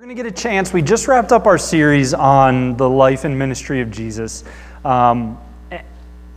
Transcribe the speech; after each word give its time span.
We're 0.00 0.06
going 0.06 0.16
to 0.16 0.22
get 0.22 0.32
a 0.32 0.42
chance. 0.42 0.72
We 0.72 0.80
just 0.80 1.08
wrapped 1.08 1.30
up 1.30 1.46
our 1.46 1.58
series 1.58 2.14
on 2.14 2.74
the 2.78 2.88
life 2.88 3.24
and 3.24 3.38
ministry 3.38 3.82
of 3.82 3.90
Jesus. 3.90 4.44
Um, 4.82 5.38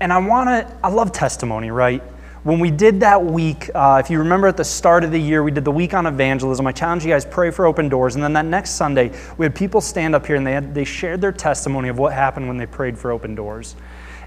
and 0.02 0.12
I 0.12 0.18
want 0.18 0.50
to, 0.50 0.78
I 0.84 0.90
love 0.90 1.14
testimony, 1.14 1.72
right? 1.72 2.04
When 2.44 2.60
we 2.60 2.72
did 2.72 3.00
that 3.00 3.24
week, 3.24 3.70
uh, 3.74 4.02
if 4.04 4.10
you 4.10 4.20
remember 4.20 4.48
at 4.48 4.58
the 4.58 4.66
start 4.66 5.06
of 5.06 5.12
the 5.12 5.18
year, 5.18 5.44
we 5.44 5.52
did 5.52 5.64
the 5.64 5.72
week 5.72 5.94
on 5.94 6.08
evangelism. 6.08 6.68
I 6.68 6.74
challenged 6.74 7.06
you 7.06 7.14
guys 7.14 7.24
pray 7.24 7.52
for 7.52 7.66
open 7.66 7.88
doors, 7.88 8.16
and 8.16 8.24
then 8.24 8.34
that 8.34 8.44
next 8.44 8.72
Sunday, 8.72 9.18
we 9.38 9.46
had 9.46 9.56
people 9.56 9.80
stand 9.80 10.14
up 10.14 10.26
here 10.26 10.36
and 10.36 10.46
they 10.46 10.52
had, 10.52 10.76
they 10.76 10.84
shared 10.84 11.22
their 11.22 11.32
testimony 11.32 11.88
of 11.88 11.98
what 11.98 12.12
happened 12.12 12.50
when 12.50 12.58
they 12.58 12.66
prayed 12.66 13.00
for 13.00 13.14
open 13.14 13.34
doors. 13.34 13.78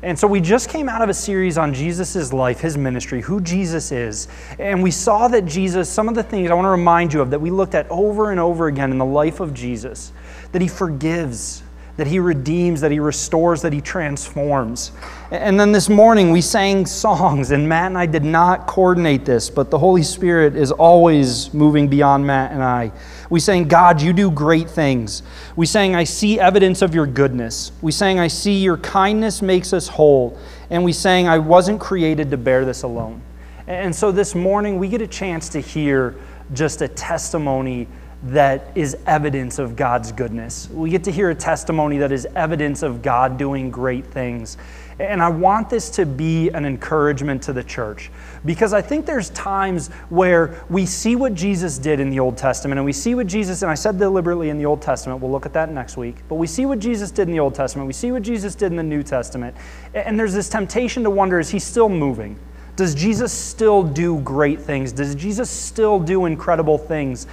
And 0.06 0.16
so 0.16 0.28
we 0.28 0.40
just 0.40 0.68
came 0.68 0.88
out 0.88 1.02
of 1.02 1.08
a 1.08 1.14
series 1.14 1.58
on 1.58 1.74
Jesus' 1.74 2.32
life, 2.32 2.60
his 2.60 2.78
ministry, 2.78 3.20
who 3.20 3.40
Jesus 3.40 3.90
is. 3.90 4.28
And 4.60 4.80
we 4.80 4.92
saw 4.92 5.26
that 5.26 5.46
Jesus, 5.46 5.90
some 5.90 6.08
of 6.08 6.14
the 6.14 6.22
things 6.22 6.48
I 6.48 6.54
want 6.54 6.66
to 6.66 6.70
remind 6.70 7.12
you 7.12 7.20
of 7.20 7.30
that 7.30 7.40
we 7.40 7.50
looked 7.50 7.74
at 7.74 7.90
over 7.90 8.30
and 8.30 8.38
over 8.38 8.68
again 8.68 8.92
in 8.92 8.98
the 8.98 9.04
life 9.04 9.40
of 9.40 9.52
Jesus, 9.52 10.12
that 10.52 10.62
he 10.62 10.68
forgives, 10.68 11.64
that 11.96 12.06
he 12.06 12.20
redeems, 12.20 12.80
that 12.82 12.92
he 12.92 13.00
restores, 13.00 13.62
that 13.62 13.72
he 13.72 13.80
transforms. 13.80 14.92
And 15.32 15.58
then 15.58 15.72
this 15.72 15.88
morning 15.88 16.30
we 16.30 16.40
sang 16.40 16.86
songs, 16.86 17.50
and 17.50 17.68
Matt 17.68 17.86
and 17.86 17.98
I 17.98 18.06
did 18.06 18.22
not 18.22 18.68
coordinate 18.68 19.24
this, 19.24 19.50
but 19.50 19.72
the 19.72 19.78
Holy 19.78 20.04
Spirit 20.04 20.54
is 20.54 20.70
always 20.70 21.52
moving 21.52 21.88
beyond 21.88 22.24
Matt 22.24 22.52
and 22.52 22.62
I. 22.62 22.92
We 23.28 23.40
sang, 23.40 23.68
God, 23.68 24.00
you 24.00 24.12
do 24.12 24.30
great 24.30 24.70
things. 24.70 25.22
We 25.56 25.66
sang, 25.66 25.94
I 25.94 26.04
see 26.04 26.38
evidence 26.38 26.82
of 26.82 26.94
your 26.94 27.06
goodness. 27.06 27.72
We 27.82 27.92
sang, 27.92 28.18
I 28.18 28.28
see 28.28 28.58
your 28.62 28.76
kindness 28.78 29.42
makes 29.42 29.72
us 29.72 29.88
whole. 29.88 30.38
And 30.70 30.84
we 30.84 30.92
sang, 30.92 31.26
I 31.26 31.38
wasn't 31.38 31.80
created 31.80 32.30
to 32.30 32.36
bear 32.36 32.64
this 32.64 32.82
alone. 32.82 33.22
And 33.66 33.94
so 33.94 34.12
this 34.12 34.34
morning 34.34 34.78
we 34.78 34.88
get 34.88 35.02
a 35.02 35.06
chance 35.06 35.48
to 35.50 35.60
hear 35.60 36.14
just 36.52 36.82
a 36.82 36.88
testimony 36.88 37.88
that 38.32 38.72
is 38.74 38.96
evidence 39.06 39.58
of 39.58 39.76
God's 39.76 40.12
goodness. 40.12 40.68
We 40.70 40.90
get 40.90 41.04
to 41.04 41.12
hear 41.12 41.30
a 41.30 41.34
testimony 41.34 41.98
that 41.98 42.12
is 42.12 42.26
evidence 42.34 42.82
of 42.82 43.02
God 43.02 43.38
doing 43.38 43.70
great 43.70 44.06
things. 44.06 44.56
And 44.98 45.22
I 45.22 45.28
want 45.28 45.68
this 45.68 45.90
to 45.90 46.06
be 46.06 46.48
an 46.50 46.64
encouragement 46.64 47.42
to 47.44 47.52
the 47.52 47.62
church 47.62 48.10
because 48.46 48.72
I 48.72 48.80
think 48.80 49.04
there's 49.04 49.28
times 49.30 49.88
where 50.08 50.64
we 50.70 50.86
see 50.86 51.16
what 51.16 51.34
Jesus 51.34 51.76
did 51.76 52.00
in 52.00 52.08
the 52.08 52.18
Old 52.18 52.38
Testament 52.38 52.78
and 52.78 52.84
we 52.86 52.94
see 52.94 53.14
what 53.14 53.26
Jesus, 53.26 53.60
and 53.60 53.70
I 53.70 53.74
said 53.74 53.98
deliberately 53.98 54.48
in 54.48 54.56
the 54.56 54.64
Old 54.64 54.80
Testament, 54.80 55.20
we'll 55.20 55.30
look 55.30 55.44
at 55.44 55.52
that 55.52 55.70
next 55.70 55.98
week, 55.98 56.16
but 56.28 56.36
we 56.36 56.46
see 56.46 56.64
what 56.64 56.78
Jesus 56.78 57.10
did 57.10 57.28
in 57.28 57.32
the 57.32 57.40
Old 57.40 57.54
Testament, 57.54 57.86
we 57.86 57.92
see 57.92 58.10
what 58.10 58.22
Jesus 58.22 58.54
did 58.54 58.72
in 58.72 58.76
the 58.76 58.82
New 58.82 59.02
Testament, 59.02 59.54
and 59.92 60.18
there's 60.18 60.32
this 60.32 60.48
temptation 60.48 61.02
to 61.02 61.10
wonder 61.10 61.38
is 61.38 61.50
he 61.50 61.58
still 61.58 61.90
moving? 61.90 62.38
Does 62.76 62.94
Jesus 62.94 63.32
still 63.32 63.82
do 63.82 64.20
great 64.20 64.60
things? 64.60 64.92
Does 64.92 65.14
Jesus 65.14 65.50
still 65.50 65.98
do 65.98 66.26
incredible 66.26 66.76
things? 66.76 67.26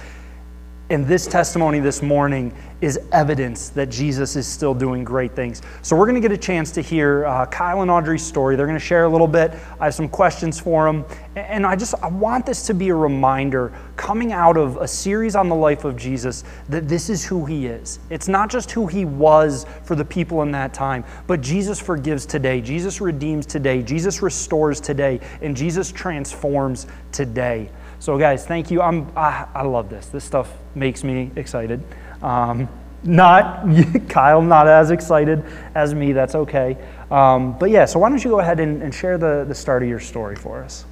And 0.90 1.06
this 1.06 1.26
testimony 1.26 1.80
this 1.80 2.02
morning 2.02 2.52
is 2.82 3.00
evidence 3.10 3.70
that 3.70 3.88
Jesus 3.88 4.36
is 4.36 4.46
still 4.46 4.74
doing 4.74 5.02
great 5.02 5.34
things. 5.34 5.62
So 5.80 5.96
we're 5.96 6.04
going 6.04 6.20
to 6.20 6.28
get 6.28 6.30
a 6.30 6.36
chance 6.36 6.70
to 6.72 6.82
hear 6.82 7.24
uh, 7.24 7.46
Kyle 7.46 7.80
and 7.80 7.90
Audrey's 7.90 8.22
story. 8.22 8.54
They're 8.54 8.66
going 8.66 8.78
to 8.78 8.84
share 8.84 9.04
a 9.04 9.08
little 9.08 9.26
bit. 9.26 9.52
I 9.80 9.86
have 9.86 9.94
some 9.94 10.10
questions 10.10 10.60
for 10.60 10.84
them. 10.84 11.06
And 11.36 11.64
I 11.64 11.74
just 11.74 11.94
I 12.02 12.08
want 12.08 12.44
this 12.44 12.66
to 12.66 12.74
be 12.74 12.90
a 12.90 12.94
reminder 12.94 13.72
coming 13.96 14.32
out 14.32 14.58
of 14.58 14.76
a 14.76 14.86
series 14.86 15.34
on 15.34 15.48
the 15.48 15.54
life 15.54 15.86
of 15.86 15.96
Jesus 15.96 16.44
that 16.68 16.86
this 16.86 17.08
is 17.08 17.24
who 17.24 17.46
he 17.46 17.64
is. 17.66 17.98
It's 18.10 18.28
not 18.28 18.50
just 18.50 18.70
who 18.70 18.86
he 18.86 19.06
was 19.06 19.64
for 19.84 19.94
the 19.94 20.04
people 20.04 20.42
in 20.42 20.50
that 20.50 20.74
time, 20.74 21.02
but 21.26 21.40
Jesus 21.40 21.80
forgives 21.80 22.26
today. 22.26 22.60
Jesus 22.60 23.00
redeems 23.00 23.46
today. 23.46 23.82
Jesus 23.82 24.20
restores 24.20 24.82
today. 24.82 25.18
And 25.40 25.56
Jesus 25.56 25.90
transforms 25.90 26.86
today. 27.10 27.70
So, 28.04 28.18
guys, 28.18 28.44
thank 28.44 28.70
you. 28.70 28.82
I'm, 28.82 29.10
I, 29.16 29.46
I 29.54 29.62
love 29.62 29.88
this. 29.88 30.04
This 30.08 30.24
stuff 30.24 30.52
makes 30.74 31.02
me 31.02 31.30
excited. 31.36 31.82
Um, 32.20 32.68
not 33.02 33.66
Kyle, 34.10 34.42
not 34.42 34.68
as 34.68 34.90
excited 34.90 35.42
as 35.74 35.94
me. 35.94 36.12
That's 36.12 36.34
okay. 36.34 36.76
Um, 37.10 37.58
but 37.58 37.70
yeah, 37.70 37.86
so 37.86 37.98
why 37.98 38.10
don't 38.10 38.22
you 38.22 38.28
go 38.28 38.40
ahead 38.40 38.60
and, 38.60 38.82
and, 38.82 38.94
share 38.94 39.16
the, 39.16 39.46
the 39.48 39.54
start 39.54 39.82
of 39.82 39.88
your 39.88 40.00
story 40.00 40.36
for 40.36 40.62
us? 40.62 40.84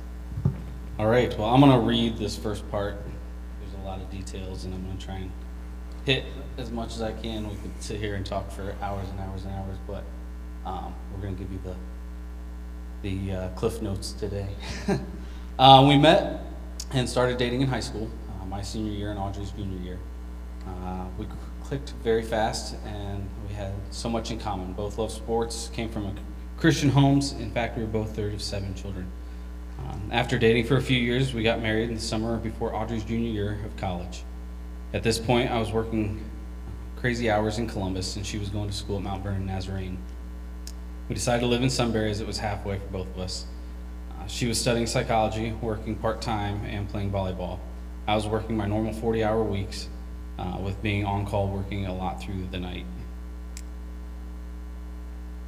All 0.98 1.04
right. 1.04 1.38
Well, 1.38 1.50
I'm 1.50 1.60
going 1.60 1.78
to 1.78 1.86
read 1.86 2.16
this 2.16 2.38
first 2.38 2.66
part. 2.70 2.96
There's 3.60 3.74
a 3.82 3.86
lot 3.86 4.00
of 4.00 4.10
details, 4.10 4.64
and 4.64 4.72
I'm 4.72 4.82
going 4.82 4.96
to 4.96 5.04
try 5.04 5.16
and 5.16 5.30
hit 6.06 6.24
as 6.56 6.70
much 6.70 6.94
as 6.94 7.02
I 7.02 7.12
can. 7.12 7.46
We 7.46 7.56
could 7.56 7.72
sit 7.82 8.00
here 8.00 8.14
and 8.14 8.24
talk 8.24 8.50
for 8.50 8.74
hours 8.80 9.06
and 9.10 9.20
hours 9.20 9.44
and 9.44 9.52
hours, 9.52 9.76
but 9.86 10.04
um, 10.64 10.94
we're 11.12 11.20
going 11.20 11.36
to 11.36 11.42
give 11.42 11.52
you 11.52 11.60
the 11.62 11.76
the 13.02 13.36
uh, 13.36 13.48
cliff 13.50 13.82
notes 13.82 14.12
today. 14.12 14.48
uh, 15.58 15.84
we 15.86 15.98
met 15.98 16.46
and 16.94 17.08
started 17.08 17.38
dating 17.38 17.62
in 17.62 17.68
high 17.68 17.80
school, 17.80 18.10
uh, 18.28 18.44
my 18.46 18.62
senior 18.62 18.92
year 18.92 19.10
and 19.10 19.18
Audrey's 19.18 19.50
junior 19.50 19.78
year. 19.78 19.98
Uh, 20.66 21.06
we 21.18 21.26
clicked 21.62 21.94
very 22.04 22.22
fast 22.22 22.76
and 22.84 23.28
we 23.48 23.54
had 23.54 23.72
so 23.90 24.08
much 24.08 24.30
in 24.30 24.38
common. 24.38 24.72
Both 24.72 24.98
loved 24.98 25.12
sports, 25.12 25.70
came 25.72 25.88
from 25.88 26.14
Christian 26.58 26.90
homes. 26.90 27.32
In 27.32 27.50
fact, 27.50 27.76
we 27.76 27.82
were 27.82 27.88
both 27.88 28.14
third 28.14 28.34
of 28.34 28.42
seven 28.42 28.74
children. 28.74 29.10
Um, 29.78 30.10
after 30.12 30.38
dating 30.38 30.66
for 30.66 30.76
a 30.76 30.82
few 30.82 30.98
years, 30.98 31.34
we 31.34 31.42
got 31.42 31.60
married 31.60 31.88
in 31.88 31.94
the 31.94 32.00
summer 32.00 32.36
before 32.36 32.74
Audrey's 32.74 33.04
junior 33.04 33.30
year 33.30 33.60
of 33.64 33.76
college. 33.76 34.22
At 34.92 35.02
this 35.02 35.18
point, 35.18 35.50
I 35.50 35.58
was 35.58 35.72
working 35.72 36.22
crazy 36.96 37.30
hours 37.30 37.58
in 37.58 37.66
Columbus 37.66 38.16
and 38.16 38.24
she 38.24 38.38
was 38.38 38.48
going 38.48 38.68
to 38.68 38.74
school 38.74 38.98
at 38.98 39.02
Mount 39.02 39.22
Vernon 39.24 39.46
Nazarene. 39.46 39.98
We 41.08 41.14
decided 41.14 41.40
to 41.40 41.46
live 41.46 41.62
in 41.62 41.70
Sunbury 41.70 42.10
as 42.10 42.20
it 42.20 42.26
was 42.26 42.38
halfway 42.38 42.78
for 42.78 42.86
both 42.86 43.08
of 43.08 43.18
us. 43.18 43.46
She 44.26 44.46
was 44.46 44.60
studying 44.60 44.86
psychology, 44.86 45.52
working 45.60 45.96
part-time, 45.96 46.64
and 46.64 46.88
playing 46.88 47.10
volleyball. 47.10 47.58
I 48.06 48.14
was 48.14 48.26
working 48.26 48.56
my 48.56 48.66
normal 48.66 48.92
40-hour 48.92 49.42
weeks, 49.42 49.88
uh, 50.38 50.58
with 50.60 50.82
being 50.82 51.04
on 51.04 51.26
call 51.26 51.48
working 51.48 51.86
a 51.86 51.94
lot 51.94 52.20
through 52.20 52.46
the 52.50 52.58
night. 52.58 52.86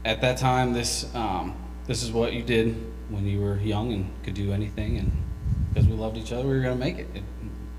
At 0.04 0.20
that 0.20 0.36
time, 0.36 0.72
this 0.72 1.12
um, 1.14 1.56
this 1.86 2.02
is 2.02 2.12
what 2.12 2.32
you 2.32 2.42
did 2.42 2.76
when 3.08 3.26
you 3.26 3.40
were 3.40 3.58
young 3.58 3.92
and 3.92 4.10
could 4.22 4.34
do 4.34 4.52
anything, 4.52 4.98
and 4.98 5.12
because 5.72 5.88
we 5.88 5.94
loved 5.94 6.16
each 6.16 6.32
other, 6.32 6.42
we 6.42 6.54
were 6.54 6.60
going 6.60 6.78
to 6.78 6.84
make 6.84 6.98
it. 6.98 7.08
it. 7.14 7.22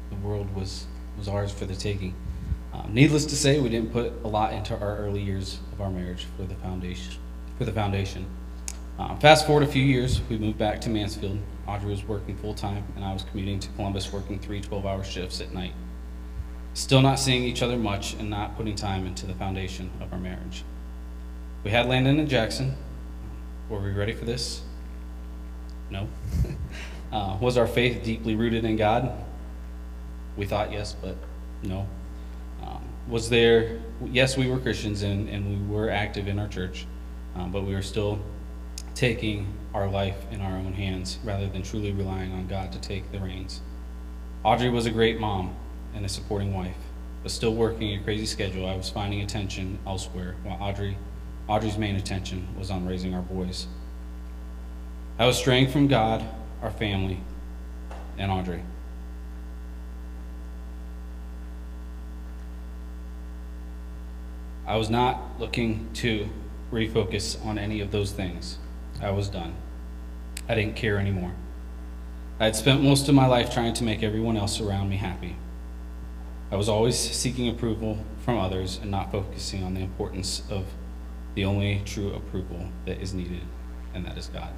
The 0.10 0.16
world 0.28 0.54
was 0.56 0.88
was 1.18 1.28
ours 1.28 1.52
for 1.52 1.66
the 1.66 1.76
taking. 1.76 2.14
Um, 2.74 2.94
needless 2.94 3.26
to 3.28 3.36
say, 3.36 3.60
we 3.60 3.70
didn't 3.70 3.94
put 3.94 4.12
a 4.24 4.28
lot 4.28 4.54
into 4.54 4.78
our 4.78 4.98
early 4.98 5.22
years 5.22 5.60
of 5.72 5.82
our 5.82 5.90
marriage 5.90 6.26
for 6.36 6.44
the 6.44 6.56
foundation. 6.56 7.14
For 7.58 7.64
the 7.64 7.72
foundation. 7.72 8.26
Um, 8.98 9.20
fast 9.20 9.46
forward 9.46 9.64
a 9.64 9.68
few 9.68 9.84
years, 9.84 10.22
we 10.30 10.38
moved 10.38 10.58
back 10.58 10.80
to 10.82 10.90
Mansfield. 10.90 11.38
Audrey 11.68 11.92
was 11.92 12.06
working 12.06 12.38
full 12.38 12.54
time, 12.54 12.84
and 12.96 13.04
I 13.04 13.12
was 13.12 13.24
commuting 13.24 13.60
to 13.60 13.68
Columbus, 13.76 14.12
working 14.14 14.40
three 14.40 14.62
12 14.62 14.86
hour 14.86 15.04
shifts 15.04 15.42
at 15.42 15.54
night. 15.54 15.74
Still 16.74 17.02
not 17.02 17.20
seeing 17.20 17.44
each 17.44 17.62
other 17.62 17.78
much 17.78 18.14
and 18.14 18.30
not 18.30 18.56
putting 18.56 18.76
time 18.76 19.06
into 19.06 19.26
the 19.26 19.34
foundation 19.34 19.90
of 20.00 20.14
our 20.14 20.20
marriage. 20.20 20.64
We 21.64 21.72
had 21.72 21.88
Landon 21.88 22.20
and 22.20 22.30
Jackson. 22.30 22.76
Were 23.70 23.80
we 23.80 23.92
ready 23.92 24.14
for 24.14 24.24
this? 24.24 24.62
No. 25.90 26.08
uh, 27.12 27.38
was 27.42 27.58
our 27.58 27.68
faith 27.68 28.04
deeply 28.04 28.36
rooted 28.36 28.64
in 28.64 28.78
God? 28.78 29.12
We 30.38 30.46
thought 30.46 30.72
yes, 30.72 30.96
but 31.02 31.16
no. 31.64 31.88
Um, 32.62 32.82
was 33.10 33.30
there, 33.30 33.80
yes, 34.06 34.38
we 34.38 34.50
were 34.50 34.60
Christians 34.60 35.04
and, 35.04 35.28
and 35.28 35.50
we 35.50 35.76
were 35.76 35.90
active 35.90 36.28
in 36.28 36.40
our 36.40 36.48
church, 36.48 36.86
um, 37.36 37.52
but 37.52 37.64
we 37.64 37.74
were 37.74 37.82
still 37.82 38.20
taking 38.96 39.54
our 39.74 39.90
life 39.90 40.18
in 40.32 40.40
our 40.40 40.58
own 40.58 40.74
hands 40.74 41.20
rather 41.24 41.48
than 41.48 41.62
truly 41.62 41.92
relying 41.92 42.32
on 42.32 42.48
God 42.48 42.72
to 42.72 42.80
take 42.80 43.12
the 43.12 43.20
reins. 43.20 43.62
Audrey 44.44 44.70
was 44.70 44.86
a 44.86 44.92
great 44.92 45.20
mom 45.20 45.54
and 45.94 46.06
a 46.06 46.10
supporting 46.10 46.54
wife, 46.54 46.78
but 47.22 47.32
still 47.32 47.54
working 47.54 47.94
a 47.94 48.04
crazy 48.04 48.26
schedule, 48.26 48.66
I 48.66 48.76
was 48.76 48.90
finding 48.90 49.22
attention 49.22 49.80
elsewhere 49.86 50.36
while 50.44 50.58
Audrey, 50.62 50.98
Audrey's 51.48 51.78
main 51.78 51.98
attention 51.98 52.48
was 52.58 52.72
on 52.72 52.88
raising 52.88 53.14
our 53.14 53.22
boys. 53.22 53.68
I 55.20 55.26
was 55.26 55.38
straying 55.38 55.72
from 55.72 55.88
God, 55.88 56.24
our 56.62 56.72
family, 56.72 57.20
and 58.18 58.32
Audrey. 58.32 58.64
I 64.66 64.78
was 64.78 64.90
not 64.90 65.40
looking 65.40 65.90
to 65.96 66.28
refocus 66.72 67.44
on 67.46 67.60
any 67.60 67.82
of 67.82 67.92
those 67.92 68.12
things. 68.12 68.58
I 69.02 69.12
was 69.12 69.28
done. 69.28 69.54
I 70.48 70.56
didn't 70.56 70.76
care 70.76 70.98
anymore. 70.98 71.34
I 72.40 72.46
had 72.46 72.56
spent 72.56 72.84
most 72.84 73.08
of 73.08 73.16
my 73.16 73.28
life 73.28 73.54
trying 73.54 73.74
to 73.76 73.84
make 73.84 74.04
everyone 74.04 74.38
else 74.38 74.60
around 74.60 74.90
me 74.90 74.98
happy. 74.98 75.36
I 76.52 76.56
was 76.56 76.70
always 76.70 76.98
seeking 76.98 77.50
approval 77.50 78.00
from 78.24 78.38
others 78.38 78.78
and 78.82 78.92
not 78.92 79.12
focusing 79.12 79.64
on 79.64 79.74
the 79.74 79.82
importance 79.82 80.44
of 80.50 80.66
the 81.34 81.46
only 81.46 81.82
true 81.86 82.14
approval 82.14 82.70
that 82.86 83.02
is 83.02 83.14
needed, 83.14 83.42
and 83.94 84.06
that 84.06 84.18
is 84.18 84.28
God. 84.28 84.54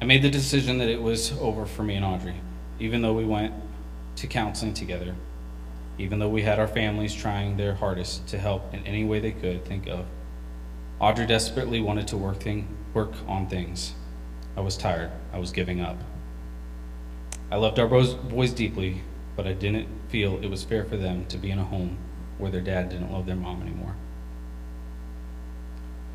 I 0.00 0.04
made 0.04 0.22
the 0.22 0.30
decision 0.30 0.78
that 0.78 0.88
it 0.88 1.02
was 1.02 1.32
over 1.32 1.66
for 1.66 1.82
me 1.82 1.96
and 1.96 2.04
Audrey, 2.04 2.40
even 2.78 3.02
though 3.02 3.14
we 3.14 3.24
went 3.24 3.52
to 4.16 4.26
counseling 4.26 4.74
together, 4.74 5.14
even 5.98 6.18
though 6.18 6.28
we 6.28 6.42
had 6.42 6.58
our 6.58 6.68
families 6.68 7.14
trying 7.14 7.56
their 7.56 7.74
hardest 7.74 8.26
to 8.28 8.38
help 8.38 8.72
in 8.72 8.86
any 8.86 9.04
way 9.04 9.20
they 9.20 9.32
could 9.32 9.64
think 9.64 9.88
of 9.88 10.06
Audrey 11.00 11.26
desperately 11.26 11.80
wanted 11.80 12.08
to 12.08 12.16
work, 12.16 12.40
thing, 12.40 12.66
work 12.92 13.12
on 13.28 13.46
things. 13.46 13.94
I 14.56 14.60
was 14.60 14.76
tired. 14.76 15.12
I 15.32 15.38
was 15.38 15.52
giving 15.52 15.80
up. 15.80 15.96
I 17.52 17.56
loved 17.56 17.78
our 17.78 17.86
boys, 17.86 18.52
deeply, 18.52 19.02
but 19.36 19.46
I 19.46 19.52
didn't 19.52 19.86
feel 20.08 20.42
it 20.42 20.50
was 20.50 20.64
fair 20.64 20.84
for 20.84 20.96
them 20.96 21.26
to 21.26 21.38
be 21.38 21.52
in 21.52 21.58
a 21.60 21.64
home 21.64 21.98
where 22.36 22.50
their 22.50 22.60
dad 22.60 22.88
didn't 22.88 23.12
love 23.12 23.26
their 23.26 23.36
mom 23.36 23.62
anymore. 23.62 23.94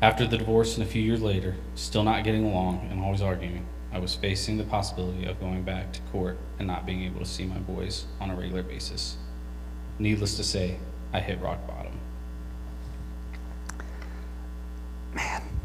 After 0.02 0.26
the 0.26 0.36
divorce 0.36 0.76
and 0.76 0.86
a 0.86 0.90
few 0.90 1.00
years 1.00 1.22
later, 1.22 1.56
still 1.74 2.02
not 2.02 2.22
getting 2.22 2.44
along 2.44 2.86
and 2.90 3.00
always 3.00 3.22
arguing, 3.22 3.64
I 3.90 3.98
was 4.00 4.14
facing 4.14 4.58
the 4.58 4.64
possibility 4.64 5.24
of 5.24 5.40
going 5.40 5.62
back 5.62 5.94
to 5.94 6.00
court 6.12 6.36
and 6.58 6.68
not 6.68 6.84
being 6.84 7.04
able 7.04 7.20
to 7.20 7.26
see 7.26 7.46
my 7.46 7.58
boys 7.58 8.04
on 8.20 8.28
a 8.28 8.36
regular 8.36 8.62
basis. 8.62 9.16
Needless 9.98 10.36
to 10.36 10.44
say, 10.44 10.76
I 11.12 11.20
hit 11.20 11.40
rock 11.40 11.66
bottom. 11.66 12.00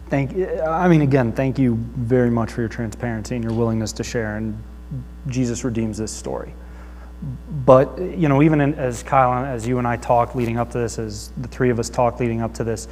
Thank 0.10 0.36
I 0.62 0.88
mean, 0.88 1.02
again, 1.02 1.32
thank 1.32 1.60
you 1.60 1.76
very 1.96 2.32
much 2.32 2.52
for 2.52 2.62
your 2.62 2.70
transparency 2.70 3.36
and 3.36 3.44
your 3.44 3.54
willingness 3.54 3.92
to 3.94 4.04
share. 4.04 4.38
And 4.38 4.62
Jesus 5.28 5.64
redeems 5.64 5.98
this 5.98 6.12
story. 6.12 6.54
But, 7.66 8.00
you 8.00 8.28
know, 8.30 8.42
even 8.42 8.62
in, 8.62 8.74
as 8.76 9.04
Kyle, 9.04 9.34
and 9.34 9.46
as 9.46 9.68
you 9.68 9.78
and 9.78 9.88
I 9.88 9.98
talked 9.98 10.36
leading 10.36 10.58
up 10.58 10.72
to 10.72 10.80
this, 10.80 10.98
as 10.98 11.32
the 11.38 11.48
three 11.48 11.70
of 11.70 11.80
us 11.80 11.90
talked 11.90 12.20
leading 12.20 12.42
up 12.42 12.54
to 12.56 12.64
this, 12.64 12.88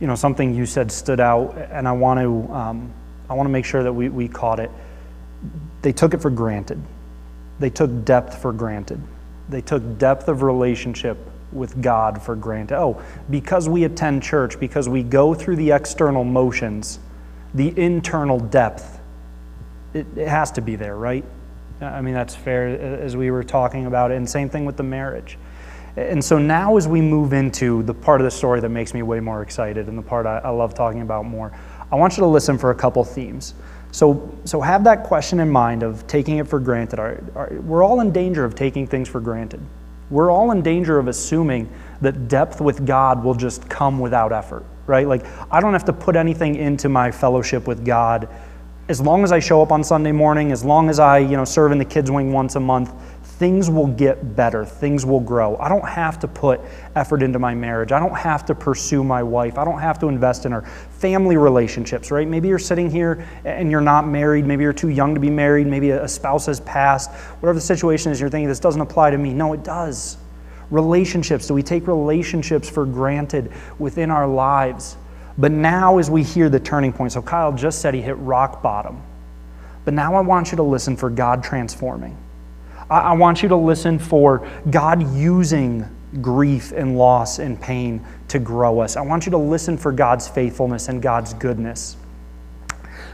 you 0.00 0.06
know, 0.06 0.14
something 0.14 0.54
you 0.54 0.66
said 0.66 0.90
stood 0.90 1.20
out, 1.20 1.56
and 1.70 1.86
I 1.86 1.92
want 1.92 2.20
to, 2.20 2.52
um, 2.54 2.92
I 3.28 3.34
want 3.34 3.46
to 3.46 3.52
make 3.52 3.64
sure 3.64 3.82
that 3.82 3.92
we, 3.92 4.08
we 4.08 4.28
caught 4.28 4.60
it. 4.60 4.70
They 5.82 5.92
took 5.92 6.14
it 6.14 6.22
for 6.22 6.30
granted. 6.30 6.80
They 7.58 7.70
took 7.70 8.04
depth 8.04 8.40
for 8.40 8.52
granted. 8.52 9.00
They 9.48 9.60
took 9.60 9.98
depth 9.98 10.28
of 10.28 10.42
relationship 10.42 11.18
with 11.52 11.80
God 11.82 12.22
for 12.22 12.34
granted. 12.34 12.78
Oh, 12.78 13.02
because 13.30 13.68
we 13.68 13.84
attend 13.84 14.22
church, 14.22 14.58
because 14.58 14.88
we 14.88 15.02
go 15.02 15.34
through 15.34 15.56
the 15.56 15.72
external 15.72 16.24
motions, 16.24 16.98
the 17.54 17.78
internal 17.78 18.40
depth, 18.40 19.00
it, 19.94 20.06
it 20.16 20.28
has 20.28 20.50
to 20.52 20.60
be 20.60 20.76
there, 20.76 20.96
right? 20.96 21.24
I 21.80 22.00
mean, 22.00 22.14
that's 22.14 22.34
fair 22.34 22.68
as 22.68 23.16
we 23.16 23.30
were 23.30 23.42
talking 23.44 23.86
about 23.86 24.10
it. 24.10 24.16
And 24.16 24.28
same 24.28 24.48
thing 24.48 24.64
with 24.64 24.76
the 24.76 24.82
marriage. 24.82 25.36
And 25.96 26.24
so 26.24 26.38
now, 26.38 26.76
as 26.76 26.88
we 26.88 27.02
move 27.02 27.32
into 27.32 27.82
the 27.82 27.92
part 27.92 28.20
of 28.20 28.24
the 28.24 28.30
story 28.30 28.60
that 28.60 28.70
makes 28.70 28.94
me 28.94 29.02
way 29.02 29.20
more 29.20 29.42
excited 29.42 29.88
and 29.88 29.98
the 29.98 30.02
part 30.02 30.24
I, 30.24 30.38
I 30.38 30.48
love 30.48 30.74
talking 30.74 31.02
about 31.02 31.26
more, 31.26 31.52
I 31.90 31.96
want 31.96 32.16
you 32.16 32.22
to 32.22 32.26
listen 32.26 32.56
for 32.56 32.70
a 32.70 32.74
couple 32.74 33.04
themes. 33.04 33.52
So, 33.90 34.34
so 34.46 34.60
have 34.62 34.84
that 34.84 35.04
question 35.04 35.38
in 35.38 35.50
mind 35.50 35.82
of 35.82 36.06
taking 36.06 36.38
it 36.38 36.48
for 36.48 36.58
granted. 36.58 36.98
Are, 36.98 37.22
are, 37.34 37.52
we're 37.60 37.84
all 37.84 38.00
in 38.00 38.10
danger 38.10 38.42
of 38.44 38.54
taking 38.54 38.86
things 38.86 39.06
for 39.06 39.20
granted. 39.20 39.60
We're 40.12 40.30
all 40.30 40.50
in 40.50 40.60
danger 40.60 40.98
of 40.98 41.08
assuming 41.08 41.72
that 42.02 42.28
depth 42.28 42.60
with 42.60 42.84
God 42.84 43.24
will 43.24 43.34
just 43.34 43.66
come 43.70 43.98
without 43.98 44.30
effort, 44.30 44.62
right? 44.86 45.08
Like, 45.08 45.24
I 45.50 45.58
don't 45.58 45.72
have 45.72 45.86
to 45.86 45.92
put 45.94 46.16
anything 46.16 46.56
into 46.56 46.90
my 46.90 47.10
fellowship 47.10 47.66
with 47.66 47.82
God. 47.82 48.28
As 48.90 49.00
long 49.00 49.24
as 49.24 49.32
I 49.32 49.38
show 49.38 49.62
up 49.62 49.72
on 49.72 49.82
Sunday 49.82 50.12
morning, 50.12 50.52
as 50.52 50.66
long 50.66 50.90
as 50.90 50.98
I, 50.98 51.16
you 51.16 51.34
know, 51.34 51.46
serve 51.46 51.72
in 51.72 51.78
the 51.78 51.84
kids' 51.86 52.10
wing 52.10 52.30
once 52.30 52.56
a 52.56 52.60
month, 52.60 52.92
things 53.42 53.68
will 53.68 53.88
get 53.88 54.36
better, 54.36 54.64
things 54.64 55.04
will 55.04 55.18
grow. 55.18 55.56
I 55.56 55.68
don't 55.68 55.88
have 55.88 56.20
to 56.20 56.28
put 56.28 56.60
effort 56.94 57.24
into 57.24 57.40
my 57.40 57.56
marriage. 57.56 57.90
I 57.90 57.98
don't 57.98 58.16
have 58.16 58.46
to 58.46 58.54
pursue 58.54 59.02
my 59.02 59.20
wife. 59.20 59.58
I 59.58 59.64
don't 59.64 59.80
have 59.80 59.98
to 59.98 60.06
invest 60.06 60.46
in 60.46 60.52
her 60.52 60.62
family 60.62 61.36
relationships, 61.36 62.12
right? 62.12 62.28
Maybe 62.28 62.46
you're 62.46 62.60
sitting 62.60 62.88
here 62.88 63.26
and 63.44 63.68
you're 63.68 63.80
not 63.80 64.06
married. 64.06 64.46
Maybe 64.46 64.62
you're 64.62 64.72
too 64.72 64.90
young 64.90 65.12
to 65.14 65.20
be 65.20 65.28
married. 65.28 65.66
Maybe 65.66 65.90
a 65.90 66.06
spouse 66.06 66.46
has 66.46 66.60
passed. 66.60 67.10
Whatever 67.40 67.56
the 67.56 67.62
situation 67.62 68.12
is, 68.12 68.20
you're 68.20 68.30
thinking 68.30 68.46
this 68.46 68.60
doesn't 68.60 68.80
apply 68.80 69.10
to 69.10 69.18
me. 69.18 69.34
No, 69.34 69.54
it 69.54 69.64
does. 69.64 70.18
Relationships. 70.70 71.48
Do 71.48 71.54
we 71.54 71.64
take 71.64 71.88
relationships 71.88 72.70
for 72.70 72.86
granted 72.86 73.50
within 73.80 74.12
our 74.12 74.28
lives? 74.28 74.96
But 75.36 75.50
now, 75.50 75.98
as 75.98 76.08
we 76.08 76.22
hear 76.22 76.48
the 76.48 76.60
turning 76.60 76.92
point, 76.92 77.10
so 77.10 77.22
Kyle 77.22 77.50
just 77.50 77.80
said 77.80 77.92
he 77.92 78.02
hit 78.02 78.16
rock 78.18 78.62
bottom. 78.62 79.02
But 79.84 79.94
now 79.94 80.14
I 80.14 80.20
want 80.20 80.52
you 80.52 80.56
to 80.58 80.62
listen 80.62 80.96
for 80.96 81.10
God 81.10 81.42
transforming. 81.42 82.16
I, 83.00 83.12
want 83.12 83.42
you 83.42 83.48
to 83.48 83.56
listen 83.56 83.98
for 83.98 84.48
God 84.70 85.14
using 85.14 85.86
grief 86.20 86.72
and 86.72 86.98
loss 86.98 87.38
and 87.38 87.60
pain 87.60 88.04
to 88.28 88.38
grow 88.38 88.80
us. 88.80 88.96
I 88.96 89.00
want 89.00 89.24
you 89.24 89.30
to 89.30 89.38
listen 89.38 89.78
for 89.78 89.92
God's 89.92 90.28
faithfulness 90.28 90.88
and 90.88 91.00
God's 91.00 91.34
goodness. 91.34 91.96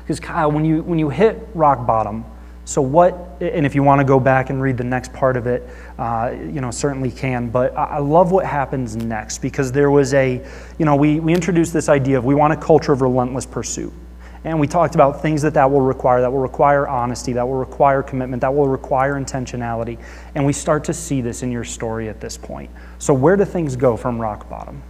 Because, 0.00 0.18
Kyle, 0.20 0.50
when 0.50 0.64
you, 0.64 0.82
when 0.82 0.98
you 0.98 1.10
hit 1.10 1.48
rock 1.54 1.86
bottom, 1.86 2.24
so 2.64 2.82
what, 2.82 3.36
and 3.40 3.64
if 3.64 3.74
you 3.74 3.82
want 3.82 4.00
to 4.00 4.04
go 4.04 4.20
back 4.20 4.50
and 4.50 4.60
read 4.60 4.76
the 4.76 4.84
next 4.84 5.12
part 5.12 5.36
of 5.36 5.46
it, 5.46 5.66
uh, 5.98 6.34
you 6.34 6.60
know, 6.60 6.70
certainly 6.70 7.10
can. 7.10 7.48
But 7.48 7.74
I 7.76 7.98
love 7.98 8.30
what 8.30 8.44
happens 8.44 8.96
next 8.96 9.38
because 9.38 9.72
there 9.72 9.90
was 9.90 10.12
a, 10.12 10.44
you 10.78 10.84
know, 10.84 10.96
we, 10.96 11.18
we 11.20 11.32
introduced 11.32 11.72
this 11.72 11.88
idea 11.88 12.18
of 12.18 12.24
we 12.24 12.34
want 12.34 12.52
a 12.52 12.56
culture 12.56 12.92
of 12.92 13.00
relentless 13.00 13.46
pursuit. 13.46 13.92
And 14.48 14.58
we 14.58 14.66
talked 14.66 14.94
about 14.94 15.20
things 15.20 15.42
that 15.42 15.52
that 15.54 15.70
will 15.70 15.82
require. 15.82 16.22
That 16.22 16.32
will 16.32 16.40
require 16.40 16.88
honesty. 16.88 17.34
That 17.34 17.46
will 17.46 17.58
require 17.58 18.02
commitment. 18.02 18.40
That 18.40 18.54
will 18.54 18.66
require 18.66 19.20
intentionality. 19.20 20.02
And 20.34 20.46
we 20.46 20.54
start 20.54 20.84
to 20.84 20.94
see 20.94 21.20
this 21.20 21.42
in 21.42 21.52
your 21.52 21.64
story 21.64 22.08
at 22.08 22.18
this 22.18 22.38
point. 22.38 22.70
So, 22.98 23.12
where 23.12 23.36
do 23.36 23.44
things 23.44 23.76
go 23.76 23.94
from 23.94 24.18
rock 24.18 24.48
bottom? 24.48 24.82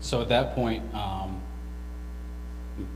So, 0.00 0.20
at 0.20 0.28
that 0.30 0.56
point, 0.56 0.82
um, 0.92 1.40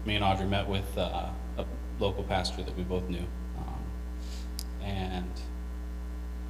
me 0.04 0.16
and 0.16 0.24
Audrey 0.24 0.46
met 0.46 0.66
with 0.66 0.98
uh, 0.98 1.28
a 1.56 1.64
local 2.00 2.24
pastor 2.24 2.64
that 2.64 2.76
we 2.76 2.82
both 2.82 3.08
knew. 3.08 3.24
Um, 3.56 4.82
and 4.82 5.30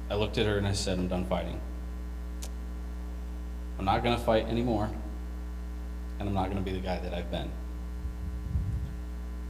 I 0.09 0.15
looked 0.15 0.39
at 0.39 0.47
her 0.47 0.57
and 0.57 0.65
I 0.65 0.71
said, 0.71 0.97
I'm 0.97 1.07
done 1.07 1.25
fighting. 1.25 1.61
I'm 3.77 3.85
not 3.85 4.03
going 4.03 4.17
to 4.17 4.23
fight 4.23 4.47
anymore 4.47 4.89
and 6.19 6.27
I'm 6.27 6.35
not 6.35 6.45
going 6.45 6.57
to 6.57 6.63
be 6.63 6.75
the 6.75 6.83
guy 6.83 6.99
that 6.99 7.13
I've 7.13 7.29
been. 7.31 7.49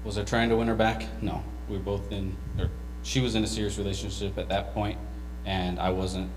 Was 0.04 0.18
I 0.18 0.24
trying 0.24 0.50
to 0.50 0.56
win 0.56 0.68
her 0.68 0.76
back? 0.76 1.06
No. 1.22 1.44
We 1.68 1.78
were 1.78 1.84
both 1.84 2.12
in, 2.12 2.36
or 2.60 2.70
she 3.04 3.20
was 3.20 3.36
in 3.36 3.44
a 3.44 3.48
serious 3.48 3.78
relationship 3.78 4.38
at 4.38 4.50
that 4.50 4.74
point, 4.74 4.98
and 5.46 5.80
I 5.80 5.90
wasn't 5.90 6.30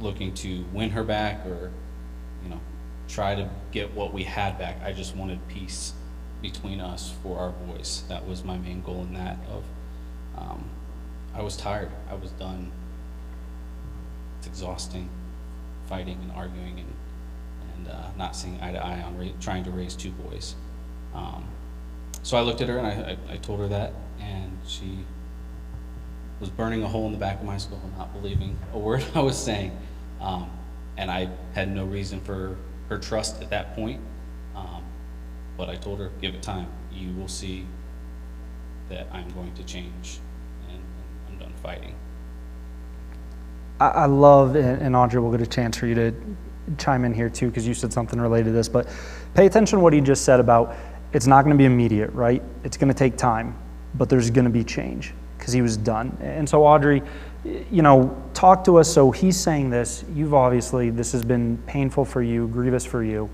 looking 0.00 0.34
to 0.34 0.64
win 0.72 0.90
her 0.90 1.04
back 1.04 1.44
or, 1.46 1.70
you 2.42 2.50
know, 2.50 2.60
try 3.08 3.34
to 3.34 3.48
get 3.72 3.94
what 3.94 4.12
we 4.12 4.24
had 4.24 4.58
back. 4.58 4.80
I 4.82 4.92
just 4.92 5.16
wanted 5.16 5.38
peace 5.48 5.92
between 6.42 6.80
us 6.80 7.14
for 7.22 7.38
our 7.38 7.50
boys. 7.50 8.04
That 8.08 8.26
was 8.26 8.44
my 8.44 8.58
main 8.58 8.82
goal 8.82 9.02
in 9.02 9.14
that. 9.14 9.38
Of, 9.50 9.64
um, 10.36 10.64
I 11.34 11.42
was 11.42 11.56
tired. 11.56 11.90
I 12.10 12.14
was 12.14 12.30
done. 12.32 12.70
It's 14.38 14.46
exhausting, 14.46 15.08
fighting 15.88 16.18
and 16.22 16.32
arguing 16.32 16.78
and 16.78 16.87
not 18.18 18.34
seeing 18.34 18.60
eye 18.60 18.72
to 18.72 18.84
eye 18.84 19.00
on 19.00 19.32
trying 19.40 19.64
to 19.64 19.70
raise 19.70 19.94
two 19.94 20.10
boys. 20.10 20.56
Um, 21.14 21.46
so 22.22 22.36
I 22.36 22.40
looked 22.42 22.60
at 22.60 22.68
her 22.68 22.78
and 22.78 22.86
I, 22.86 22.90
I, 23.12 23.34
I, 23.34 23.36
told 23.38 23.60
her 23.60 23.68
that, 23.68 23.92
and 24.20 24.58
she 24.66 24.98
was 26.40 26.50
burning 26.50 26.82
a 26.82 26.88
hole 26.88 27.06
in 27.06 27.12
the 27.12 27.18
back 27.18 27.40
of 27.40 27.46
my 27.46 27.56
skull, 27.56 27.80
not 27.96 28.12
believing 28.12 28.58
a 28.74 28.78
word 28.78 29.04
I 29.14 29.20
was 29.20 29.38
saying. 29.38 29.76
Um, 30.20 30.50
and 30.96 31.10
I 31.10 31.30
had 31.54 31.72
no 31.72 31.84
reason 31.84 32.20
for 32.20 32.56
her 32.88 32.98
trust 32.98 33.40
at 33.40 33.50
that 33.50 33.74
point. 33.74 34.00
Um, 34.56 34.82
but 35.56 35.68
I 35.68 35.76
told 35.76 36.00
her, 36.00 36.10
give 36.20 36.34
it 36.34 36.42
time. 36.42 36.66
You 36.92 37.12
will 37.14 37.28
see 37.28 37.66
that 38.88 39.06
I'm 39.12 39.28
going 39.30 39.54
to 39.54 39.62
change, 39.62 40.18
and, 40.68 40.78
and 40.78 40.82
I'm 41.28 41.38
done 41.38 41.52
fighting. 41.62 41.94
I, 43.80 43.88
I 43.88 44.06
love, 44.06 44.56
and, 44.56 44.82
and 44.82 44.96
Audrey 44.96 45.20
will 45.20 45.30
get 45.30 45.40
a 45.40 45.46
chance 45.46 45.76
for 45.76 45.86
you 45.86 45.94
to 45.94 46.14
chime 46.76 47.04
in 47.04 47.14
here 47.14 47.28
too 47.28 47.48
because 47.48 47.66
you 47.66 47.74
said 47.74 47.92
something 47.92 48.20
related 48.20 48.46
to 48.46 48.52
this, 48.52 48.68
but 48.68 48.88
pay 49.34 49.46
attention 49.46 49.78
to 49.78 49.82
what 49.82 49.92
he 49.92 50.00
just 50.00 50.24
said 50.24 50.40
about 50.40 50.76
it's 51.12 51.26
not 51.26 51.42
going 51.42 51.54
to 51.54 51.58
be 51.58 51.64
immediate, 51.64 52.10
right? 52.12 52.42
It's 52.64 52.76
going 52.76 52.88
to 52.88 52.98
take 52.98 53.16
time, 53.16 53.56
but 53.94 54.08
there's 54.08 54.30
going 54.30 54.44
to 54.44 54.50
be 54.50 54.62
change 54.62 55.14
because 55.38 55.52
he 55.52 55.62
was 55.62 55.76
done. 55.76 56.16
And 56.20 56.48
so, 56.48 56.64
Audrey, 56.64 57.02
you 57.70 57.82
know, 57.82 58.14
talk 58.34 58.64
to 58.64 58.76
us. 58.76 58.92
So 58.92 59.10
he's 59.10 59.38
saying 59.38 59.70
this. 59.70 60.04
You've 60.12 60.34
obviously, 60.34 60.90
this 60.90 61.12
has 61.12 61.24
been 61.24 61.56
painful 61.66 62.04
for 62.04 62.22
you, 62.22 62.48
grievous 62.48 62.84
for 62.84 63.02
you. 63.02 63.30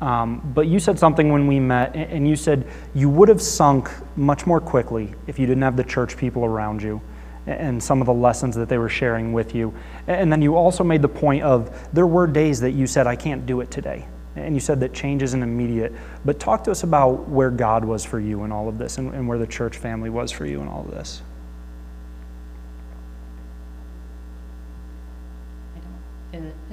Um, 0.00 0.52
but 0.54 0.68
you 0.68 0.78
said 0.78 0.96
something 0.96 1.32
when 1.32 1.48
we 1.48 1.58
met, 1.58 1.96
and 1.96 2.28
you 2.28 2.36
said 2.36 2.68
you 2.94 3.08
would 3.10 3.28
have 3.28 3.42
sunk 3.42 3.90
much 4.16 4.46
more 4.46 4.60
quickly 4.60 5.12
if 5.26 5.40
you 5.40 5.46
didn't 5.46 5.62
have 5.62 5.76
the 5.76 5.82
church 5.82 6.16
people 6.16 6.44
around 6.44 6.82
you 6.82 7.00
and 7.48 7.82
some 7.82 8.00
of 8.00 8.06
the 8.06 8.14
lessons 8.14 8.54
that 8.56 8.68
they 8.68 8.78
were 8.78 8.88
sharing 8.88 9.32
with 9.32 9.54
you. 9.54 9.72
And 10.06 10.30
then 10.32 10.42
you 10.42 10.56
also 10.56 10.84
made 10.84 11.02
the 11.02 11.08
point 11.08 11.42
of 11.42 11.88
there 11.92 12.06
were 12.06 12.26
days 12.26 12.60
that 12.60 12.72
you 12.72 12.86
said, 12.86 13.06
I 13.06 13.16
can't 13.16 13.46
do 13.46 13.60
it 13.60 13.70
today. 13.70 14.06
And 14.36 14.54
you 14.54 14.60
said 14.60 14.80
that 14.80 14.92
change 14.92 15.22
isn't 15.22 15.42
immediate. 15.42 15.92
But 16.24 16.38
talk 16.38 16.64
to 16.64 16.70
us 16.70 16.82
about 16.82 17.28
where 17.28 17.50
God 17.50 17.84
was 17.84 18.04
for 18.04 18.20
you 18.20 18.44
in 18.44 18.52
all 18.52 18.68
of 18.68 18.78
this 18.78 18.98
and, 18.98 19.14
and 19.14 19.26
where 19.26 19.38
the 19.38 19.46
church 19.46 19.76
family 19.76 20.10
was 20.10 20.30
for 20.30 20.46
you 20.46 20.60
in 20.60 20.68
all 20.68 20.82
of 20.82 20.90
this. 20.90 21.22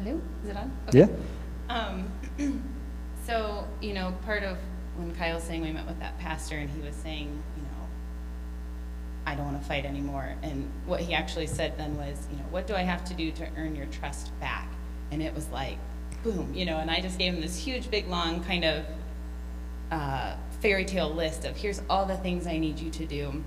Hello? 0.05 0.21
Is 0.43 0.49
it 0.49 0.57
on? 0.57 0.71
Okay. 0.89 0.99
Yeah. 0.99 1.07
Um, 1.69 2.11
so, 3.25 3.67
you 3.81 3.93
know, 3.93 4.13
part 4.25 4.43
of 4.43 4.57
when 4.97 5.15
Kyle's 5.15 5.43
saying 5.43 5.61
we 5.61 5.71
met 5.71 5.87
with 5.87 5.99
that 5.99 6.19
pastor 6.19 6.57
and 6.57 6.69
he 6.69 6.81
was 6.81 6.95
saying, 6.95 7.27
you 7.55 7.63
know, 7.63 7.84
I 9.25 9.35
don't 9.35 9.45
want 9.45 9.61
to 9.61 9.67
fight 9.67 9.85
anymore. 9.85 10.35
And 10.43 10.69
what 10.85 10.99
he 10.99 11.13
actually 11.13 11.47
said 11.47 11.77
then 11.77 11.97
was, 11.97 12.27
you 12.31 12.37
know, 12.37 12.45
what 12.51 12.67
do 12.67 12.75
I 12.75 12.81
have 12.81 13.03
to 13.05 13.13
do 13.13 13.31
to 13.31 13.47
earn 13.57 13.75
your 13.75 13.87
trust 13.87 14.37
back? 14.39 14.71
And 15.11 15.21
it 15.21 15.33
was 15.33 15.47
like, 15.49 15.77
boom, 16.23 16.53
you 16.53 16.65
know, 16.65 16.77
and 16.77 16.91
I 16.91 17.01
just 17.01 17.17
gave 17.17 17.33
him 17.33 17.41
this 17.41 17.57
huge, 17.57 17.89
big, 17.89 18.07
long 18.07 18.43
kind 18.43 18.65
of 18.65 18.85
uh, 19.91 20.35
fairy 20.61 20.85
tale 20.85 21.09
list 21.09 21.45
of 21.45 21.55
here's 21.55 21.81
all 21.89 22.05
the 22.05 22.17
things 22.17 22.47
I 22.47 22.57
need 22.57 22.79
you 22.79 22.89
to 22.91 23.05
do. 23.05 23.43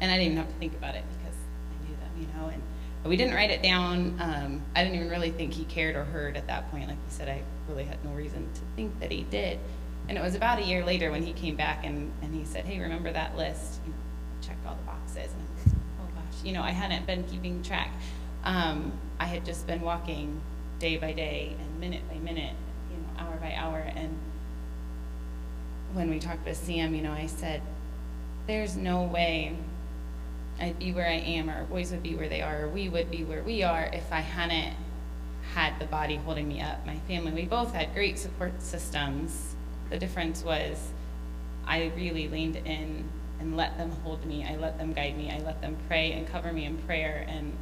And 0.00 0.10
I 0.10 0.16
didn't 0.16 0.32
even 0.32 0.36
have 0.38 0.48
to 0.48 0.58
think 0.58 0.74
about 0.74 0.94
it 0.94 1.04
because 1.18 1.36
I 1.36 1.88
knew 1.88 1.96
them. 1.96 2.10
you 2.20 2.26
know, 2.40 2.48
and 2.48 2.62
we 3.04 3.16
didn't 3.16 3.34
write 3.34 3.50
it 3.50 3.62
down. 3.62 4.16
Um, 4.20 4.62
I 4.76 4.84
didn't 4.84 4.96
even 4.96 5.10
really 5.10 5.30
think 5.30 5.52
he 5.52 5.64
cared 5.64 5.96
or 5.96 6.04
heard 6.04 6.36
at 6.36 6.46
that 6.46 6.70
point. 6.70 6.88
Like 6.88 6.96
you 6.96 7.10
said, 7.10 7.28
I 7.28 7.42
really 7.68 7.84
had 7.84 8.04
no 8.04 8.12
reason 8.12 8.48
to 8.54 8.60
think 8.76 8.98
that 9.00 9.10
he 9.10 9.22
did. 9.24 9.58
And 10.08 10.16
it 10.16 10.20
was 10.22 10.34
about 10.34 10.58
a 10.58 10.62
year 10.62 10.84
later 10.84 11.10
when 11.10 11.22
he 11.22 11.32
came 11.32 11.56
back 11.56 11.84
and, 11.84 12.12
and 12.22 12.34
he 12.34 12.44
said, 12.44 12.64
hey, 12.64 12.78
remember 12.80 13.12
that 13.12 13.36
list? 13.36 13.80
You 13.86 13.92
checked 14.48 14.66
all 14.66 14.74
the 14.74 14.82
boxes. 14.86 15.32
And 15.32 15.74
oh 16.00 16.08
gosh, 16.14 16.44
you 16.44 16.52
know, 16.52 16.62
I 16.62 16.70
hadn't 16.70 17.06
been 17.06 17.24
keeping 17.24 17.62
track. 17.62 17.92
Um, 18.44 18.92
I 19.20 19.26
had 19.26 19.44
just 19.44 19.66
been 19.66 19.82
walking 19.82 20.40
day 20.78 20.96
by 20.96 21.12
day 21.12 21.54
and 21.58 21.80
minute 21.80 22.08
by 22.08 22.16
minute, 22.16 22.54
you 22.90 22.96
know, 22.96 23.20
hour 23.20 23.36
by 23.36 23.54
hour. 23.54 23.78
And 23.94 24.16
when 25.92 26.08
we 26.10 26.18
talked 26.18 26.46
with 26.46 26.56
Sam, 26.56 26.94
you 26.94 27.02
know, 27.02 27.12
I 27.12 27.26
said, 27.26 27.62
there's 28.46 28.76
no 28.76 29.02
way 29.02 29.56
I'd 30.60 30.78
be 30.78 30.92
where 30.92 31.06
I 31.06 31.12
am, 31.12 31.50
or 31.50 31.54
our 31.54 31.64
boys 31.64 31.92
would 31.92 32.02
be 32.02 32.14
where 32.14 32.28
they 32.28 32.42
are, 32.42 32.64
or 32.64 32.68
we 32.68 32.88
would 32.88 33.10
be 33.10 33.22
where 33.24 33.42
we 33.42 33.62
are 33.62 33.84
if 33.92 34.12
I 34.12 34.20
hadn't 34.20 34.74
had 35.54 35.78
the 35.78 35.86
body 35.86 36.16
holding 36.16 36.48
me 36.48 36.60
up. 36.60 36.84
My 36.84 36.96
family, 37.06 37.32
we 37.32 37.44
both 37.44 37.72
had 37.72 37.94
great 37.94 38.18
support 38.18 38.60
systems. 38.60 39.54
The 39.90 39.98
difference 39.98 40.42
was 40.42 40.90
I 41.66 41.92
really 41.96 42.28
leaned 42.28 42.56
in 42.56 43.04
and 43.40 43.56
let 43.56 43.76
them 43.78 43.90
hold 44.02 44.24
me. 44.24 44.44
I 44.44 44.56
let 44.56 44.78
them 44.78 44.92
guide 44.92 45.16
me. 45.16 45.30
I 45.30 45.38
let 45.38 45.60
them 45.60 45.76
pray 45.88 46.12
and 46.12 46.26
cover 46.26 46.52
me 46.52 46.64
in 46.64 46.78
prayer. 46.78 47.24
And 47.28 47.52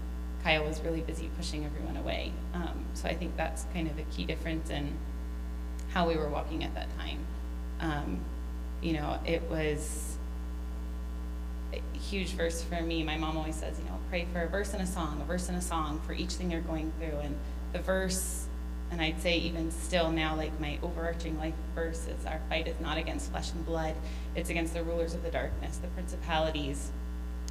Kyle 0.42 0.64
was 0.64 0.80
really 0.80 1.00
busy 1.00 1.30
pushing 1.36 1.64
everyone 1.64 1.96
away. 1.96 2.32
Um, 2.54 2.84
so 2.94 3.08
I 3.08 3.14
think 3.14 3.36
that's 3.36 3.66
kind 3.74 3.88
of 3.88 3.98
a 3.98 4.02
key 4.04 4.24
difference 4.24 4.70
in 4.70 4.96
how 5.88 6.08
we 6.08 6.16
were 6.16 6.28
walking 6.28 6.64
at 6.64 6.74
that 6.74 6.88
time. 6.96 7.18
Um, 7.80 8.20
you 8.82 8.94
know, 8.94 9.18
it 9.26 9.42
was 9.50 10.16
a 11.72 11.98
huge 11.98 12.30
verse 12.30 12.62
for 12.62 12.80
me. 12.80 13.02
My 13.02 13.16
mom 13.16 13.36
always 13.36 13.56
says, 13.56 13.78
you 13.78 13.84
know, 13.84 13.98
pray 14.08 14.26
for 14.32 14.42
a 14.42 14.48
verse 14.48 14.72
and 14.72 14.82
a 14.82 14.86
song, 14.86 15.20
a 15.20 15.24
verse 15.24 15.48
and 15.48 15.58
a 15.58 15.62
song 15.62 16.00
for 16.06 16.12
each 16.12 16.32
thing 16.32 16.50
you're 16.50 16.60
going 16.60 16.92
through. 16.98 17.18
And 17.18 17.36
the 17.72 17.80
verse, 17.80 18.45
and 18.90 19.00
I'd 19.00 19.20
say 19.20 19.36
even 19.38 19.70
still 19.70 20.10
now, 20.10 20.36
like 20.36 20.58
my 20.60 20.78
overarching 20.82 21.38
life 21.38 21.54
verse 21.74 22.06
is 22.06 22.24
our 22.26 22.40
fight 22.48 22.68
is 22.68 22.78
not 22.80 22.98
against 22.98 23.30
flesh 23.30 23.52
and 23.52 23.64
blood, 23.66 23.94
it's 24.34 24.50
against 24.50 24.74
the 24.74 24.82
rulers 24.82 25.14
of 25.14 25.22
the 25.22 25.30
darkness, 25.30 25.78
the 25.78 25.88
principalities. 25.88 26.90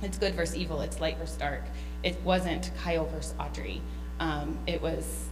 It's 0.01 0.17
good 0.17 0.33
versus 0.33 0.55
evil, 0.55 0.81
it's 0.81 0.99
light 0.99 1.17
versus 1.17 1.37
dark. 1.37 1.63
It 2.03 2.19
wasn't 2.23 2.71
Kyle 2.83 3.05
versus 3.05 3.33
Audrey. 3.39 3.81
Um, 4.19 4.57
it 4.65 4.81
was 4.81 5.25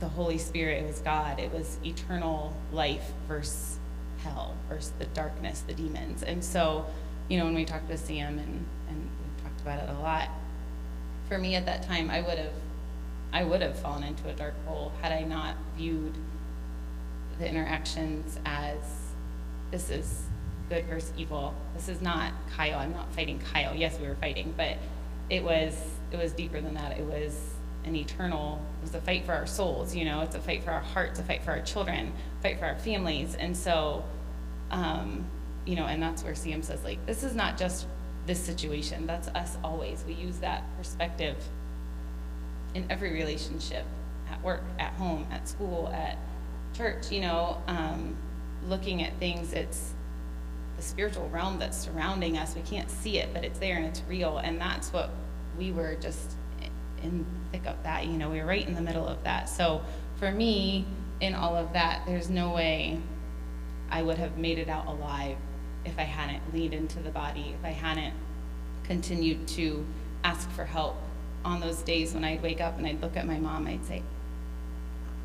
the 0.00 0.08
Holy 0.08 0.38
Spirit, 0.38 0.82
it 0.82 0.86
was 0.86 1.00
God, 1.00 1.38
it 1.38 1.52
was 1.52 1.78
eternal 1.84 2.54
life 2.72 3.12
versus 3.28 3.78
hell, 4.22 4.54
versus 4.68 4.92
the 4.98 5.06
darkness, 5.06 5.62
the 5.66 5.74
demons. 5.74 6.22
And 6.22 6.42
so, 6.44 6.86
you 7.28 7.38
know, 7.38 7.44
when 7.44 7.54
we 7.54 7.64
talked 7.64 7.88
with 7.88 8.00
Sam 8.00 8.38
and, 8.38 8.66
and 8.88 8.98
we 8.98 9.42
talked 9.42 9.60
about 9.60 9.82
it 9.82 9.90
a 9.90 10.00
lot, 10.00 10.28
for 11.28 11.38
me 11.38 11.54
at 11.54 11.64
that 11.66 11.82
time, 11.82 12.10
I 12.10 12.20
would 12.20 12.38
have 12.38 12.52
I 13.32 13.44
would 13.44 13.62
have 13.62 13.78
fallen 13.78 14.02
into 14.02 14.28
a 14.28 14.32
dark 14.32 14.54
hole 14.66 14.92
had 15.02 15.12
I 15.12 15.22
not 15.22 15.56
viewed 15.76 16.14
the 17.38 17.48
interactions 17.48 18.38
as 18.44 18.76
this 19.70 19.90
is 19.90 20.24
good 20.68 20.84
versus 20.86 21.12
evil. 21.16 21.54
This 21.74 21.88
is 21.88 22.00
not 22.00 22.32
Kyle. 22.56 22.78
I'm 22.78 22.92
not 22.92 23.12
fighting 23.14 23.40
Kyle. 23.52 23.74
Yes, 23.74 23.98
we 23.98 24.06
were 24.06 24.16
fighting, 24.16 24.54
but 24.56 24.76
it 25.28 25.42
was 25.42 25.76
it 26.10 26.16
was 26.16 26.32
deeper 26.32 26.60
than 26.60 26.74
that. 26.74 26.98
It 26.98 27.04
was 27.04 27.54
an 27.84 27.96
eternal. 27.96 28.60
It 28.80 28.82
was 28.82 28.94
a 28.94 29.00
fight 29.00 29.24
for 29.24 29.32
our 29.32 29.46
souls. 29.46 29.94
You 29.94 30.04
know, 30.04 30.22
it's 30.22 30.34
a 30.34 30.40
fight 30.40 30.64
for 30.64 30.72
our 30.72 30.80
hearts, 30.80 31.18
a 31.18 31.22
fight 31.22 31.42
for 31.42 31.52
our 31.52 31.62
children, 31.62 32.12
a 32.38 32.42
fight 32.42 32.58
for 32.58 32.66
our 32.66 32.76
families. 32.76 33.36
And 33.36 33.56
so, 33.56 34.04
um, 34.70 35.24
you 35.66 35.76
know, 35.76 35.86
and 35.86 36.02
that's 36.02 36.24
where 36.24 36.34
Sam 36.34 36.62
says 36.62 36.82
like 36.82 37.04
this 37.06 37.22
is 37.22 37.34
not 37.34 37.56
just 37.56 37.86
this 38.26 38.40
situation. 38.40 39.06
That's 39.06 39.28
us 39.28 39.56
always. 39.62 40.04
We 40.06 40.14
use 40.14 40.38
that 40.38 40.64
perspective 40.76 41.36
in 42.74 42.86
every 42.90 43.12
relationship 43.12 43.84
at 44.30 44.42
work, 44.42 44.62
at 44.78 44.92
home, 44.94 45.26
at 45.30 45.48
school, 45.48 45.88
at 45.88 46.18
church, 46.74 47.10
you 47.10 47.20
know, 47.20 47.60
um, 47.66 48.16
looking 48.66 49.02
at 49.02 49.16
things, 49.18 49.52
it's 49.52 49.92
the 50.76 50.82
spiritual 50.82 51.28
realm 51.30 51.58
that's 51.58 51.76
surrounding 51.76 52.38
us. 52.38 52.54
We 52.54 52.62
can't 52.62 52.90
see 52.90 53.18
it, 53.18 53.32
but 53.34 53.44
it's 53.44 53.58
there 53.58 53.76
and 53.76 53.86
it's 53.86 54.02
real. 54.08 54.38
And 54.38 54.60
that's 54.60 54.92
what 54.92 55.10
we 55.58 55.72
were 55.72 55.96
just 55.96 56.36
in 57.02 57.24
thick 57.52 57.66
of 57.66 57.82
that, 57.82 58.06
you 58.06 58.12
know, 58.12 58.30
we 58.30 58.40
were 58.40 58.46
right 58.46 58.66
in 58.66 58.74
the 58.74 58.80
middle 58.80 59.06
of 59.06 59.22
that. 59.24 59.48
So 59.48 59.82
for 60.18 60.30
me, 60.30 60.84
in 61.20 61.34
all 61.34 61.56
of 61.56 61.72
that, 61.72 62.02
there's 62.06 62.30
no 62.30 62.52
way 62.52 63.00
I 63.90 64.02
would 64.02 64.18
have 64.18 64.36
made 64.36 64.58
it 64.58 64.68
out 64.68 64.86
alive 64.86 65.36
if 65.84 65.98
I 65.98 66.02
hadn't 66.02 66.54
leaned 66.54 66.74
into 66.74 67.00
the 67.00 67.10
body, 67.10 67.54
if 67.58 67.64
I 67.64 67.70
hadn't 67.70 68.14
continued 68.84 69.48
to 69.48 69.84
ask 70.24 70.50
for 70.50 70.64
help 70.64 70.96
on 71.44 71.60
those 71.60 71.78
days 71.82 72.14
when 72.14 72.24
I'd 72.24 72.42
wake 72.42 72.60
up 72.60 72.76
and 72.78 72.86
I'd 72.86 73.00
look 73.00 73.16
at 73.16 73.26
my 73.26 73.38
mom, 73.38 73.66
I'd 73.66 73.84
say, 73.84 74.02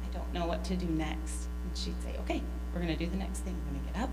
I 0.03 0.13
don't 0.13 0.33
know 0.33 0.45
what 0.45 0.63
to 0.65 0.75
do 0.75 0.85
next. 0.85 1.47
And 1.63 1.77
she'd 1.77 2.01
say, 2.03 2.15
okay, 2.21 2.41
we're 2.73 2.81
going 2.81 2.95
to 2.95 3.03
do 3.03 3.09
the 3.09 3.17
next 3.17 3.39
thing. 3.39 3.55
We're 3.65 3.73
going 3.73 3.85
to 3.85 3.93
get 3.93 4.03
up. 4.03 4.09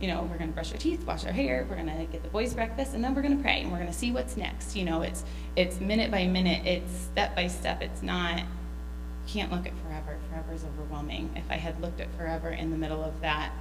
You 0.00 0.08
know, 0.08 0.22
we're 0.22 0.38
going 0.38 0.50
to 0.50 0.54
brush 0.54 0.72
our 0.72 0.78
teeth, 0.78 1.04
wash 1.06 1.24
our 1.24 1.32
hair. 1.32 1.66
We're 1.68 1.76
going 1.76 1.86
to 1.86 2.04
get 2.10 2.22
the 2.22 2.28
boys 2.28 2.52
breakfast, 2.52 2.94
and 2.94 3.02
then 3.02 3.14
we're 3.14 3.22
going 3.22 3.36
to 3.36 3.42
pray, 3.42 3.60
and 3.62 3.70
we're 3.70 3.78
going 3.78 3.90
to 3.90 3.96
see 3.96 4.10
what's 4.10 4.36
next. 4.36 4.76
You 4.76 4.84
know, 4.84 5.02
it's 5.02 5.24
it's 5.56 5.80
minute 5.80 6.10
by 6.10 6.26
minute. 6.26 6.66
It's 6.66 6.92
step 6.92 7.36
by 7.36 7.46
step. 7.46 7.80
It's 7.80 8.02
not. 8.02 8.40
You 8.40 8.44
can't 9.26 9.52
look 9.52 9.66
at 9.66 9.72
forever. 9.78 10.18
Forever 10.28 10.52
is 10.52 10.64
overwhelming. 10.64 11.30
If 11.36 11.44
I 11.48 11.54
had 11.54 11.80
looked 11.80 12.00
at 12.00 12.12
forever 12.16 12.50
in 12.50 12.70
the 12.70 12.76
middle 12.76 13.02
of 13.02 13.18
that, 13.20 13.52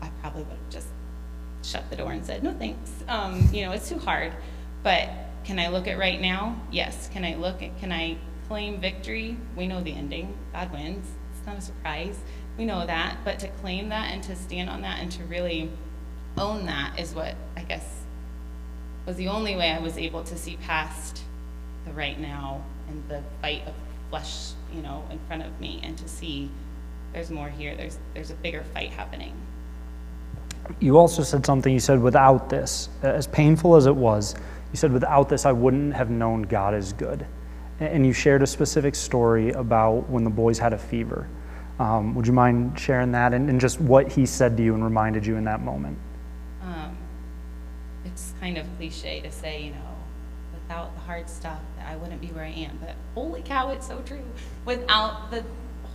I 0.00 0.08
probably 0.20 0.44
would 0.44 0.52
have 0.52 0.70
just 0.70 0.88
shut 1.62 1.88
the 1.90 1.96
door 1.96 2.12
and 2.12 2.24
said, 2.24 2.42
no 2.42 2.52
thanks. 2.52 2.90
Um, 3.08 3.48
you 3.52 3.64
know, 3.64 3.72
it's 3.72 3.88
too 3.88 3.98
hard. 3.98 4.32
But 4.82 5.10
can 5.44 5.58
I 5.58 5.68
look 5.68 5.86
at 5.88 5.98
right 5.98 6.20
now? 6.20 6.60
Yes. 6.70 7.08
Can 7.12 7.24
I 7.24 7.34
look 7.34 7.62
at, 7.62 7.78
can 7.78 7.92
I 7.92 8.16
claim 8.48 8.80
victory? 8.80 9.36
We 9.56 9.66
know 9.66 9.82
the 9.82 9.92
ending. 9.92 10.36
God 10.52 10.72
wins. 10.72 11.06
It's 11.36 11.46
not 11.46 11.56
a 11.56 11.60
surprise. 11.60 12.18
We 12.56 12.64
know 12.64 12.86
that. 12.86 13.18
But 13.24 13.38
to 13.40 13.48
claim 13.48 13.88
that 13.88 14.12
and 14.12 14.22
to 14.24 14.36
stand 14.36 14.70
on 14.70 14.82
that 14.82 15.00
and 15.00 15.10
to 15.12 15.24
really 15.24 15.70
own 16.38 16.66
that 16.66 16.98
is 16.98 17.14
what 17.14 17.34
I 17.56 17.62
guess 17.62 18.02
was 19.06 19.16
the 19.16 19.28
only 19.28 19.56
way 19.56 19.70
I 19.70 19.78
was 19.80 19.98
able 19.98 20.22
to 20.24 20.38
see 20.38 20.56
past 20.56 21.22
the 21.84 21.92
right 21.92 22.18
now 22.18 22.62
and 22.88 23.08
the 23.08 23.22
fight 23.40 23.66
of 23.66 23.74
flesh, 24.10 24.52
you 24.72 24.82
know, 24.82 25.04
in 25.10 25.18
front 25.26 25.42
of 25.42 25.60
me 25.60 25.80
and 25.82 25.98
to 25.98 26.08
see 26.08 26.50
there's 27.12 27.30
more 27.30 27.48
here. 27.48 27.74
There's 27.76 27.98
there's 28.14 28.30
a 28.30 28.34
bigger 28.34 28.62
fight 28.74 28.90
happening. 28.90 29.34
You 30.80 30.98
also 30.98 31.22
said 31.22 31.44
something 31.44 31.72
you 31.72 31.80
said 31.80 32.00
without 32.00 32.48
this, 32.48 32.88
as 33.02 33.26
painful 33.26 33.76
as 33.76 33.86
it 33.86 33.94
was, 33.94 34.34
you 34.72 34.78
said, 34.78 34.90
without 34.90 35.28
this, 35.28 35.44
I 35.44 35.52
wouldn't 35.52 35.94
have 35.94 36.08
known 36.08 36.42
God 36.42 36.74
is 36.74 36.94
good. 36.94 37.26
And 37.78 38.06
you 38.06 38.12
shared 38.12 38.42
a 38.42 38.46
specific 38.46 38.94
story 38.94 39.50
about 39.50 40.08
when 40.08 40.24
the 40.24 40.30
boys 40.30 40.58
had 40.58 40.72
a 40.72 40.78
fever. 40.78 41.28
Um, 41.78 42.14
would 42.14 42.26
you 42.26 42.32
mind 42.32 42.78
sharing 42.78 43.12
that 43.12 43.34
and, 43.34 43.50
and, 43.50 43.60
just 43.60 43.80
what 43.80 44.10
he 44.10 44.24
said 44.24 44.56
to 44.56 44.62
you 44.62 44.74
and 44.74 44.84
reminded 44.84 45.26
you 45.26 45.36
in 45.36 45.44
that 45.44 45.62
moment? 45.62 45.98
Um, 46.62 46.96
it's 48.04 48.34
kind 48.40 48.56
of 48.56 48.66
cliche 48.76 49.20
to 49.20 49.32
say, 49.32 49.62
you 49.64 49.70
know, 49.72 49.96
without 50.54 50.94
the 50.94 51.00
hard 51.00 51.28
stuff, 51.28 51.60
I 51.84 51.96
wouldn't 51.96 52.20
be 52.20 52.28
where 52.28 52.44
I 52.44 52.50
am. 52.50 52.78
But 52.80 52.94
holy 53.14 53.42
cow, 53.42 53.70
it's 53.70 53.88
so 53.88 54.00
true. 54.02 54.22
Without 54.64 55.30
the 55.30 55.44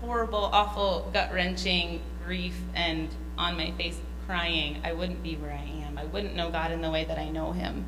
horrible, 0.02 0.50
awful, 0.52 1.10
gut 1.14 1.32
wrenching 1.34 2.02
grief 2.26 2.56
and 2.76 3.08
on 3.38 3.56
my 3.56 3.72
face 3.72 3.98
crying, 4.28 4.82
I 4.84 4.94
wouldn't 4.94 5.24
be 5.24 5.36
where 5.38 5.52
I 5.52 5.86
am. 5.88 5.98
I 5.98 6.06
wouldn't 6.06 6.36
know 6.36 6.52
God 6.52 6.72
in 6.72 6.82
the 6.82 6.92
way 6.92 7.06
that 7.06 7.18
I 7.18 7.30
know 7.30 7.52
Him 7.52 7.86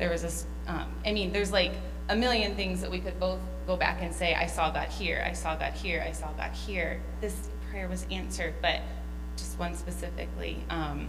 there 0.00 0.10
was 0.10 0.22
this, 0.22 0.46
um, 0.66 0.90
I 1.04 1.12
mean, 1.12 1.30
there's 1.30 1.52
like 1.52 1.72
a 2.08 2.16
million 2.16 2.56
things 2.56 2.80
that 2.80 2.90
we 2.90 2.98
could 2.98 3.20
both 3.20 3.38
go 3.66 3.76
back 3.76 3.98
and 4.00 4.12
say, 4.12 4.34
I 4.34 4.46
saw 4.46 4.70
God 4.70 4.88
here, 4.88 5.22
I 5.24 5.34
saw 5.34 5.54
God 5.54 5.74
here, 5.74 6.02
I 6.04 6.10
saw 6.10 6.32
God 6.32 6.52
here. 6.52 7.00
This 7.20 7.50
prayer 7.70 7.86
was 7.86 8.06
answered, 8.10 8.54
but 8.62 8.80
just 9.36 9.58
one 9.58 9.74
specifically. 9.74 10.56
Um, 10.70 11.08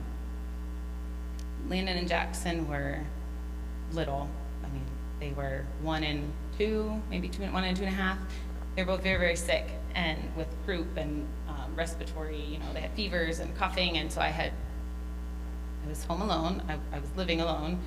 Landon 1.69 1.97
and 1.97 2.07
Jackson 2.07 2.67
were 2.67 2.99
little. 3.93 4.29
I 4.61 4.67
mean, 4.67 4.83
they 5.21 5.31
were 5.31 5.63
one 5.81 6.03
and 6.03 6.29
two, 6.57 7.01
maybe 7.09 7.29
two, 7.29 7.43
one 7.43 7.63
and 7.63 7.77
two 7.77 7.85
and 7.85 7.93
a 7.93 7.97
half. 7.97 8.17
They're 8.75 8.85
both 8.85 9.03
very, 9.03 9.19
very 9.19 9.37
sick 9.37 9.69
and 9.95 10.19
with 10.35 10.47
croup 10.65 10.97
and 10.97 11.25
um, 11.47 11.73
respiratory, 11.77 12.41
you 12.41 12.59
know, 12.59 12.73
they 12.73 12.81
had 12.81 12.91
fevers 12.91 13.39
and 13.39 13.55
coughing. 13.57 13.97
And 13.97 14.11
so 14.11 14.19
I 14.19 14.27
had, 14.27 14.51
I 15.83 15.89
was 15.89 16.03
home 16.03 16.21
alone. 16.21 16.63
I, 16.67 16.77
I 16.95 16.99
was 16.99 17.09
living 17.15 17.41
alone 17.41 17.79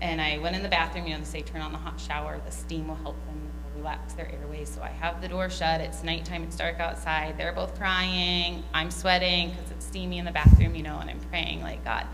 and 0.00 0.20
I 0.20 0.38
went 0.38 0.56
in 0.56 0.62
the 0.62 0.68
bathroom, 0.68 1.06
you 1.06 1.14
know, 1.14 1.20
they 1.20 1.24
say 1.24 1.42
turn 1.42 1.60
on 1.60 1.72
the 1.72 1.78
hot 1.78 2.00
shower, 2.00 2.40
the 2.44 2.50
steam 2.50 2.88
will 2.88 2.96
help 2.96 3.16
them 3.26 3.40
relax 3.76 4.14
their 4.14 4.30
airways. 4.32 4.68
So 4.68 4.82
I 4.82 4.88
have 4.88 5.20
the 5.22 5.28
door 5.28 5.48
shut, 5.48 5.80
it's 5.80 6.02
nighttime, 6.02 6.42
it's 6.42 6.56
dark 6.56 6.80
outside, 6.80 7.38
they're 7.38 7.52
both 7.52 7.78
crying, 7.78 8.64
I'm 8.74 8.90
sweating 8.90 9.50
because 9.50 9.70
it's 9.70 9.86
steamy 9.86 10.18
in 10.18 10.24
the 10.24 10.32
bathroom, 10.32 10.74
you 10.74 10.82
know, 10.82 10.98
and 10.98 11.08
I'm 11.08 11.20
praying 11.20 11.62
like, 11.62 11.84
God, 11.84 12.06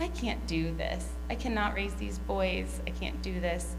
I 0.00 0.08
can't 0.08 0.44
do 0.46 0.74
this. 0.74 1.08
I 1.28 1.34
cannot 1.34 1.74
raise 1.74 1.94
these 1.94 2.18
boys. 2.20 2.80
I 2.86 2.90
can't 2.90 3.20
do 3.20 3.40
this. 3.40 3.74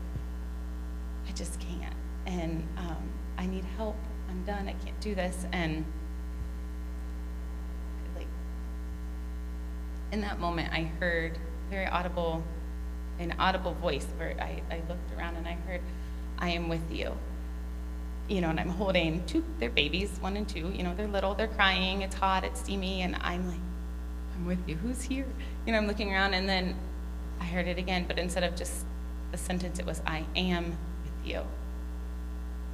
I 1.28 1.32
just 1.32 1.60
can't. 1.60 1.96
And 2.26 2.68
um, 2.78 3.10
I 3.38 3.46
need 3.46 3.64
help. 3.78 3.96
I'm 4.30 4.44
done. 4.44 4.68
I 4.68 4.74
can't 4.84 5.00
do 5.00 5.16
this. 5.16 5.46
And 5.54 5.86
like 8.16 8.28
in 10.12 10.22
that 10.22 10.40
moment, 10.40 10.74
I 10.74 10.84
heard 11.00 11.38
very 11.70 11.88
audible 11.88 12.44
an 13.20 13.36
audible 13.38 13.74
voice 13.74 14.08
where 14.18 14.34
I, 14.40 14.62
I 14.72 14.82
looked 14.88 15.12
around 15.18 15.36
and 15.36 15.48
I 15.48 15.54
heard, 15.68 15.82
I 16.38 16.52
am 16.52 16.70
with 16.70 16.90
you. 16.90 17.18
You 18.30 18.42
know, 18.42 18.50
and 18.50 18.60
I'm 18.60 18.70
holding 18.70 19.26
two, 19.26 19.44
they're 19.60 19.70
babies, 19.70 20.18
one 20.22 20.38
and 20.38 20.48
two, 20.48 20.72
you 20.74 20.84
know, 20.84 20.94
they're 20.96 21.08
little, 21.08 21.34
they're 21.34 21.48
crying, 21.48 22.02
it's 22.02 22.16
hot, 22.16 22.44
it's 22.44 22.62
steamy, 22.62 23.02
and 23.02 23.18
I'm 23.22 23.48
like, 23.48 23.60
I'm 24.36 24.46
with 24.46 24.60
you, 24.70 24.76
who's 24.76 25.02
here? 25.02 25.26
You 25.66 25.74
know, 25.74 25.80
I'm 25.80 25.88
looking 25.88 26.14
around 26.14 26.34
and 26.34 26.48
then 26.48 26.76
I 27.42 27.46
heard 27.46 27.68
it 27.68 27.78
again, 27.78 28.06
but 28.08 28.18
instead 28.18 28.44
of 28.44 28.56
just 28.56 28.86
the 29.32 29.38
sentence, 29.38 29.80
it 29.80 29.86
was, 29.86 30.02
I 30.06 30.26
am 30.36 30.78
with 31.04 31.26
you. 31.26 31.42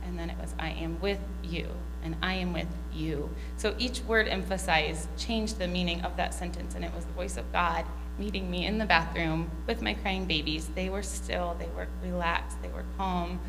And 0.04 0.20
then 0.20 0.30
it 0.30 0.38
was, 0.38 0.54
I 0.60 0.70
am 0.72 1.00
with 1.02 1.20
you, 1.44 1.70
and 2.06 2.16
I 2.22 2.36
am 2.36 2.54
with 2.54 2.68
you. 2.94 3.30
So 3.58 3.76
each 3.78 4.02
word 4.02 4.28
emphasized, 4.28 5.10
changed 5.18 5.60
the 5.60 5.68
meaning 5.68 6.02
of 6.02 6.16
that 6.18 6.34
sentence, 6.34 6.76
and 6.76 6.86
it 6.86 6.94
was 6.94 7.04
the 7.04 7.14
voice 7.14 7.36
of 7.36 7.52
God 7.52 7.84
meeting 8.18 8.50
me 8.50 8.66
in 8.66 8.78
the 8.78 8.86
bathroom 8.86 9.50
with 9.68 9.82
my 9.82 9.94
crying 9.96 10.26
babies. 10.26 10.70
They 10.76 10.90
were 10.90 11.04
still, 11.04 11.56
they 11.60 11.68
were 11.76 11.88
relaxed, 12.02 12.62
they 12.62 12.70
were 12.70 12.86
calm. 12.98 13.40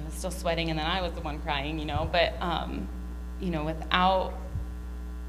I 0.00 0.04
was 0.04 0.14
still 0.14 0.30
sweating, 0.30 0.70
and 0.70 0.78
then 0.78 0.86
I 0.86 1.00
was 1.00 1.12
the 1.14 1.20
one 1.20 1.40
crying, 1.40 1.78
you 1.78 1.86
know, 1.86 2.08
but, 2.12 2.34
um, 2.40 2.86
you 3.40 3.50
know, 3.50 3.64
without, 3.64 4.34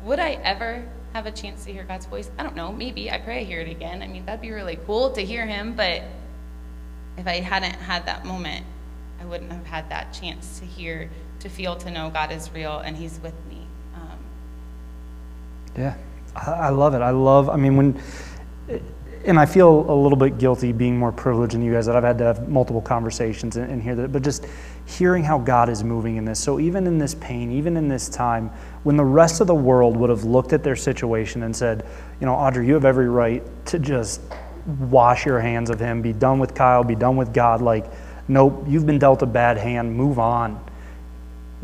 would 0.04 0.20
I 0.20 0.34
ever 0.44 0.88
have 1.14 1.26
a 1.26 1.32
chance 1.32 1.66
to 1.66 1.74
hear 1.74 1.84
God's 1.84 2.06
voice? 2.06 2.30
I 2.38 2.44
don't 2.44 2.56
know. 2.56 2.72
Maybe. 2.72 3.10
I 3.10 3.18
pray 3.18 3.40
I 3.40 3.44
hear 3.44 3.62
it 3.62 3.70
again. 3.70 4.04
I 4.04 4.08
mean, 4.08 4.26
that'd 4.26 4.42
be 4.42 4.52
really 4.52 4.78
cool 4.86 5.12
to 5.14 5.22
hear 5.22 5.46
Him, 5.46 5.74
but 5.74 6.04
if 7.18 7.26
I 7.26 7.40
hadn't 7.40 7.74
had 7.74 8.06
that 8.06 8.26
moment, 8.26 8.66
I 9.20 9.26
wouldn't 9.26 9.52
have 9.52 9.66
had 9.66 9.90
that 9.90 10.14
chance 10.14 10.60
to 10.60 10.66
hear, 10.66 11.10
to 11.40 11.50
feel, 11.50 11.76
to 11.78 11.92
know 11.92 12.10
God 12.10 12.32
is 12.32 12.52
real 12.52 12.80
and 12.80 12.96
He's 12.96 13.20
with 13.22 13.36
me. 13.50 13.68
Um, 13.96 14.20
Yeah, 15.78 15.96
I 16.36 16.70
love 16.70 16.94
it. 16.94 17.02
I 17.02 17.10
love, 17.10 17.50
I 17.50 17.56
mean, 17.56 17.78
when, 17.78 18.02
and 19.26 19.40
I 19.40 19.46
feel 19.46 19.90
a 19.92 19.94
little 19.94 20.18
bit 20.18 20.38
guilty 20.38 20.72
being 20.72 20.98
more 20.98 21.12
privileged 21.12 21.54
than 21.54 21.62
you 21.62 21.74
guys 21.74 21.86
that 21.88 21.96
I've 21.96 22.04
had 22.04 22.18
to 22.20 22.24
have 22.24 22.48
multiple 22.48 22.82
conversations 22.82 23.58
and, 23.58 23.70
and 23.72 23.82
hear 23.82 23.96
that, 23.96 24.12
but 24.12 24.24
just 24.24 24.46
hearing 24.86 25.24
how 25.24 25.38
God 25.38 25.68
is 25.68 25.84
moving 25.84 26.16
in 26.16 26.26
this. 26.26 26.40
So 26.40 26.60
even 26.60 26.88
in 26.88 26.98
this 26.98 27.16
pain, 27.16 27.52
even 27.52 27.76
in 27.76 27.88
this 27.88 28.08
time, 28.08 28.50
when 28.84 28.96
the 28.96 29.04
rest 29.04 29.42
of 29.42 29.48
the 29.48 29.56
world 29.56 29.98
would 29.98 30.10
have 30.10 30.24
looked 30.24 30.54
at 30.54 30.64
their 30.64 30.76
situation 30.76 31.44
and 31.44 31.56
said, 31.56 31.86
you 32.22 32.26
know, 32.26 32.34
Audrey, 32.34 32.68
you 32.68 32.74
have 32.74 32.86
every 32.86 33.10
right 33.10 33.44
to 33.66 33.80
just 33.80 34.22
wash 34.90 35.26
your 35.26 35.40
hands 35.40 35.70
of 35.70 35.80
him, 35.80 36.02
be 36.02 36.14
done 36.14 36.40
with 36.40 36.54
Kyle, 36.54 36.84
be 36.84 36.96
done 36.96 37.18
with 37.18 37.34
God. 37.34 37.62
Like, 37.62 37.86
nope, 38.28 38.64
you've 38.68 38.86
been 38.86 39.00
dealt 39.00 39.22
a 39.24 39.26
bad 39.26 39.58
hand, 39.58 39.94
move 39.94 40.20
on. 40.20 40.64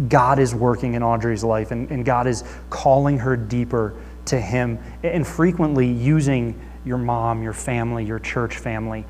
God 0.10 0.40
is 0.40 0.56
working 0.56 0.96
in 0.96 1.04
Audrey's 1.04 1.44
life, 1.44 1.72
and, 1.72 1.90
and 1.92 2.04
God 2.04 2.28
is 2.28 2.44
calling 2.70 3.20
her 3.20 3.36
deeper 3.36 3.94
to 4.26 4.40
Him, 4.40 4.80
and 5.04 5.26
frequently 5.26 5.88
using 5.88 6.60
your 6.86 6.98
mom, 6.98 7.44
your 7.44 7.54
family, 7.54 8.06
your 8.06 8.20
church 8.20 8.58
family. 8.58 9.06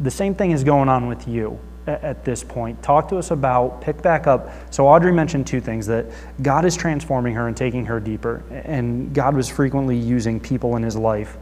The 0.00 0.10
same 0.10 0.34
thing 0.34 0.52
is 0.52 0.64
going 0.64 0.88
on 0.88 1.06
with 1.06 1.28
you 1.28 1.58
at, 1.86 2.24
this 2.24 2.44
point. 2.44 2.82
Talk 2.82 3.08
to 3.08 3.16
us 3.16 3.30
about, 3.30 3.80
pick 3.80 4.00
back 4.02 4.26
up. 4.26 4.50
So, 4.72 4.86
Audrey 4.86 5.12
mentioned 5.12 5.46
two 5.46 5.60
things 5.60 5.86
that 5.86 6.06
God 6.40 6.64
is 6.64 6.76
transforming 6.76 7.34
her 7.34 7.48
and 7.48 7.56
taking 7.56 7.84
her 7.86 8.00
deeper, 8.00 8.42
and 8.50 9.12
God 9.12 9.34
was 9.34 9.48
frequently 9.48 9.96
using 9.96 10.40
people 10.40 10.76
in 10.76 10.82
His 10.82 10.96
life. 10.96 11.36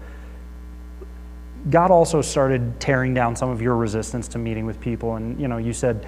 God 1.69 1.91
also 1.91 2.23
started 2.23 2.81
tearing 2.81 3.13
down 3.13 3.37
some 3.37 3.51
of 3.51 3.61
your 3.61 3.77
resistance 3.77 4.29
to 4.29 4.39
meeting 4.39 4.65
with 4.65 4.81
people, 4.81 5.17
and 5.17 5.39
you 5.39 5.47
know, 5.47 5.59
you 5.59 5.75
said, 5.75 6.07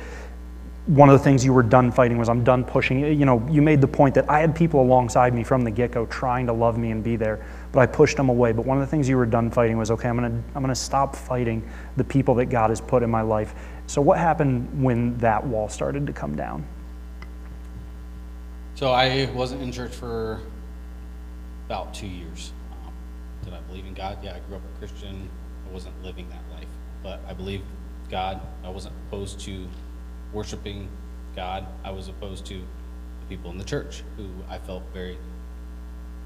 one 0.86 1.08
of 1.08 1.16
the 1.16 1.22
things 1.22 1.44
you 1.44 1.52
were 1.52 1.62
done 1.62 1.92
fighting 1.92 2.18
was 2.18 2.28
I'm 2.28 2.42
done 2.42 2.64
pushing. 2.64 2.98
You 2.98 3.24
know, 3.24 3.46
you 3.48 3.62
made 3.62 3.80
the 3.80 3.88
point 3.88 4.14
that 4.16 4.28
I 4.28 4.40
had 4.40 4.54
people 4.54 4.80
alongside 4.80 5.32
me 5.32 5.44
from 5.44 5.62
the 5.62 5.70
get-go 5.70 6.06
trying 6.06 6.46
to 6.48 6.52
love 6.52 6.76
me 6.76 6.90
and 6.90 7.04
be 7.04 7.14
there, 7.14 7.44
but 7.70 7.80
I 7.80 7.86
pushed 7.86 8.16
them 8.16 8.28
away. 8.28 8.50
But 8.50 8.66
one 8.66 8.78
of 8.78 8.80
the 8.80 8.90
things 8.90 9.08
you 9.08 9.16
were 9.16 9.26
done 9.26 9.48
fighting 9.48 9.78
was, 9.78 9.92
okay, 9.92 10.08
I'm 10.08 10.16
gonna 10.16 10.42
I'm 10.54 10.62
gonna 10.62 10.74
stop 10.74 11.14
fighting 11.14 11.62
the 11.96 12.04
people 12.04 12.34
that 12.36 12.46
God 12.46 12.70
has 12.70 12.80
put 12.80 13.04
in 13.04 13.10
my 13.10 13.22
life. 13.22 13.54
So 13.86 14.02
what 14.02 14.18
happened 14.18 14.82
when 14.82 15.16
that 15.18 15.46
wall 15.46 15.68
started 15.68 16.06
to 16.06 16.12
come 16.12 16.34
down? 16.34 16.66
So 18.74 18.90
I 18.90 19.30
wasn't 19.32 19.62
in 19.62 19.70
church 19.70 19.92
for 19.92 20.40
about 21.66 21.94
two 21.94 22.08
years. 22.08 22.52
Um, 22.72 22.92
did 23.44 23.54
I 23.54 23.60
believe 23.60 23.86
in 23.86 23.94
God? 23.94 24.18
Yeah, 24.22 24.34
I 24.34 24.40
grew 24.48 24.56
up 24.56 24.62
a 24.74 24.78
Christian. 24.78 25.28
I 25.68 25.72
wasn't 25.72 26.02
living 26.02 26.28
that 26.30 26.42
life, 26.56 26.68
but 27.04 27.20
I 27.28 27.34
believed 27.34 27.64
God. 28.10 28.40
I 28.64 28.68
wasn't 28.68 28.94
opposed 29.06 29.38
to 29.40 29.68
worshiping 30.32 30.88
God. 31.36 31.66
I 31.84 31.90
was 31.90 32.08
opposed 32.08 32.46
to 32.46 32.54
the 32.54 33.26
people 33.28 33.50
in 33.50 33.58
the 33.58 33.64
church 33.64 34.02
who 34.16 34.28
I 34.48 34.58
felt 34.58 34.82
very 34.92 35.18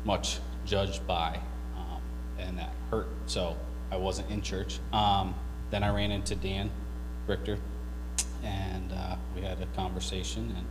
much 0.05 0.39
judged 0.65 1.07
by, 1.07 1.41
um, 1.77 2.01
and 2.39 2.59
that 2.59 2.73
hurt. 2.91 3.09
So 3.27 3.57
I 3.91 3.97
wasn't 3.97 4.31
in 4.31 4.43
church. 4.43 4.79
Um, 4.93 5.35
then 5.71 5.83
I 5.83 5.95
ran 5.95 6.11
into 6.11 6.35
Dan 6.35 6.71
Richter, 7.27 7.59
and 8.43 8.93
uh, 8.93 9.17
we 9.35 9.43
had 9.43 9.61
a 9.61 9.67
conversation, 9.77 10.55
and 10.57 10.67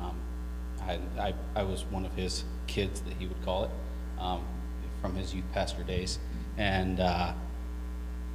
um, 0.00 0.16
I, 0.82 1.28
I, 1.28 1.34
I 1.56 1.62
was 1.62 1.84
one 1.84 2.04
of 2.04 2.14
his 2.14 2.44
kids 2.66 3.00
that 3.02 3.14
he 3.18 3.26
would 3.26 3.42
call 3.44 3.64
it 3.64 3.70
um, 4.20 4.44
from 5.00 5.14
his 5.14 5.34
youth 5.34 5.44
pastor 5.52 5.82
days, 5.82 6.18
and 6.58 7.00
uh, 7.00 7.32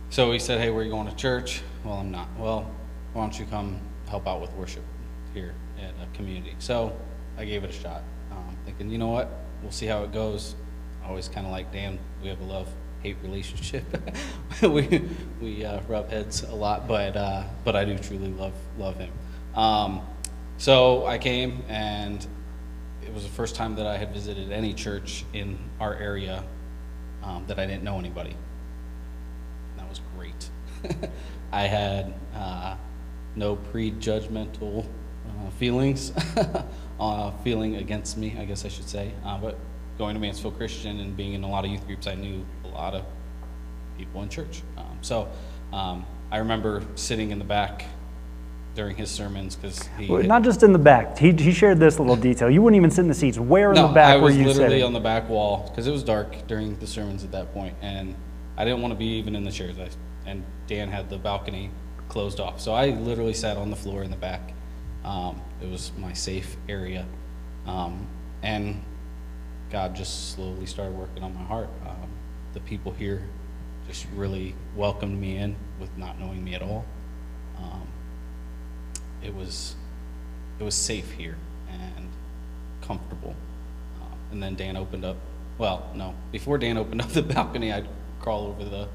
so 0.10 0.32
he 0.32 0.40
said, 0.40 0.60
"Hey, 0.60 0.70
where 0.70 0.82
are 0.82 0.86
you 0.86 0.92
going 0.92 1.08
to 1.08 1.16
church?" 1.16 1.62
Well, 1.84 1.96
I'm 1.96 2.12
not. 2.12 2.28
Well, 2.38 2.70
why 3.14 3.22
don't 3.22 3.38
you 3.38 3.46
come 3.46 3.80
help 4.14 4.28
out 4.28 4.40
with 4.40 4.54
worship 4.54 4.84
here 5.34 5.56
at 5.82 5.90
a 5.90 6.16
community? 6.16 6.54
So 6.60 6.96
I 7.36 7.46
gave 7.46 7.64
it 7.64 7.72
a 7.72 7.74
shot, 7.74 8.04
um, 8.32 8.56
thinking, 8.64 8.92
you 8.92 9.00
know 9.00 9.08
what, 9.08 9.28
we'll 9.64 9.72
see 9.72 9.88
how 9.88 10.04
it 10.04 10.12
goes. 10.12 10.54
I 11.04 11.08
always 11.08 11.28
kind 11.28 11.48
of 11.48 11.52
like 11.52 11.72
Dan. 11.74 11.98
We 12.22 12.30
have 12.30 12.40
a 12.40 12.44
love 12.44 12.70
hate 13.02 13.18
relationship. 13.24 13.84
we 14.62 15.10
we 15.42 15.66
uh, 15.66 15.82
rub 15.88 16.12
heads 16.12 16.44
a 16.44 16.54
lot, 16.54 16.88
but 16.88 17.18
uh, 17.18 17.44
but 17.64 17.76
I 17.76 17.86
do 17.86 17.98
truly 17.98 18.28
love 18.30 18.54
love 18.78 18.98
him. 18.98 19.12
Um, 19.56 20.02
so 20.60 21.08
I 21.08 21.18
came, 21.18 21.64
and 21.68 22.24
it 23.02 23.12
was 23.12 23.24
the 23.24 23.30
first 23.30 23.56
time 23.56 23.76
that 23.78 23.88
I 23.88 23.98
had 23.98 24.14
visited 24.14 24.52
any 24.52 24.76
church 24.76 25.26
in 25.34 25.58
our 25.80 25.96
area 25.96 26.44
um, 27.24 27.46
that 27.48 27.58
I 27.58 27.66
didn't 27.66 27.84
know 27.84 27.98
anybody. 27.98 28.36
That 29.78 29.90
was 29.90 30.02
great. 30.16 30.50
I 31.52 31.64
had 31.64 32.14
uh, 32.36 32.76
no 33.36 33.56
prejudgmental 33.56 34.86
uh, 35.28 35.50
feelings, 35.52 36.12
uh, 37.00 37.32
feeling 37.44 37.78
against 37.78 38.18
me, 38.18 38.36
I 38.40 38.46
guess 38.46 38.66
I 38.66 38.68
should 38.68 38.88
say. 38.88 39.12
Uh, 39.26 39.38
but 39.38 39.58
going 39.98 40.14
to 40.16 40.20
Mansfield 40.20 40.58
Christian 40.58 41.00
and 41.00 41.16
being 41.16 41.34
in 41.34 41.44
a 41.44 41.50
lot 41.50 41.66
of 41.66 41.72
youth 41.72 41.86
groups, 41.86 42.08
I 42.08 42.16
knew 42.16 42.46
a 42.66 42.68
lot 42.68 42.94
of 42.94 43.06
people 43.98 44.22
in 44.24 44.30
church. 44.30 44.62
Um, 44.78 44.98
so 45.02 45.30
um, 45.72 46.06
I 46.32 46.38
remember 46.38 46.84
sitting 46.96 47.32
in 47.32 47.40
the 47.40 47.46
back 47.46 47.86
during 48.76 48.96
his 48.96 49.12
sermons 49.12 49.56
because 49.56 49.88
he 50.00 50.08
Well, 50.08 50.24
Not 50.24 50.44
just 50.44 50.64
in 50.64 50.74
the 50.74 50.80
back. 50.80 51.18
He, 51.18 51.32
he 51.32 51.52
shared 51.52 51.80
this 51.80 52.00
little 52.00 52.16
detail. 52.30 52.50
You 52.50 52.62
wouldn't 52.62 52.78
even 52.78 52.90
sit 52.90 53.02
in 53.02 53.08
the 53.08 53.14
seats. 53.14 53.38
Where 53.38 53.70
in 53.70 53.76
no, 53.76 53.88
the 53.88 53.94
back 53.94 54.16
I 54.16 54.18
were 54.18 54.24
was 54.24 54.38
you 54.38 54.46
literally 54.46 54.70
sitting? 54.70 54.84
on 54.84 54.94
the 54.94 55.00
back 55.00 55.30
wall 55.30 55.68
because 55.70 55.86
it 55.88 55.92
was 55.92 56.04
dark 56.04 56.48
during 56.48 56.78
the 56.80 56.88
sermons 56.88 57.24
at 57.24 57.32
that 57.32 57.54
point, 57.54 57.76
and 57.82 58.16
I 58.58 58.66
didn't 58.66 58.82
want 58.82 58.94
to 58.94 58.98
be 58.98 59.06
even 59.06 59.36
in 59.36 59.44
the 59.44 59.52
chairs. 59.52 59.76
I, 59.78 59.90
and 60.26 60.44
Dan 60.68 60.90
had 60.90 61.10
the 61.10 61.18
balcony 61.18 61.70
closed 62.14 62.40
off, 62.40 62.62
so 62.62 62.74
I 62.74 62.92
literally 62.92 63.34
sat 63.34 63.58
on 63.58 63.72
the 63.72 63.76
floor 63.76 64.04
in 64.04 64.12
the 64.12 64.18
back. 64.18 64.54
Um, 65.04 65.42
it 65.64 65.68
was 65.68 65.92
my 65.98 66.14
safe 66.14 66.56
area, 66.70 67.08
um, 67.66 68.08
and 68.44 68.84
God 69.72 69.96
just 69.96 70.34
slowly 70.34 70.68
started 70.68 70.96
working 70.96 71.24
on 71.24 71.34
my 71.34 71.42
heart. 71.42 71.70
Um, 71.84 72.10
the 72.54 72.60
people 72.60 72.92
here 72.92 73.24
just 73.88 74.06
really 74.16 74.54
welcomed 74.76 75.20
me 75.20 75.38
in 75.38 75.56
with 75.80 75.90
not 75.98 76.20
knowing 76.20 76.44
me 76.44 76.54
at 76.54 76.62
all. 76.62 76.86
Um, 77.58 77.88
it 79.24 79.34
was 79.34 79.76
it 80.60 80.64
was 80.64 80.76
safe 80.76 81.12
here 81.14 81.36
and 81.68 82.10
comfortable. 82.82 83.36
Uh, 84.00 84.16
and 84.32 84.44
then 84.44 84.54
Dan 84.54 84.78
opened 84.78 85.04
up. 85.04 85.18
Well, 85.58 85.90
no, 85.96 86.14
before 86.32 86.60
Dan 86.60 86.78
opened 86.78 87.02
up 87.02 87.10
the 87.10 87.24
balcony, 87.24 87.74
I'd 87.74 87.88
crawl 88.20 88.46
over 88.46 88.64
the 88.64 88.88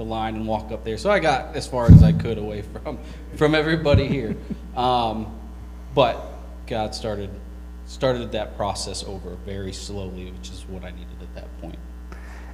the 0.00 0.04
line 0.10 0.34
and 0.34 0.46
walk 0.46 0.72
up 0.72 0.82
there. 0.82 0.96
So 0.96 1.10
I 1.10 1.18
got 1.18 1.54
as 1.54 1.66
far 1.66 1.84
as 1.86 2.02
I 2.02 2.12
could 2.12 2.38
away 2.38 2.62
from 2.62 2.98
from 3.36 3.54
everybody 3.54 4.06
here. 4.06 4.34
Um, 4.74 5.26
but 5.94 6.16
God 6.66 6.94
started 6.94 7.28
started 7.86 8.32
that 8.32 8.56
process 8.56 9.04
over 9.04 9.30
very 9.44 9.72
slowly, 9.74 10.30
which 10.30 10.48
is 10.50 10.64
what 10.68 10.84
I 10.84 10.90
needed 10.90 11.20
at 11.20 11.34
that 11.34 11.60
point. 11.60 11.78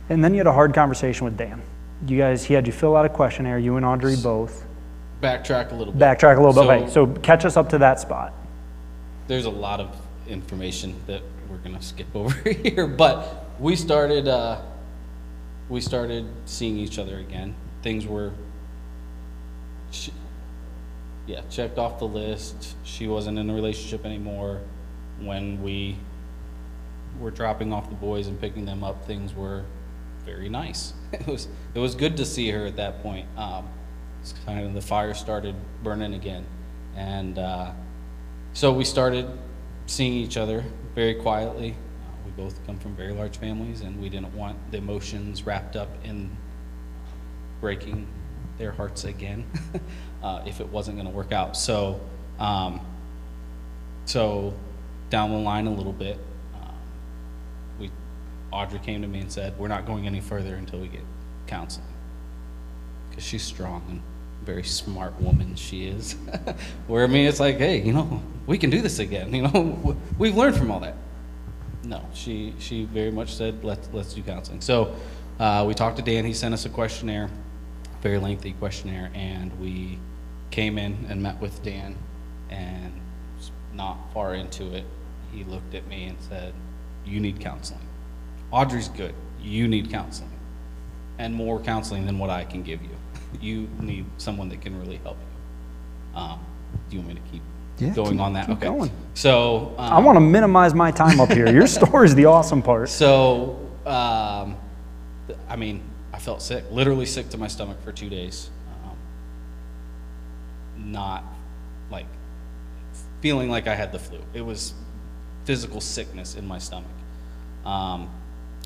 And 0.08 0.24
then 0.24 0.32
you 0.34 0.38
had 0.38 0.46
a 0.48 0.52
hard 0.52 0.74
conversation 0.74 1.24
with 1.24 1.36
Dan. 1.36 1.62
You 2.06 2.18
guys, 2.18 2.44
he 2.44 2.52
had 2.54 2.66
you 2.66 2.72
fill 2.72 2.96
out 2.96 3.06
a 3.06 3.08
questionnaire, 3.08 3.58
you 3.58 3.76
and 3.76 3.86
Audrey 3.86 4.16
both. 4.16 4.64
Backtrack 5.22 5.70
a 5.70 5.74
little 5.74 5.92
bit. 5.92 6.02
Backtrack 6.02 6.36
a 6.38 6.42
little 6.42 6.52
bit. 6.52 6.90
So- 6.90 7.02
Okay, 7.02 7.14
so 7.14 7.20
catch 7.22 7.44
us 7.44 7.56
up 7.56 7.68
to 7.70 7.78
that 7.78 8.00
spot. 8.00 8.34
there's 9.28 9.44
a 9.46 9.50
lot 9.50 9.80
of 9.80 9.96
information 10.28 10.94
that 11.06 11.22
we're 11.48 11.56
gonna 11.58 11.80
skip 11.82 12.06
over 12.14 12.34
here, 12.50 12.86
but 12.88 13.46
we 13.60 13.76
started 13.76 14.26
uh, 14.28 14.60
we 15.68 15.80
started 15.80 16.26
seeing 16.44 16.76
each 16.76 16.98
other 16.98 17.18
again. 17.18 17.54
Things 17.82 18.06
were, 18.06 18.32
she, 19.90 20.12
yeah, 21.26 21.42
checked 21.50 21.78
off 21.78 21.98
the 21.98 22.06
list. 22.06 22.76
She 22.84 23.08
wasn't 23.08 23.38
in 23.38 23.50
a 23.50 23.54
relationship 23.54 24.04
anymore. 24.04 24.60
When 25.20 25.62
we 25.62 25.96
were 27.18 27.30
dropping 27.30 27.72
off 27.72 27.88
the 27.88 27.96
boys 27.96 28.26
and 28.26 28.40
picking 28.40 28.64
them 28.64 28.84
up, 28.84 29.06
things 29.06 29.34
were 29.34 29.64
very 30.24 30.48
nice. 30.48 30.92
It 31.12 31.26
was 31.26 31.48
it 31.74 31.78
was 31.78 31.94
good 31.94 32.16
to 32.18 32.24
see 32.24 32.50
her 32.50 32.66
at 32.66 32.76
that 32.76 33.02
point. 33.02 33.26
Um, 33.38 33.68
it's 34.20 34.34
kind 34.44 34.66
of 34.66 34.74
the 34.74 34.80
fire 34.80 35.14
started 35.14 35.54
burning 35.82 36.14
again. 36.14 36.44
And 36.96 37.38
uh, 37.38 37.70
so 38.52 38.72
we 38.72 38.84
started 38.84 39.30
seeing 39.86 40.14
each 40.14 40.36
other 40.36 40.64
very 40.94 41.14
quietly. 41.14 41.76
Both 42.36 42.64
come 42.66 42.78
from 42.78 42.94
very 42.94 43.12
large 43.12 43.38
families, 43.38 43.80
and 43.80 44.00
we 44.00 44.08
didn't 44.08 44.34
want 44.34 44.58
the 44.70 44.78
emotions 44.78 45.44
wrapped 45.44 45.76
up 45.76 45.88
in 46.04 46.30
breaking 47.60 48.06
their 48.58 48.72
hearts 48.72 49.04
again 49.04 49.44
uh, 50.22 50.42
if 50.46 50.60
it 50.60 50.68
wasn't 50.68 50.96
going 50.96 51.08
to 51.08 51.14
work 51.14 51.32
out. 51.32 51.56
So, 51.56 52.00
um, 52.38 52.80
so 54.04 54.54
down 55.10 55.30
the 55.30 55.38
line 55.38 55.66
a 55.66 55.72
little 55.72 55.92
bit, 55.92 56.18
um, 56.54 56.74
we 57.78 57.90
Audrey 58.52 58.78
came 58.80 59.02
to 59.02 59.08
me 59.08 59.20
and 59.20 59.32
said, 59.32 59.58
"We're 59.58 59.68
not 59.68 59.86
going 59.86 60.06
any 60.06 60.20
further 60.20 60.54
until 60.54 60.80
we 60.80 60.88
get 60.88 61.04
counseling," 61.46 61.86
because 63.08 63.24
she's 63.24 63.42
strong 63.42 63.82
and 63.88 64.02
very 64.44 64.62
smart 64.62 65.20
woman 65.20 65.54
she 65.56 65.86
is. 65.86 66.12
Where 66.86 67.04
I 67.04 67.08
mean, 67.08 67.26
it's 67.26 67.40
like, 67.40 67.58
hey, 67.58 67.82
you 67.82 67.92
know, 67.92 68.22
we 68.46 68.58
can 68.58 68.70
do 68.70 68.80
this 68.80 69.00
again. 69.00 69.34
You 69.34 69.42
know, 69.42 69.96
we've 70.18 70.36
learned 70.36 70.56
from 70.56 70.70
all 70.70 70.80
that. 70.80 70.94
No, 71.86 72.04
she 72.12 72.52
she 72.58 72.84
very 72.84 73.12
much 73.12 73.34
said, 73.34 73.62
let's 73.62 73.88
let's 73.92 74.12
do 74.12 74.22
counseling. 74.22 74.60
So 74.60 74.96
uh, 75.38 75.64
we 75.66 75.74
talked 75.74 75.96
to 75.98 76.02
Dan. 76.02 76.24
He 76.24 76.32
sent 76.32 76.52
us 76.52 76.64
a 76.66 76.68
questionnaire, 76.68 77.30
very 78.02 78.18
lengthy 78.18 78.52
questionnaire, 78.54 79.10
and 79.14 79.56
we 79.60 79.98
came 80.50 80.78
in 80.78 81.06
and 81.08 81.22
met 81.22 81.40
with 81.40 81.62
Dan. 81.62 81.96
And 82.50 82.92
not 83.72 83.98
far 84.12 84.34
into 84.34 84.74
it, 84.74 84.84
he 85.32 85.44
looked 85.44 85.74
at 85.74 85.86
me 85.86 86.06
and 86.06 86.18
said, 86.28 86.52
"You 87.04 87.20
need 87.20 87.38
counseling. 87.38 87.80
Audrey's 88.50 88.88
good. 88.88 89.14
You 89.40 89.68
need 89.68 89.88
counseling, 89.90 90.30
and 91.18 91.34
more 91.34 91.60
counseling 91.60 92.04
than 92.04 92.18
what 92.18 92.30
I 92.30 92.44
can 92.44 92.62
give 92.62 92.82
you." 92.82 92.90
you 93.40 93.68
need 93.80 94.06
someone 94.18 94.48
that 94.48 94.60
can 94.60 94.78
really 94.80 94.96
help 94.98 95.18
you. 95.18 96.20
Um, 96.20 96.40
do 96.88 96.96
you 96.96 97.02
want 97.02 97.14
me 97.14 97.20
to 97.20 97.30
keep 97.30 97.42
Yeah, 97.78 97.90
going 97.90 98.12
keep- 98.12 98.20
on 98.20 98.32
that? 98.34 98.48
okay. 98.48 98.66
going. 98.68 98.90
So 99.14 99.74
um, 99.78 99.92
I 99.92 99.98
want 100.00 100.16
to 100.16 100.20
minimize 100.20 100.74
my 100.74 100.90
time 100.90 101.20
up 101.20 101.30
here. 101.30 101.50
Your 101.52 101.66
story 101.78 102.06
is 102.06 102.14
the 102.14 102.24
awesome 102.26 102.62
part. 102.62 102.88
So 102.88 103.58
um, 103.86 104.56
I 105.48 105.56
mean, 105.56 105.82
I 106.12 106.18
felt 106.18 106.42
sick, 106.42 106.64
literally 106.70 107.06
sick 107.06 107.28
to 107.30 107.38
my 107.38 107.48
stomach 107.48 107.82
for 107.82 107.92
two 107.92 108.08
days. 108.08 108.50
Um, 108.84 108.96
not 110.92 111.24
like 111.90 112.06
feeling 113.20 113.48
like 113.50 113.66
I 113.66 113.74
had 113.74 113.92
the 113.92 113.98
flu. 113.98 114.20
It 114.34 114.40
was 114.40 114.74
physical 115.44 115.80
sickness 115.80 116.34
in 116.34 116.46
my 116.46 116.58
stomach. 116.58 116.90
Um, 117.64 118.10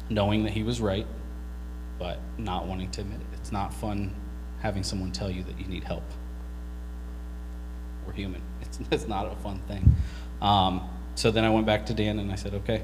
knowing 0.09 0.45
that 0.45 0.53
he 0.53 0.63
was 0.63 0.81
right, 0.81 1.07
but 1.99 2.19
not 2.39 2.67
wanting 2.67 2.91
to 2.93 3.01
admit 3.03 3.21
it. 3.21 3.27
It's 3.39 3.53
not 3.53 3.73
fun 3.75 4.15
having 4.61 4.83
someone 4.83 5.13
tell 5.13 5.31
you 5.31 5.43
that 5.45 5.59
you 5.59 5.67
need 5.67 5.85
help. 5.85 6.05
We're 8.07 8.13
human. 8.13 8.43
It's, 8.91 9.07
not 9.07 9.31
a 9.31 9.37
fun 9.37 9.61
thing. 9.69 9.95
Um, 10.41 10.89
so 11.15 11.31
then 11.31 11.45
I 11.45 11.51
went 11.51 11.67
back 11.67 11.87
to 11.87 11.95
Dan 11.95 12.19
and 12.19 12.33
I 12.33 12.35
said, 12.35 12.55
okay, 12.55 12.83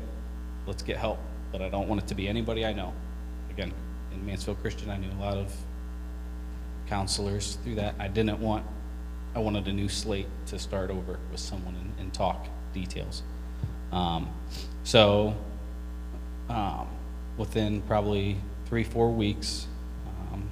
let's 0.67 0.83
get 0.83 0.97
help. 0.97 1.19
But 1.53 1.63
I 1.63 1.69
don't 1.69 1.89
want 1.89 2.03
it 2.03 2.07
to 2.09 2.15
be 2.15 2.29
anybody 2.29 2.67
I 2.67 2.73
know. 2.73 2.93
Again, 3.51 3.73
in 4.13 4.27
Mansfield 4.27 4.61
Christian, 4.61 4.91
I 4.91 4.99
knew 4.99 5.11
a 5.11 5.21
lot 5.21 5.37
of 5.37 5.53
counselors 6.87 7.57
through 7.65 7.77
that. 7.77 7.95
I 7.99 8.09
didn't 8.09 8.41
want, 8.41 8.65
I 9.35 9.39
wanted 9.39 9.67
a 9.69 9.73
new 9.73 9.89
slate 9.89 10.29
to 10.47 10.59
start 10.59 10.91
over 10.91 11.19
with 11.31 11.41
someone 11.41 11.75
and, 11.77 11.93
and 11.99 12.13
talk 12.13 12.47
details. 12.73 13.23
Um, 13.93 14.29
so 14.85 15.37
um, 16.49 16.89
within 17.37 17.83
probably 17.83 18.37
three, 18.67 18.85
four 18.85 19.11
weeks, 19.11 19.67
um, 20.07 20.49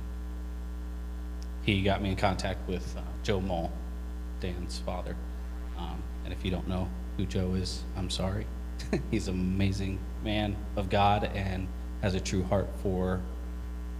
he 1.65 1.83
got 1.83 2.03
me 2.03 2.11
in 2.11 2.17
contact 2.17 2.67
with 2.69 2.97
uh, 2.97 3.01
Joe 3.23 3.41
Mull, 3.41 3.73
Dan's 4.41 4.79
father. 4.79 5.17
And 6.25 6.33
if 6.33 6.45
you 6.45 6.51
don't 6.51 6.69
know 6.69 6.89
who 7.17 7.27
Joe 7.27 7.55
is, 7.55 7.83
I'm 7.97 8.11
sorry. 8.11 8.47
He's 9.11 9.29
an 9.29 9.35
amazing 9.35 9.99
man 10.23 10.57
of 10.77 10.91
God 10.91 11.25
and 11.35 11.69
has 12.03 12.15
a 12.15 12.21
true 12.21 12.43
heart 12.45 12.69
for 12.83 13.21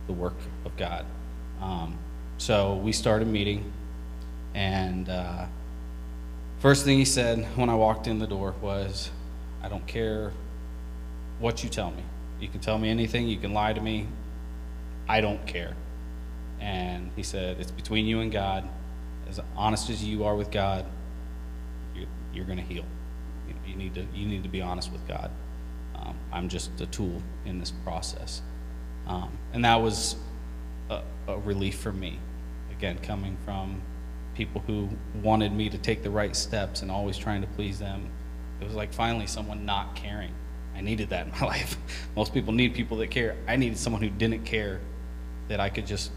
the 0.07 0.13
work 0.13 0.37
of 0.65 0.77
God. 0.77 1.07
Um, 1.61 1.99
so 2.39 2.75
we 2.75 2.93
started 2.93 3.29
meeting, 3.29 3.73
and 4.55 5.09
uh, 5.09 5.47
first 6.59 6.85
thing 6.85 6.99
he 6.99 7.05
said 7.05 7.45
when 7.57 7.71
I 7.71 7.75
walked 7.75 8.07
in 8.07 8.19
the 8.19 8.27
door 8.27 8.55
was, 8.61 9.11
I 9.63 9.69
don't 9.69 9.87
care 9.87 10.33
what 11.39 11.63
you 11.63 11.71
tell 11.71 11.91
me. 11.91 12.03
You 12.41 12.49
can 12.49 12.61
tell 12.61 12.79
me 12.79 12.91
anything, 12.91 13.29
you 13.29 13.39
can 13.39 13.55
lie 13.55 13.73
to 13.73 13.81
me. 13.81 14.07
I 15.09 15.21
don't 15.21 15.47
care. 15.47 15.75
And 16.61 17.11
he 17.17 17.23
said, 17.23 17.59
It's 17.61 17.71
between 17.71 18.07
you 18.07 18.21
and 18.21 18.33
God. 18.33 18.69
As 19.29 19.41
honest 19.57 19.91
as 19.91 20.05
you 20.05 20.25
are 20.25 20.35
with 20.37 20.51
God, 20.51 20.85
you're, 22.35 22.45
going 22.45 22.59
to 22.59 22.65
heal. 22.65 22.85
You, 23.49 23.55
you, 23.67 23.77
need 23.77 23.95
to, 23.95 24.07
you 24.15 24.27
need 24.27 24.43
to 24.43 24.49
be 24.49 24.61
honest 24.61 24.93
with 24.93 25.07
God. 25.07 25.31
Um, 25.97 26.17
I'm 26.33 26.49
just 26.49 26.81
a 26.81 26.87
tool 26.87 27.23
in 27.47 27.59
this 27.59 27.71
process. 27.71 28.43
Um, 29.07 29.31
and 29.53 29.65
that 29.65 29.77
was 29.77 30.17
a, 30.91 31.03
a 31.29 31.39
relief 31.39 31.79
for 31.79 31.93
me. 31.93 32.19
Again, 32.71 32.99
coming 32.99 33.37
from 33.45 33.81
people 34.35 34.63
who 34.67 34.89
wanted 35.23 35.53
me 35.53 35.71
to 35.71 35.79
take 35.79 36.03
the 36.03 36.11
right 36.11 36.35
steps 36.35 36.83
and 36.83 36.91
always 36.91 37.17
trying 37.17 37.41
to 37.41 37.47
please 37.49 37.79
them. 37.79 38.09
It 38.61 38.65
was 38.65 38.75
like 38.75 38.93
finally 38.93 39.27
someone 39.27 39.65
not 39.65 39.95
caring. 39.95 40.33
I 40.75 40.81
needed 40.81 41.11
that 41.11 41.27
in 41.27 41.33
my 41.33 41.41
life. 41.47 41.77
Most 42.17 42.35
people 42.35 42.53
need 42.53 42.75
people 42.75 42.97
that 42.99 43.11
care. 43.11 43.37
I 43.47 43.57
needed 43.57 43.79
someone 43.79 44.03
who 44.03 44.11
didn't 44.11 44.45
care 44.45 44.81
that 45.49 45.61
I 45.61 45.69
could 45.69 45.87
just 45.87 46.11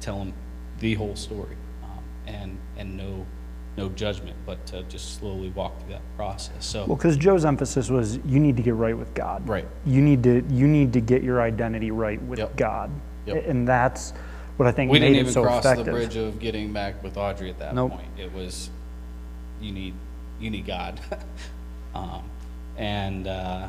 tell 0.00 0.18
them 0.18 0.32
the 0.78 0.94
whole 0.94 1.16
story 1.16 1.56
um, 1.82 2.04
and 2.26 2.58
and 2.76 2.96
no 2.96 3.26
no 3.76 3.88
judgment, 3.90 4.36
but 4.46 4.64
to 4.66 4.82
just 4.84 5.18
slowly 5.18 5.50
walk 5.50 5.78
through 5.80 5.92
that 5.92 6.02
process. 6.16 6.64
So 6.64 6.86
Well, 6.86 6.96
because 6.96 7.16
Joe's 7.16 7.44
emphasis 7.44 7.90
was 7.90 8.18
you 8.24 8.38
need 8.40 8.56
to 8.56 8.62
get 8.62 8.74
right 8.74 8.96
with 8.96 9.12
God. 9.14 9.46
Right. 9.48 9.66
You 9.84 10.00
need 10.00 10.22
to 10.24 10.42
you 10.50 10.66
need 10.66 10.92
to 10.94 11.00
get 11.00 11.22
your 11.22 11.42
identity 11.42 11.90
right 11.90 12.20
with 12.22 12.38
Yep. 12.38 12.56
God, 12.56 12.90
Yep. 13.26 13.46
and 13.48 13.68
that's 13.68 14.12
what 14.56 14.66
I 14.66 14.72
think 14.72 14.90
we 14.90 14.98
made 14.98 15.06
didn't 15.08 15.16
it 15.16 15.20
even 15.20 15.32
so 15.32 15.42
cross 15.42 15.64
effective. 15.64 15.86
the 15.86 15.92
bridge 15.92 16.16
of 16.16 16.38
getting 16.38 16.72
back 16.72 17.02
with 17.02 17.16
Audrey 17.18 17.50
at 17.50 17.58
that 17.58 17.74
Nope. 17.74 17.92
point. 17.92 18.08
It 18.18 18.32
was 18.32 18.70
you 19.60 19.72
need 19.72 19.94
you 20.40 20.50
need 20.50 20.66
God, 20.66 21.00
um, 21.94 22.22
and 22.76 23.26
uh, 23.26 23.68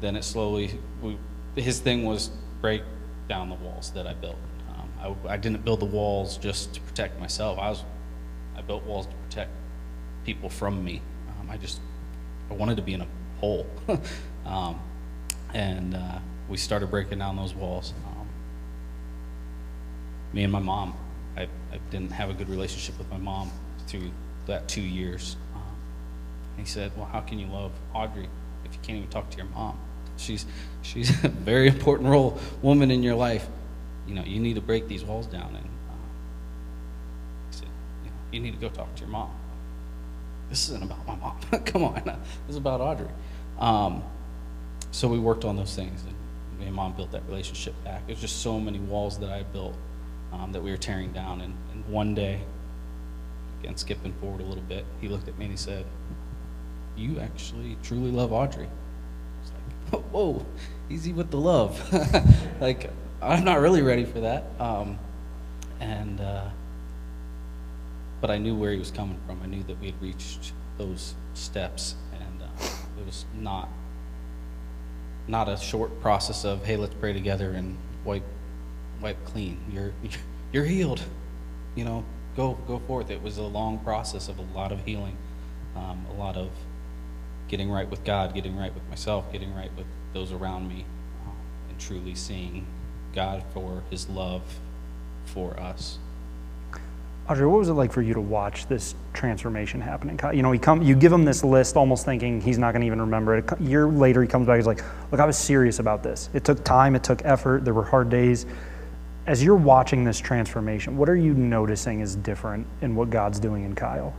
then 0.00 0.16
it 0.16 0.24
slowly. 0.24 0.78
We, 1.02 1.16
his 1.56 1.78
thing 1.78 2.04
was 2.04 2.30
break 2.60 2.82
down 3.28 3.48
the 3.48 3.54
walls 3.56 3.90
that 3.92 4.06
I 4.06 4.14
built. 4.14 4.36
Um, 4.68 5.16
I, 5.26 5.34
I 5.34 5.36
didn't 5.36 5.64
build 5.64 5.80
the 5.80 5.84
walls 5.86 6.36
just 6.36 6.74
to 6.74 6.80
protect 6.82 7.18
myself. 7.20 7.58
I 7.58 7.70
was 7.70 7.84
built 8.66 8.84
walls 8.84 9.06
to 9.06 9.12
protect 9.28 9.50
people 10.24 10.48
from 10.48 10.84
me. 10.84 11.00
Um, 11.28 11.50
I 11.50 11.56
just 11.56 11.80
I 12.50 12.54
wanted 12.54 12.76
to 12.76 12.82
be 12.82 12.94
in 12.94 13.00
a 13.00 13.06
hole, 13.40 13.66
um, 14.46 14.80
and 15.52 15.94
uh, 15.94 16.18
we 16.48 16.56
started 16.56 16.90
breaking 16.90 17.18
down 17.18 17.36
those 17.36 17.54
walls. 17.54 17.94
Um, 18.06 18.26
me 20.32 20.42
and 20.42 20.52
my 20.52 20.58
mom. 20.58 20.94
I, 21.36 21.42
I 21.42 21.78
didn't 21.90 22.12
have 22.12 22.30
a 22.30 22.32
good 22.32 22.48
relationship 22.48 22.96
with 22.98 23.10
my 23.10 23.16
mom 23.16 23.50
through 23.86 24.10
that 24.46 24.68
two 24.68 24.82
years. 24.82 25.36
Um, 25.54 25.62
he 26.56 26.64
said, 26.64 26.92
"Well, 26.96 27.06
how 27.06 27.20
can 27.20 27.38
you 27.38 27.46
love 27.46 27.72
Audrey 27.92 28.28
if 28.64 28.72
you 28.72 28.78
can't 28.82 28.98
even 28.98 29.10
talk 29.10 29.30
to 29.30 29.36
your 29.36 29.46
mom? 29.46 29.78
She's 30.16 30.46
she's 30.82 31.10
a 31.24 31.28
very 31.28 31.68
important 31.68 32.08
role 32.08 32.38
woman 32.62 32.90
in 32.90 33.02
your 33.02 33.14
life. 33.14 33.46
You 34.06 34.14
know, 34.14 34.22
you 34.22 34.38
need 34.38 34.54
to 34.54 34.60
break 34.60 34.88
these 34.88 35.04
walls 35.04 35.26
down." 35.26 35.56
And 35.56 35.68
you, 38.34 38.40
need 38.40 38.52
to 38.52 38.60
go 38.60 38.68
talk 38.68 38.94
to 38.94 39.00
your 39.00 39.10
mom." 39.10 39.30
This 40.50 40.68
isn't 40.68 40.82
about 40.82 41.06
my 41.06 41.16
mom. 41.16 41.38
Come 41.64 41.84
on, 41.84 42.02
this 42.04 42.16
is 42.50 42.56
about 42.56 42.80
Audrey. 42.80 43.08
Um, 43.58 44.02
so 44.90 45.08
we 45.08 45.18
worked 45.18 45.44
on 45.44 45.56
those 45.56 45.74
things, 45.74 46.02
and 46.02 46.14
me 46.60 46.66
and 46.66 46.74
mom 46.74 46.92
built 46.92 47.12
that 47.12 47.22
relationship 47.26 47.74
back. 47.84 48.06
Was 48.08 48.20
just 48.20 48.42
so 48.42 48.60
many 48.60 48.78
walls 48.78 49.18
that 49.18 49.30
I 49.30 49.42
built 49.42 49.74
um, 50.32 50.52
that 50.52 50.62
we 50.62 50.70
were 50.70 50.76
tearing 50.76 51.12
down. 51.12 51.40
And, 51.40 51.54
and 51.72 51.86
one 51.86 52.14
day, 52.14 52.40
again, 53.60 53.76
skipping 53.76 54.12
forward 54.14 54.40
a 54.40 54.44
little 54.44 54.62
bit, 54.62 54.84
he 55.00 55.08
looked 55.08 55.28
at 55.28 55.38
me 55.38 55.46
and 55.46 55.52
he 55.52 55.58
said, 55.58 55.84
You 56.96 57.20
actually 57.20 57.76
truly 57.82 58.10
love 58.10 58.32
Audrey. 58.32 58.68
It's 59.42 59.52
like, 59.92 60.02
Whoa, 60.12 60.44
easy 60.90 61.12
with 61.12 61.30
the 61.30 61.38
love. 61.38 61.80
like, 62.60 62.90
I'm 63.22 63.44
not 63.44 63.60
really 63.60 63.82
ready 63.82 64.04
for 64.04 64.20
that. 64.20 64.44
Um, 64.58 64.98
and, 65.80 66.20
uh, 66.20 66.48
but 68.24 68.30
I 68.30 68.38
knew 68.38 68.54
where 68.54 68.72
he 68.72 68.78
was 68.78 68.90
coming 68.90 69.20
from. 69.26 69.38
I 69.42 69.46
knew 69.46 69.62
that 69.64 69.78
we 69.78 69.84
had 69.84 70.00
reached 70.00 70.54
those 70.78 71.14
steps, 71.34 71.94
and 72.10 72.40
uh, 72.40 72.64
it 72.98 73.04
was 73.04 73.26
not 73.34 73.68
not 75.28 75.46
a 75.46 75.58
short 75.58 76.00
process 76.00 76.46
of 76.46 76.64
hey, 76.64 76.78
let's 76.78 76.94
pray 76.94 77.12
together 77.12 77.50
and 77.50 77.76
wipe 78.02 78.24
wipe 79.02 79.22
clean. 79.26 79.60
You're 79.70 79.92
you're 80.52 80.64
healed. 80.64 81.02
You 81.74 81.84
know, 81.84 82.02
go 82.34 82.54
go 82.66 82.78
forth. 82.78 83.10
It 83.10 83.20
was 83.20 83.36
a 83.36 83.42
long 83.42 83.78
process 83.80 84.30
of 84.30 84.38
a 84.38 84.46
lot 84.56 84.72
of 84.72 84.82
healing, 84.86 85.18
um, 85.76 86.06
a 86.08 86.14
lot 86.14 86.38
of 86.38 86.48
getting 87.48 87.70
right 87.70 87.90
with 87.90 88.04
God, 88.04 88.32
getting 88.32 88.56
right 88.56 88.72
with 88.72 88.88
myself, 88.88 89.30
getting 89.32 89.54
right 89.54 89.70
with 89.76 89.86
those 90.14 90.32
around 90.32 90.66
me, 90.66 90.86
um, 91.26 91.36
and 91.68 91.78
truly 91.78 92.14
seeing 92.14 92.66
God 93.14 93.44
for 93.52 93.82
His 93.90 94.08
love 94.08 94.60
for 95.26 95.60
us. 95.60 95.98
Audrey, 97.26 97.46
what 97.46 97.58
was 97.58 97.70
it 97.70 97.72
like 97.72 97.90
for 97.90 98.02
you 98.02 98.12
to 98.12 98.20
watch 98.20 98.66
this 98.66 98.94
transformation 99.14 99.80
happen 99.80 100.10
in 100.10 100.18
Kyle? 100.18 100.34
You 100.34 100.42
know, 100.42 100.52
he 100.52 100.58
come, 100.58 100.82
you 100.82 100.94
give 100.94 101.10
him 101.10 101.24
this 101.24 101.42
list 101.42 101.74
almost 101.74 102.04
thinking 102.04 102.38
he's 102.38 102.58
not 102.58 102.72
going 102.72 102.82
to 102.82 102.86
even 102.86 103.00
remember 103.00 103.36
it. 103.36 103.50
A 103.50 103.62
year 103.62 103.86
later, 103.86 104.20
he 104.20 104.28
comes 104.28 104.46
back, 104.46 104.56
he's 104.56 104.66
like, 104.66 104.84
look, 105.10 105.20
I 105.20 105.24
was 105.24 105.38
serious 105.38 105.78
about 105.78 106.02
this. 106.02 106.28
It 106.34 106.44
took 106.44 106.62
time, 106.64 106.94
it 106.94 107.02
took 107.02 107.24
effort, 107.24 107.64
there 107.64 107.72
were 107.72 107.84
hard 107.84 108.10
days. 108.10 108.44
As 109.26 109.42
you're 109.42 109.56
watching 109.56 110.04
this 110.04 110.20
transformation, 110.20 110.98
what 110.98 111.08
are 111.08 111.16
you 111.16 111.32
noticing 111.32 112.00
is 112.00 112.14
different 112.14 112.66
in 112.82 112.94
what 112.94 113.08
God's 113.08 113.40
doing 113.40 113.64
in 113.64 113.74
Kyle? 113.74 114.12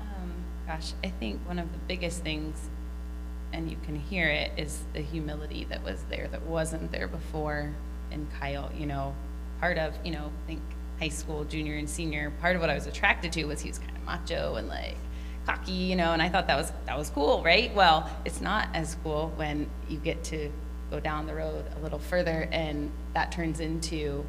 Um, 0.00 0.32
gosh, 0.68 0.92
I 1.02 1.08
think 1.08 1.40
one 1.44 1.58
of 1.58 1.72
the 1.72 1.78
biggest 1.88 2.22
things, 2.22 2.56
and 3.52 3.68
you 3.68 3.76
can 3.84 3.96
hear 3.96 4.28
it, 4.28 4.52
is 4.56 4.84
the 4.92 5.00
humility 5.00 5.64
that 5.70 5.82
was 5.82 6.04
there 6.08 6.28
that 6.28 6.42
wasn't 6.42 6.92
there 6.92 7.08
before 7.08 7.72
in 8.12 8.28
Kyle. 8.38 8.70
You 8.78 8.86
know, 8.86 9.12
part 9.58 9.76
of, 9.76 9.92
you 10.04 10.12
know, 10.12 10.30
think 10.46 10.60
high 11.00 11.08
school, 11.08 11.44
junior 11.44 11.76
and 11.76 11.88
senior, 11.88 12.30
part 12.40 12.54
of 12.54 12.60
what 12.60 12.70
I 12.70 12.74
was 12.74 12.86
attracted 12.86 13.32
to 13.32 13.44
was 13.46 13.60
he 13.60 13.68
was 13.68 13.78
kind 13.78 13.96
of 13.96 14.04
macho 14.04 14.56
and 14.56 14.68
like 14.68 14.96
cocky, 15.46 15.72
you 15.72 15.96
know, 15.96 16.12
and 16.12 16.20
I 16.20 16.28
thought 16.28 16.46
that 16.46 16.56
was 16.56 16.72
that 16.86 16.96
was 16.96 17.10
cool, 17.10 17.42
right? 17.42 17.74
Well, 17.74 18.08
it's 18.24 18.40
not 18.40 18.68
as 18.74 18.96
cool 19.02 19.32
when 19.36 19.68
you 19.88 19.98
get 19.98 20.22
to 20.24 20.52
go 20.90 21.00
down 21.00 21.26
the 21.26 21.34
road 21.34 21.64
a 21.76 21.80
little 21.82 21.98
further 21.98 22.48
and 22.52 22.90
that 23.14 23.32
turns 23.32 23.60
into 23.60 24.24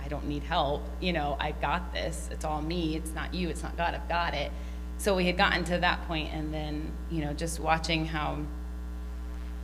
I 0.00 0.08
don't 0.08 0.28
need 0.28 0.42
help, 0.42 0.82
you 1.00 1.12
know, 1.12 1.36
I 1.40 1.52
got 1.52 1.92
this. 1.92 2.28
It's 2.30 2.44
all 2.44 2.60
me. 2.60 2.94
It's 2.94 3.12
not 3.12 3.32
you, 3.34 3.48
it's 3.48 3.62
not 3.62 3.76
God. 3.76 3.94
I've 3.94 4.08
got 4.08 4.34
it. 4.34 4.52
So 4.98 5.16
we 5.16 5.26
had 5.26 5.36
gotten 5.36 5.64
to 5.64 5.78
that 5.78 6.06
point 6.06 6.32
and 6.32 6.52
then, 6.52 6.92
you 7.10 7.24
know, 7.24 7.32
just 7.32 7.58
watching 7.58 8.06
how 8.06 8.38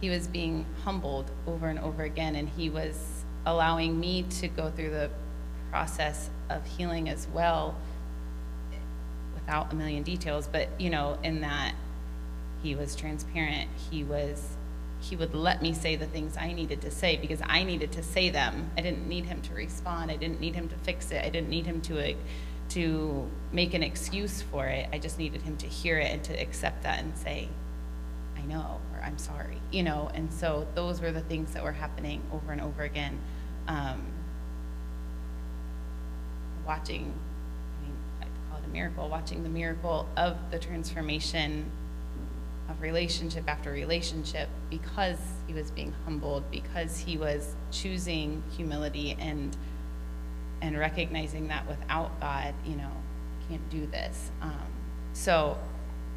he 0.00 0.08
was 0.08 0.26
being 0.26 0.64
humbled 0.82 1.30
over 1.46 1.68
and 1.68 1.78
over 1.78 2.02
again 2.02 2.34
and 2.34 2.48
he 2.48 2.70
was 2.70 3.24
allowing 3.46 4.00
me 4.00 4.22
to 4.40 4.48
go 4.48 4.70
through 4.70 4.90
the 4.90 5.10
process 5.70 6.30
of 6.50 6.64
healing 6.66 7.08
as 7.08 7.26
well 7.32 7.76
without 9.34 9.72
a 9.72 9.76
million 9.76 10.02
details 10.02 10.48
but 10.50 10.68
you 10.78 10.90
know 10.90 11.18
in 11.22 11.40
that 11.40 11.74
he 12.62 12.74
was 12.74 12.94
transparent 12.94 13.68
he 13.90 14.04
was 14.04 14.56
he 15.00 15.16
would 15.16 15.34
let 15.34 15.62
me 15.62 15.72
say 15.72 15.96
the 15.96 16.06
things 16.06 16.36
i 16.36 16.52
needed 16.52 16.80
to 16.80 16.90
say 16.90 17.16
because 17.16 17.40
i 17.46 17.62
needed 17.62 17.90
to 17.90 18.02
say 18.02 18.28
them. 18.28 18.70
I 18.76 18.82
didn't 18.82 19.08
need 19.08 19.24
him 19.24 19.40
to 19.42 19.54
respond. 19.54 20.10
I 20.10 20.16
didn't 20.16 20.40
need 20.40 20.54
him 20.54 20.68
to 20.68 20.76
fix 20.76 21.10
it. 21.10 21.24
I 21.24 21.30
didn't 21.30 21.48
need 21.48 21.66
him 21.66 21.80
to 21.82 22.14
to 22.70 23.28
make 23.50 23.74
an 23.74 23.82
excuse 23.82 24.42
for 24.42 24.66
it. 24.66 24.88
I 24.92 24.98
just 24.98 25.18
needed 25.18 25.42
him 25.42 25.56
to 25.56 25.66
hear 25.66 25.98
it 25.98 26.10
and 26.12 26.22
to 26.24 26.34
accept 26.34 26.82
that 26.84 27.00
and 27.00 27.16
say 27.16 27.48
i 28.36 28.42
know 28.42 28.80
or 28.94 29.02
i'm 29.02 29.18
sorry 29.18 29.60
you 29.70 29.82
know? 29.82 30.10
And 30.14 30.32
so 30.32 30.66
those 30.74 31.00
were 31.00 31.12
the 31.12 31.20
things 31.20 31.52
that 31.54 31.62
were 31.62 31.72
happening 31.72 32.22
over 32.32 32.52
and 32.52 32.60
over 32.60 32.82
again 32.82 33.18
um, 33.68 34.02
watching, 36.70 37.02
I 37.02 37.82
mean, 37.84 37.96
I 38.20 38.24
call 38.48 38.62
it 38.62 38.64
a 38.64 38.68
miracle, 38.68 39.08
watching 39.08 39.42
the 39.42 39.48
miracle 39.48 40.08
of 40.16 40.36
the 40.52 40.58
transformation 40.60 41.68
of 42.68 42.80
relationship 42.80 43.42
after 43.48 43.72
relationship 43.72 44.48
because 44.70 45.18
he 45.48 45.52
was 45.52 45.72
being 45.72 45.92
humbled, 46.04 46.48
because 46.52 46.96
he 46.96 47.18
was 47.18 47.56
choosing 47.72 48.44
humility 48.56 49.16
and 49.18 49.56
and 50.62 50.78
recognizing 50.78 51.48
that 51.48 51.66
without 51.66 52.20
God, 52.20 52.54
you 52.64 52.76
know, 52.76 52.92
can't 53.48 53.68
do 53.68 53.86
this. 53.86 54.30
Um, 54.40 54.68
so, 55.12 55.58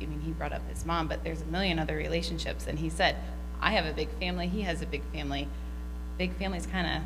I 0.02 0.06
mean, 0.06 0.20
he 0.20 0.34
brought 0.34 0.54
up 0.54 0.62
his 0.70 0.86
mom, 0.86 1.08
but 1.08 1.24
there's 1.24 1.42
a 1.42 1.46
million 1.46 1.80
other 1.80 1.96
relationships, 1.96 2.68
and 2.68 2.78
he 2.78 2.89
said, 2.89 3.16
"I 3.60 3.72
have 3.72 3.88
a 3.88 3.94
big 3.94 4.10
family. 4.20 4.48
He 4.48 4.62
has 4.62 4.84
a 4.84 4.86
big 4.86 5.02
family. 5.12 5.48
Big 6.20 6.32
families 6.36 6.68
kind 6.68 6.86
of 6.86 7.02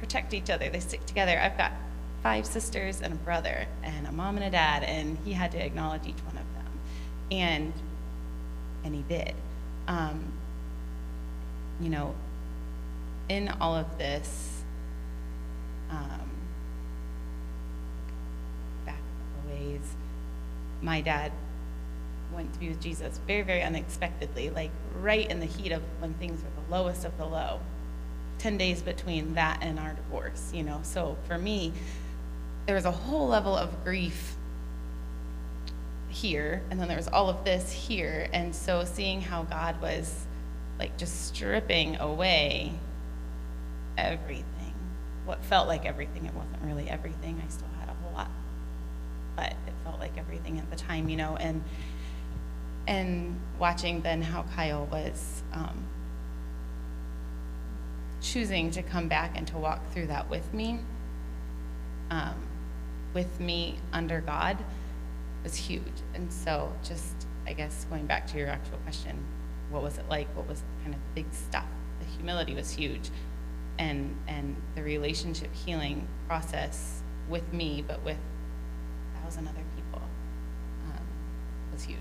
protect 0.00 0.34
each 0.34 0.50
other. 0.50 0.68
They 0.68 0.80
stick 0.80 1.06
together. 1.06 1.40
I've 1.40 1.56
got 1.56 1.72
five 2.22 2.46
sisters 2.46 3.00
and 3.02 3.12
a 3.12 3.16
brother 3.16 3.66
and 3.82 4.06
a 4.06 4.12
mom 4.12 4.36
and 4.36 4.44
a 4.44 4.50
dad, 4.50 4.82
and 4.84 5.18
he 5.24 5.32
had 5.32 5.50
to 5.52 5.64
acknowledge 5.64 6.06
each 6.06 6.18
one 6.24 6.36
of 6.36 6.54
them, 6.54 6.72
and 7.30 7.72
and 8.84 8.94
he 8.94 9.02
did. 9.02 9.34
Um, 9.88 10.32
you 11.80 11.88
know, 11.88 12.14
in 13.28 13.48
all 13.48 13.74
of 13.74 13.98
this, 13.98 14.62
um, 15.90 16.30
back 18.86 19.00
a 19.44 19.50
ways, 19.50 19.80
my 20.80 21.00
dad 21.00 21.32
went 22.32 22.52
to 22.52 22.58
be 22.58 22.68
with 22.68 22.80
Jesus 22.80 23.18
very, 23.26 23.42
very 23.42 23.62
unexpectedly, 23.62 24.50
like 24.50 24.70
right 25.00 25.28
in 25.30 25.40
the 25.40 25.46
heat 25.46 25.72
of 25.72 25.82
when 26.00 26.14
things 26.14 26.42
were 26.42 26.62
the 26.62 26.74
lowest 26.74 27.04
of 27.04 27.16
the 27.18 27.24
low. 27.26 27.60
10 28.38 28.58
days 28.58 28.82
between 28.82 29.34
that 29.34 29.58
and 29.60 29.78
our 29.78 29.92
divorce, 29.92 30.50
you 30.52 30.64
know. 30.64 30.80
So 30.82 31.16
for 31.28 31.38
me, 31.38 31.72
there 32.66 32.74
was 32.74 32.84
a 32.84 32.90
whole 32.90 33.28
level 33.28 33.56
of 33.56 33.84
grief 33.84 34.36
here, 36.08 36.62
and 36.70 36.80
then 36.80 36.88
there 36.88 36.96
was 36.96 37.08
all 37.08 37.28
of 37.28 37.44
this 37.44 37.72
here. 37.72 38.28
And 38.32 38.54
so 38.54 38.84
seeing 38.84 39.20
how 39.20 39.42
God 39.44 39.80
was 39.80 40.26
like 40.78 40.96
just 40.96 41.26
stripping 41.26 41.96
away 41.96 42.72
everything, 43.96 44.74
what 45.24 45.42
felt 45.44 45.68
like 45.68 45.86
everything, 45.86 46.26
it 46.26 46.34
wasn't 46.34 46.62
really 46.62 46.88
everything. 46.88 47.42
I 47.44 47.48
still 47.50 47.68
had 47.78 47.88
a 47.88 47.94
whole 47.94 48.12
lot, 48.12 48.30
but 49.36 49.50
it 49.50 49.74
felt 49.84 49.98
like 49.98 50.16
everything 50.18 50.58
at 50.58 50.70
the 50.70 50.76
time, 50.76 51.08
you 51.08 51.16
know. 51.16 51.36
And 51.36 51.62
and 52.86 53.40
watching 53.58 54.00
then 54.02 54.22
how 54.22 54.42
Kyle 54.54 54.86
was 54.86 55.42
um, 55.52 55.84
choosing 58.20 58.70
to 58.72 58.82
come 58.82 59.08
back 59.08 59.36
and 59.36 59.46
to 59.48 59.56
walk 59.56 59.92
through 59.92 60.08
that 60.08 60.28
with 60.28 60.52
me. 60.52 60.80
Um, 62.10 62.34
with 63.14 63.40
me 63.40 63.76
under 63.92 64.20
God 64.20 64.58
was 65.42 65.54
huge. 65.54 65.82
And 66.14 66.32
so, 66.32 66.72
just 66.82 67.14
I 67.46 67.52
guess 67.52 67.84
going 67.90 68.06
back 68.06 68.26
to 68.28 68.38
your 68.38 68.48
actual 68.48 68.78
question, 68.78 69.18
what 69.70 69.82
was 69.82 69.98
it 69.98 70.08
like? 70.08 70.28
What 70.36 70.48
was 70.48 70.62
kind 70.82 70.94
of 70.94 71.00
big 71.14 71.26
stuff? 71.32 71.66
The 72.00 72.06
humility 72.06 72.54
was 72.54 72.70
huge, 72.70 73.10
and 73.78 74.16
and 74.28 74.56
the 74.74 74.82
relationship 74.82 75.52
healing 75.54 76.06
process 76.28 77.02
with 77.28 77.52
me, 77.52 77.84
but 77.86 78.02
with 78.04 78.18
a 79.16 79.20
thousand 79.20 79.48
other 79.48 79.64
people, 79.76 80.02
um, 80.88 81.06
was 81.72 81.82
huge. 81.82 81.98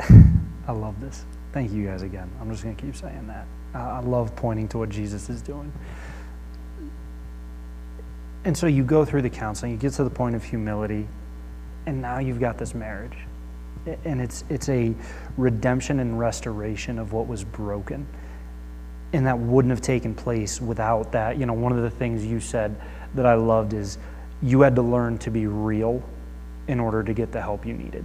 I 0.68 0.72
love 0.72 1.00
this. 1.00 1.24
Thank 1.52 1.72
you 1.72 1.86
guys 1.86 2.02
again. 2.02 2.30
I'm 2.40 2.50
just 2.50 2.64
going 2.64 2.76
to 2.76 2.82
keep 2.82 2.96
saying 2.96 3.28
that. 3.28 3.46
I 3.74 4.00
love 4.00 4.34
pointing 4.36 4.68
to 4.68 4.78
what 4.78 4.88
Jesus 4.88 5.28
is 5.28 5.42
doing. 5.42 5.72
And 8.46 8.56
so 8.56 8.68
you 8.68 8.84
go 8.84 9.04
through 9.04 9.22
the 9.22 9.30
counseling, 9.30 9.72
you 9.72 9.76
get 9.76 9.92
to 9.94 10.04
the 10.04 10.10
point 10.10 10.36
of 10.36 10.44
humility, 10.44 11.08
and 11.84 12.00
now 12.00 12.20
you've 12.20 12.38
got 12.38 12.58
this 12.58 12.76
marriage. 12.76 13.18
And 14.04 14.20
it's, 14.20 14.44
it's 14.48 14.68
a 14.68 14.94
redemption 15.36 15.98
and 15.98 16.16
restoration 16.16 17.00
of 17.00 17.12
what 17.12 17.26
was 17.26 17.42
broken. 17.42 18.06
And 19.12 19.26
that 19.26 19.36
wouldn't 19.36 19.70
have 19.70 19.80
taken 19.80 20.14
place 20.14 20.60
without 20.60 21.10
that. 21.10 21.38
You 21.38 21.46
know, 21.46 21.54
one 21.54 21.72
of 21.72 21.82
the 21.82 21.90
things 21.90 22.24
you 22.24 22.38
said 22.38 22.80
that 23.16 23.26
I 23.26 23.34
loved 23.34 23.72
is 23.72 23.98
you 24.40 24.60
had 24.60 24.76
to 24.76 24.82
learn 24.82 25.18
to 25.18 25.30
be 25.32 25.48
real 25.48 26.00
in 26.68 26.78
order 26.78 27.02
to 27.02 27.12
get 27.12 27.32
the 27.32 27.42
help 27.42 27.66
you 27.66 27.74
needed. 27.74 28.04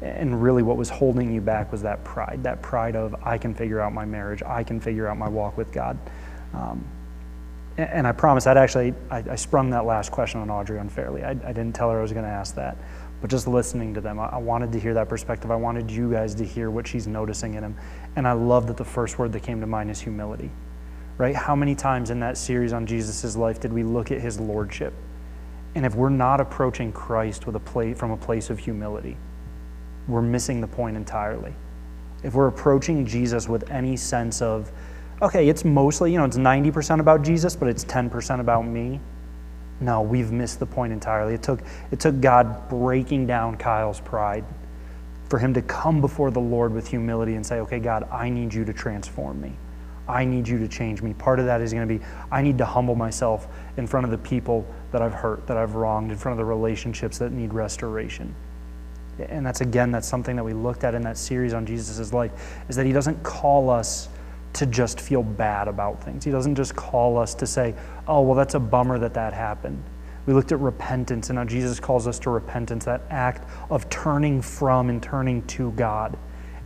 And 0.00 0.42
really, 0.42 0.62
what 0.62 0.78
was 0.78 0.88
holding 0.88 1.30
you 1.30 1.42
back 1.42 1.70
was 1.70 1.82
that 1.82 2.02
pride 2.04 2.42
that 2.44 2.62
pride 2.62 2.96
of, 2.96 3.14
I 3.22 3.36
can 3.36 3.54
figure 3.54 3.82
out 3.82 3.92
my 3.92 4.06
marriage, 4.06 4.42
I 4.42 4.64
can 4.64 4.80
figure 4.80 5.08
out 5.08 5.18
my 5.18 5.28
walk 5.28 5.58
with 5.58 5.70
God. 5.72 5.98
Um, 6.54 6.82
and 7.76 8.06
I 8.06 8.12
promise 8.12 8.46
I'd 8.46 8.56
actually, 8.56 8.94
I, 9.10 9.24
I, 9.30 9.34
sprung 9.34 9.70
that 9.70 9.84
last 9.84 10.12
question 10.12 10.40
on 10.40 10.48
Audrey 10.48 10.78
unfairly. 10.78 11.24
I, 11.24 11.30
I 11.30 11.34
didn't 11.34 11.72
tell 11.72 11.90
her 11.90 11.98
I 11.98 12.02
was 12.02 12.12
going 12.12 12.24
to 12.24 12.30
ask 12.30 12.54
that. 12.54 12.76
But 13.20 13.30
just 13.30 13.48
listening 13.48 13.94
to 13.94 14.00
them, 14.00 14.20
I, 14.20 14.26
I, 14.26 14.36
wanted 14.36 14.70
to 14.72 14.80
hear 14.80 14.94
that 14.94 15.08
perspective. 15.08 15.50
I 15.50 15.56
wanted 15.56 15.90
you 15.90 16.12
guys 16.12 16.34
to 16.36 16.44
hear 16.44 16.70
what 16.70 16.86
she's 16.86 17.06
noticing 17.06 17.54
in 17.54 17.64
him. 17.64 17.76
And 18.16 18.28
I 18.28 18.32
love 18.32 18.68
that 18.68 18.76
the 18.76 18.84
first 18.84 19.18
word 19.18 19.32
that 19.32 19.42
came 19.42 19.60
to 19.60 19.66
mind 19.66 19.90
is 19.90 20.00
humility, 20.00 20.50
right? 21.18 21.34
How 21.34 21.56
many 21.56 21.74
times 21.74 22.10
in 22.10 22.20
that 22.20 22.38
series 22.38 22.72
on 22.72 22.86
Jesus' 22.86 23.34
life 23.34 23.60
did 23.60 23.72
we 23.72 23.82
look 23.82 24.12
at 24.12 24.20
his 24.20 24.38
lordship? 24.38 24.92
And 25.74 25.84
if 25.84 25.96
we're 25.96 26.10
not 26.10 26.40
approaching 26.40 26.92
Christ 26.92 27.46
with 27.46 27.56
a 27.56 27.94
from 27.94 28.12
a 28.12 28.16
place 28.16 28.50
of 28.50 28.60
humility, 28.60 29.16
we're 30.06 30.22
missing 30.22 30.60
the 30.60 30.68
point 30.68 30.96
entirely. 30.96 31.54
If 32.22 32.34
we're 32.34 32.46
approaching 32.46 33.04
Jesus 33.04 33.48
with 33.48 33.68
any 33.70 33.96
sense 33.96 34.40
of, 34.40 34.70
okay, 35.22 35.48
it's 35.48 35.64
mostly, 35.64 36.12
you 36.12 36.18
know, 36.18 36.24
it's 36.24 36.36
90% 36.36 37.00
about 37.00 37.22
Jesus, 37.22 37.56
but 37.56 37.68
it's 37.68 37.84
10% 37.84 38.40
about 38.40 38.66
me. 38.66 39.00
No, 39.80 40.02
we've 40.02 40.30
missed 40.30 40.60
the 40.60 40.66
point 40.66 40.92
entirely. 40.92 41.34
It 41.34 41.42
took, 41.42 41.60
it 41.90 42.00
took 42.00 42.20
God 42.20 42.68
breaking 42.68 43.26
down 43.26 43.56
Kyle's 43.56 44.00
pride 44.00 44.44
for 45.28 45.38
him 45.38 45.54
to 45.54 45.62
come 45.62 46.00
before 46.00 46.30
the 46.30 46.40
Lord 46.40 46.72
with 46.72 46.86
humility 46.86 47.34
and 47.34 47.44
say, 47.44 47.60
okay, 47.60 47.80
God, 47.80 48.08
I 48.10 48.28
need 48.28 48.54
you 48.54 48.64
to 48.64 48.72
transform 48.72 49.40
me. 49.40 49.52
I 50.06 50.24
need 50.24 50.46
you 50.46 50.58
to 50.58 50.68
change 50.68 51.02
me. 51.02 51.14
Part 51.14 51.40
of 51.40 51.46
that 51.46 51.60
is 51.60 51.72
going 51.72 51.88
to 51.88 51.98
be 51.98 52.04
I 52.30 52.42
need 52.42 52.58
to 52.58 52.66
humble 52.66 52.94
myself 52.94 53.48
in 53.76 53.86
front 53.86 54.04
of 54.04 54.10
the 54.10 54.18
people 54.18 54.66
that 54.92 55.00
I've 55.00 55.14
hurt, 55.14 55.46
that 55.46 55.56
I've 55.56 55.74
wronged, 55.74 56.10
in 56.10 56.18
front 56.18 56.34
of 56.34 56.38
the 56.38 56.44
relationships 56.44 57.18
that 57.18 57.32
need 57.32 57.54
restoration. 57.54 58.34
And 59.18 59.46
that's 59.46 59.60
again, 59.60 59.90
that's 59.90 60.08
something 60.08 60.36
that 60.36 60.44
we 60.44 60.52
looked 60.52 60.84
at 60.84 60.94
in 60.94 61.02
that 61.02 61.16
series 61.16 61.54
on 61.54 61.64
Jesus' 61.64 62.12
life, 62.12 62.32
is 62.68 62.76
that 62.76 62.84
he 62.84 62.92
doesn't 62.92 63.22
call 63.22 63.70
us 63.70 64.08
to 64.54 64.66
just 64.66 65.00
feel 65.00 65.22
bad 65.22 65.68
about 65.68 66.02
things. 66.02 66.24
He 66.24 66.30
doesn't 66.30 66.54
just 66.54 66.74
call 66.74 67.18
us 67.18 67.34
to 67.34 67.46
say, 67.46 67.74
oh, 68.08 68.22
well, 68.22 68.34
that's 68.34 68.54
a 68.54 68.60
bummer 68.60 68.98
that 68.98 69.14
that 69.14 69.32
happened. 69.32 69.82
We 70.26 70.32
looked 70.32 70.52
at 70.52 70.60
repentance 70.60 71.28
and 71.28 71.38
how 71.38 71.44
Jesus 71.44 71.78
calls 71.78 72.06
us 72.06 72.18
to 72.20 72.30
repentance, 72.30 72.84
that 72.86 73.02
act 73.10 73.48
of 73.70 73.88
turning 73.90 74.40
from 74.40 74.88
and 74.88 75.02
turning 75.02 75.46
to 75.48 75.72
God, 75.72 76.16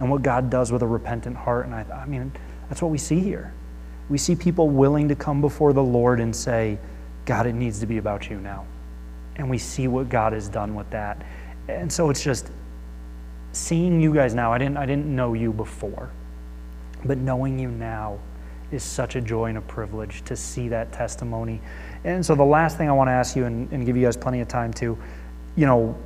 and 0.00 0.10
what 0.10 0.22
God 0.22 0.48
does 0.48 0.70
with 0.70 0.82
a 0.82 0.86
repentant 0.86 1.36
heart. 1.36 1.66
And 1.66 1.74
I, 1.74 1.84
I 1.92 2.06
mean, 2.06 2.30
that's 2.68 2.80
what 2.80 2.90
we 2.90 2.98
see 2.98 3.20
here. 3.20 3.52
We 4.08 4.16
see 4.16 4.36
people 4.36 4.68
willing 4.68 5.08
to 5.08 5.14
come 5.14 5.40
before 5.40 5.72
the 5.72 5.82
Lord 5.82 6.20
and 6.20 6.34
say, 6.34 6.78
God, 7.24 7.46
it 7.46 7.54
needs 7.54 7.80
to 7.80 7.86
be 7.86 7.98
about 7.98 8.30
you 8.30 8.38
now. 8.38 8.64
And 9.36 9.50
we 9.50 9.58
see 9.58 9.88
what 9.88 10.08
God 10.08 10.32
has 10.32 10.48
done 10.48 10.74
with 10.74 10.88
that. 10.90 11.24
And 11.68 11.92
so 11.92 12.10
it's 12.10 12.22
just 12.22 12.50
seeing 13.52 14.00
you 14.00 14.14
guys 14.14 14.34
now. 14.34 14.52
I 14.52 14.58
didn't, 14.58 14.76
I 14.76 14.86
didn't 14.86 15.06
know 15.06 15.34
you 15.34 15.52
before, 15.52 16.10
but 17.04 17.18
knowing 17.18 17.58
you 17.58 17.70
now 17.70 18.18
is 18.70 18.82
such 18.82 19.16
a 19.16 19.20
joy 19.20 19.46
and 19.46 19.58
a 19.58 19.62
privilege 19.62 20.22
to 20.24 20.36
see 20.36 20.68
that 20.68 20.92
testimony. 20.92 21.60
And 22.04 22.24
so 22.24 22.34
the 22.34 22.44
last 22.44 22.76
thing 22.76 22.88
I 22.88 22.92
want 22.92 23.08
to 23.08 23.12
ask 23.12 23.34
you, 23.34 23.46
and, 23.46 23.70
and 23.72 23.86
give 23.86 23.96
you 23.96 24.04
guys 24.04 24.16
plenty 24.16 24.40
of 24.40 24.48
time 24.48 24.72
to, 24.74 24.98
you 25.56 25.66
know, 25.66 25.96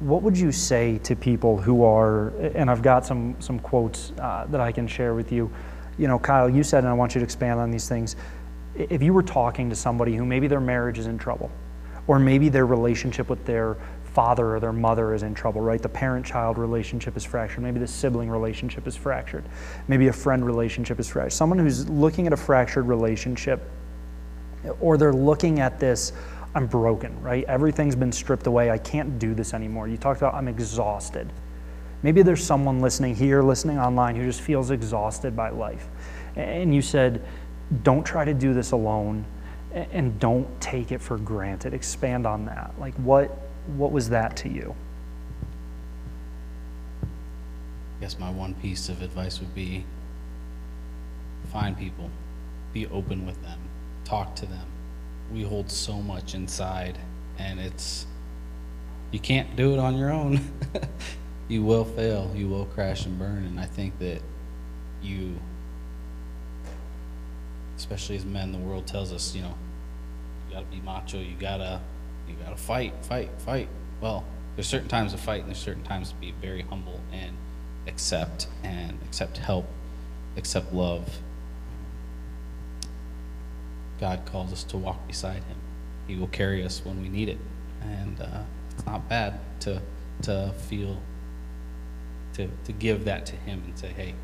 what 0.00 0.22
would 0.22 0.36
you 0.38 0.52
say 0.52 0.98
to 0.98 1.16
people 1.16 1.56
who 1.56 1.84
are, 1.84 2.28
and 2.54 2.70
I've 2.70 2.82
got 2.82 3.06
some, 3.06 3.36
some 3.40 3.58
quotes 3.58 4.12
uh, 4.20 4.46
that 4.50 4.60
I 4.60 4.70
can 4.72 4.86
share 4.86 5.14
with 5.14 5.32
you. 5.32 5.50
You 5.98 6.08
know, 6.08 6.18
Kyle, 6.18 6.50
you 6.50 6.62
said, 6.62 6.84
and 6.84 6.88
I 6.88 6.92
want 6.92 7.14
you 7.14 7.20
to 7.20 7.24
expand 7.24 7.60
on 7.60 7.70
these 7.70 7.88
things. 7.88 8.16
If 8.74 9.02
you 9.02 9.12
were 9.12 9.22
talking 9.22 9.70
to 9.70 9.76
somebody 9.76 10.16
who 10.16 10.24
maybe 10.24 10.48
their 10.48 10.60
marriage 10.60 10.98
is 10.98 11.06
in 11.06 11.18
trouble, 11.18 11.50
or 12.06 12.18
maybe 12.18 12.48
their 12.48 12.66
relationship 12.66 13.28
with 13.28 13.44
their 13.44 13.76
father 14.14 14.54
or 14.54 14.60
their 14.60 14.72
mother 14.72 15.12
is 15.12 15.24
in 15.24 15.34
trouble, 15.34 15.60
right? 15.60 15.82
The 15.82 15.88
parent 15.88 16.24
child 16.24 16.56
relationship 16.56 17.16
is 17.16 17.24
fractured. 17.24 17.64
Maybe 17.64 17.80
the 17.80 17.86
sibling 17.86 18.30
relationship 18.30 18.86
is 18.86 18.96
fractured. 18.96 19.44
Maybe 19.88 20.06
a 20.06 20.12
friend 20.12 20.46
relationship 20.46 21.00
is 21.00 21.08
fractured. 21.08 21.32
Someone 21.32 21.58
who's 21.58 21.88
looking 21.90 22.28
at 22.28 22.32
a 22.32 22.36
fractured 22.36 22.86
relationship, 22.86 23.60
or 24.80 24.96
they're 24.96 25.12
looking 25.12 25.58
at 25.58 25.80
this, 25.80 26.12
I'm 26.54 26.68
broken, 26.68 27.20
right? 27.20 27.44
Everything's 27.44 27.96
been 27.96 28.12
stripped 28.12 28.46
away. 28.46 28.70
I 28.70 28.78
can't 28.78 29.18
do 29.18 29.34
this 29.34 29.52
anymore. 29.52 29.88
You 29.88 29.96
talked 29.96 30.20
about 30.20 30.34
I'm 30.34 30.46
exhausted. 30.46 31.32
Maybe 32.04 32.22
there's 32.22 32.44
someone 32.44 32.80
listening 32.80 33.16
here, 33.16 33.42
listening 33.42 33.78
online, 33.78 34.14
who 34.14 34.24
just 34.24 34.42
feels 34.42 34.70
exhausted 34.70 35.34
by 35.34 35.50
life. 35.50 35.88
And 36.36 36.72
you 36.72 36.82
said, 36.82 37.24
don't 37.82 38.04
try 38.04 38.24
to 38.24 38.34
do 38.34 38.54
this 38.54 38.70
alone 38.70 39.24
and 39.72 40.20
don't 40.20 40.46
take 40.60 40.92
it 40.92 41.00
for 41.00 41.18
granted. 41.18 41.74
Expand 41.74 42.26
on 42.26 42.44
that. 42.44 42.72
Like, 42.78 42.94
what 42.96 43.43
what 43.66 43.92
was 43.92 44.10
that 44.10 44.36
to 44.38 44.48
you? 44.48 44.74
I 47.02 48.00
guess 48.00 48.18
my 48.18 48.30
one 48.30 48.54
piece 48.54 48.88
of 48.88 49.02
advice 49.02 49.40
would 49.40 49.54
be 49.54 49.84
find 51.52 51.76
people, 51.76 52.10
be 52.72 52.86
open 52.88 53.26
with 53.26 53.40
them, 53.42 53.58
talk 54.04 54.34
to 54.36 54.46
them. 54.46 54.66
We 55.32 55.42
hold 55.42 55.70
so 55.70 56.02
much 56.02 56.34
inside, 56.34 56.98
and 57.38 57.58
it's, 57.58 58.06
you 59.10 59.18
can't 59.18 59.56
do 59.56 59.72
it 59.72 59.78
on 59.78 59.96
your 59.96 60.10
own. 60.10 60.40
you 61.48 61.62
will 61.62 61.84
fail, 61.84 62.30
you 62.34 62.48
will 62.48 62.66
crash 62.66 63.06
and 63.06 63.18
burn, 63.18 63.44
and 63.44 63.58
I 63.58 63.66
think 63.66 63.98
that 64.00 64.20
you, 65.02 65.38
especially 67.76 68.16
as 68.16 68.24
men, 68.24 68.52
the 68.52 68.58
world 68.58 68.86
tells 68.86 69.12
us, 69.12 69.34
you 69.34 69.42
know, 69.42 69.54
you 70.48 70.54
gotta 70.54 70.66
be 70.66 70.80
macho, 70.80 71.18
you 71.18 71.36
gotta 71.38 71.80
you 72.28 72.34
gotta 72.42 72.56
fight, 72.56 72.92
fight, 73.02 73.30
fight. 73.38 73.68
Well, 74.00 74.24
there's 74.56 74.66
certain 74.66 74.88
times 74.88 75.12
to 75.12 75.18
fight 75.18 75.40
and 75.40 75.48
there's 75.48 75.58
certain 75.58 75.82
times 75.82 76.10
to 76.10 76.14
be 76.16 76.32
very 76.40 76.62
humble 76.62 77.00
and 77.12 77.36
accept 77.86 78.46
and 78.62 78.98
accept 79.04 79.38
help, 79.38 79.66
accept 80.36 80.72
love. 80.72 81.18
God 84.00 84.24
calls 84.26 84.52
us 84.52 84.64
to 84.64 84.76
walk 84.76 85.06
beside 85.06 85.42
him. 85.44 85.56
He 86.06 86.16
will 86.16 86.28
carry 86.28 86.62
us 86.64 86.84
when 86.84 87.00
we 87.00 87.08
need 87.08 87.28
it. 87.28 87.38
And 87.82 88.20
uh, 88.20 88.42
it's 88.70 88.84
not 88.86 89.08
bad 89.08 89.38
to, 89.60 89.80
to 90.22 90.52
feel, 90.68 91.00
to, 92.34 92.48
to 92.64 92.72
give 92.72 93.04
that 93.04 93.26
to 93.26 93.36
him 93.36 93.62
and 93.64 93.78
say, 93.78 93.88
hey, 93.88 94.14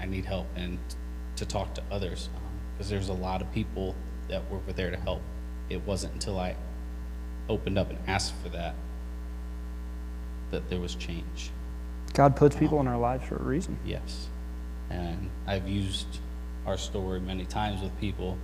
I 0.00 0.06
need 0.06 0.24
help, 0.24 0.46
and 0.56 0.78
to 1.36 1.46
talk 1.46 1.74
to 1.74 1.82
others. 1.90 2.28
Because 2.74 2.90
um, 2.90 2.96
there's 2.96 3.08
a 3.08 3.14
lot 3.14 3.40
of 3.40 3.52
people 3.52 3.94
that 4.28 4.42
were 4.50 4.60
there 4.74 4.90
to 4.90 4.96
help. 4.96 5.22
It 5.68 5.86
wasn't 5.86 6.14
until 6.14 6.38
I 6.38 6.56
opened 7.48 7.78
up 7.78 7.90
and 7.90 7.98
asked 8.06 8.34
for 8.42 8.48
that, 8.50 8.74
that 10.50 10.68
there 10.70 10.80
was 10.80 10.94
change. 10.94 11.50
God 12.14 12.36
puts 12.36 12.56
people 12.56 12.80
in 12.80 12.86
our 12.86 12.98
lives 12.98 13.26
for 13.26 13.36
a 13.36 13.42
reason. 13.42 13.78
Yes. 13.84 14.28
And 14.90 15.30
I've 15.46 15.68
used 15.68 16.06
our 16.66 16.76
story 16.76 17.20
many 17.20 17.44
times 17.44 17.82
with 17.82 17.98
people 17.98 18.36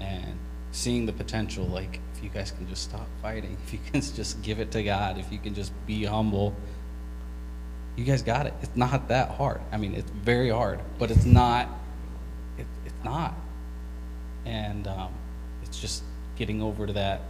and 0.00 0.38
seeing 0.72 1.04
the 1.06 1.12
potential 1.12 1.66
like 1.66 2.00
if 2.14 2.22
you 2.22 2.30
guys 2.30 2.50
can 2.50 2.68
just 2.68 2.82
stop 2.82 3.06
fighting, 3.20 3.56
if 3.66 3.72
you 3.72 3.78
can 3.90 4.00
just 4.00 4.42
give 4.42 4.58
it 4.60 4.70
to 4.72 4.82
God, 4.82 5.18
if 5.18 5.30
you 5.30 5.38
can 5.38 5.54
just 5.54 5.72
be 5.86 6.04
humble, 6.04 6.54
you 7.96 8.04
guys 8.04 8.22
got 8.22 8.46
it. 8.46 8.54
It's 8.62 8.74
not 8.74 9.08
that 9.08 9.30
hard. 9.30 9.60
I 9.70 9.76
mean, 9.76 9.94
it's 9.94 10.10
very 10.10 10.48
hard, 10.48 10.80
but 10.98 11.10
it's 11.10 11.26
not. 11.26 11.68
It, 12.56 12.66
it's 12.86 13.04
not. 13.04 13.34
And 14.46 14.86
um, 14.86 15.12
it's 15.62 15.78
just 15.78 16.02
getting 16.36 16.62
over 16.62 16.86
to 16.86 16.92
that 16.94 17.20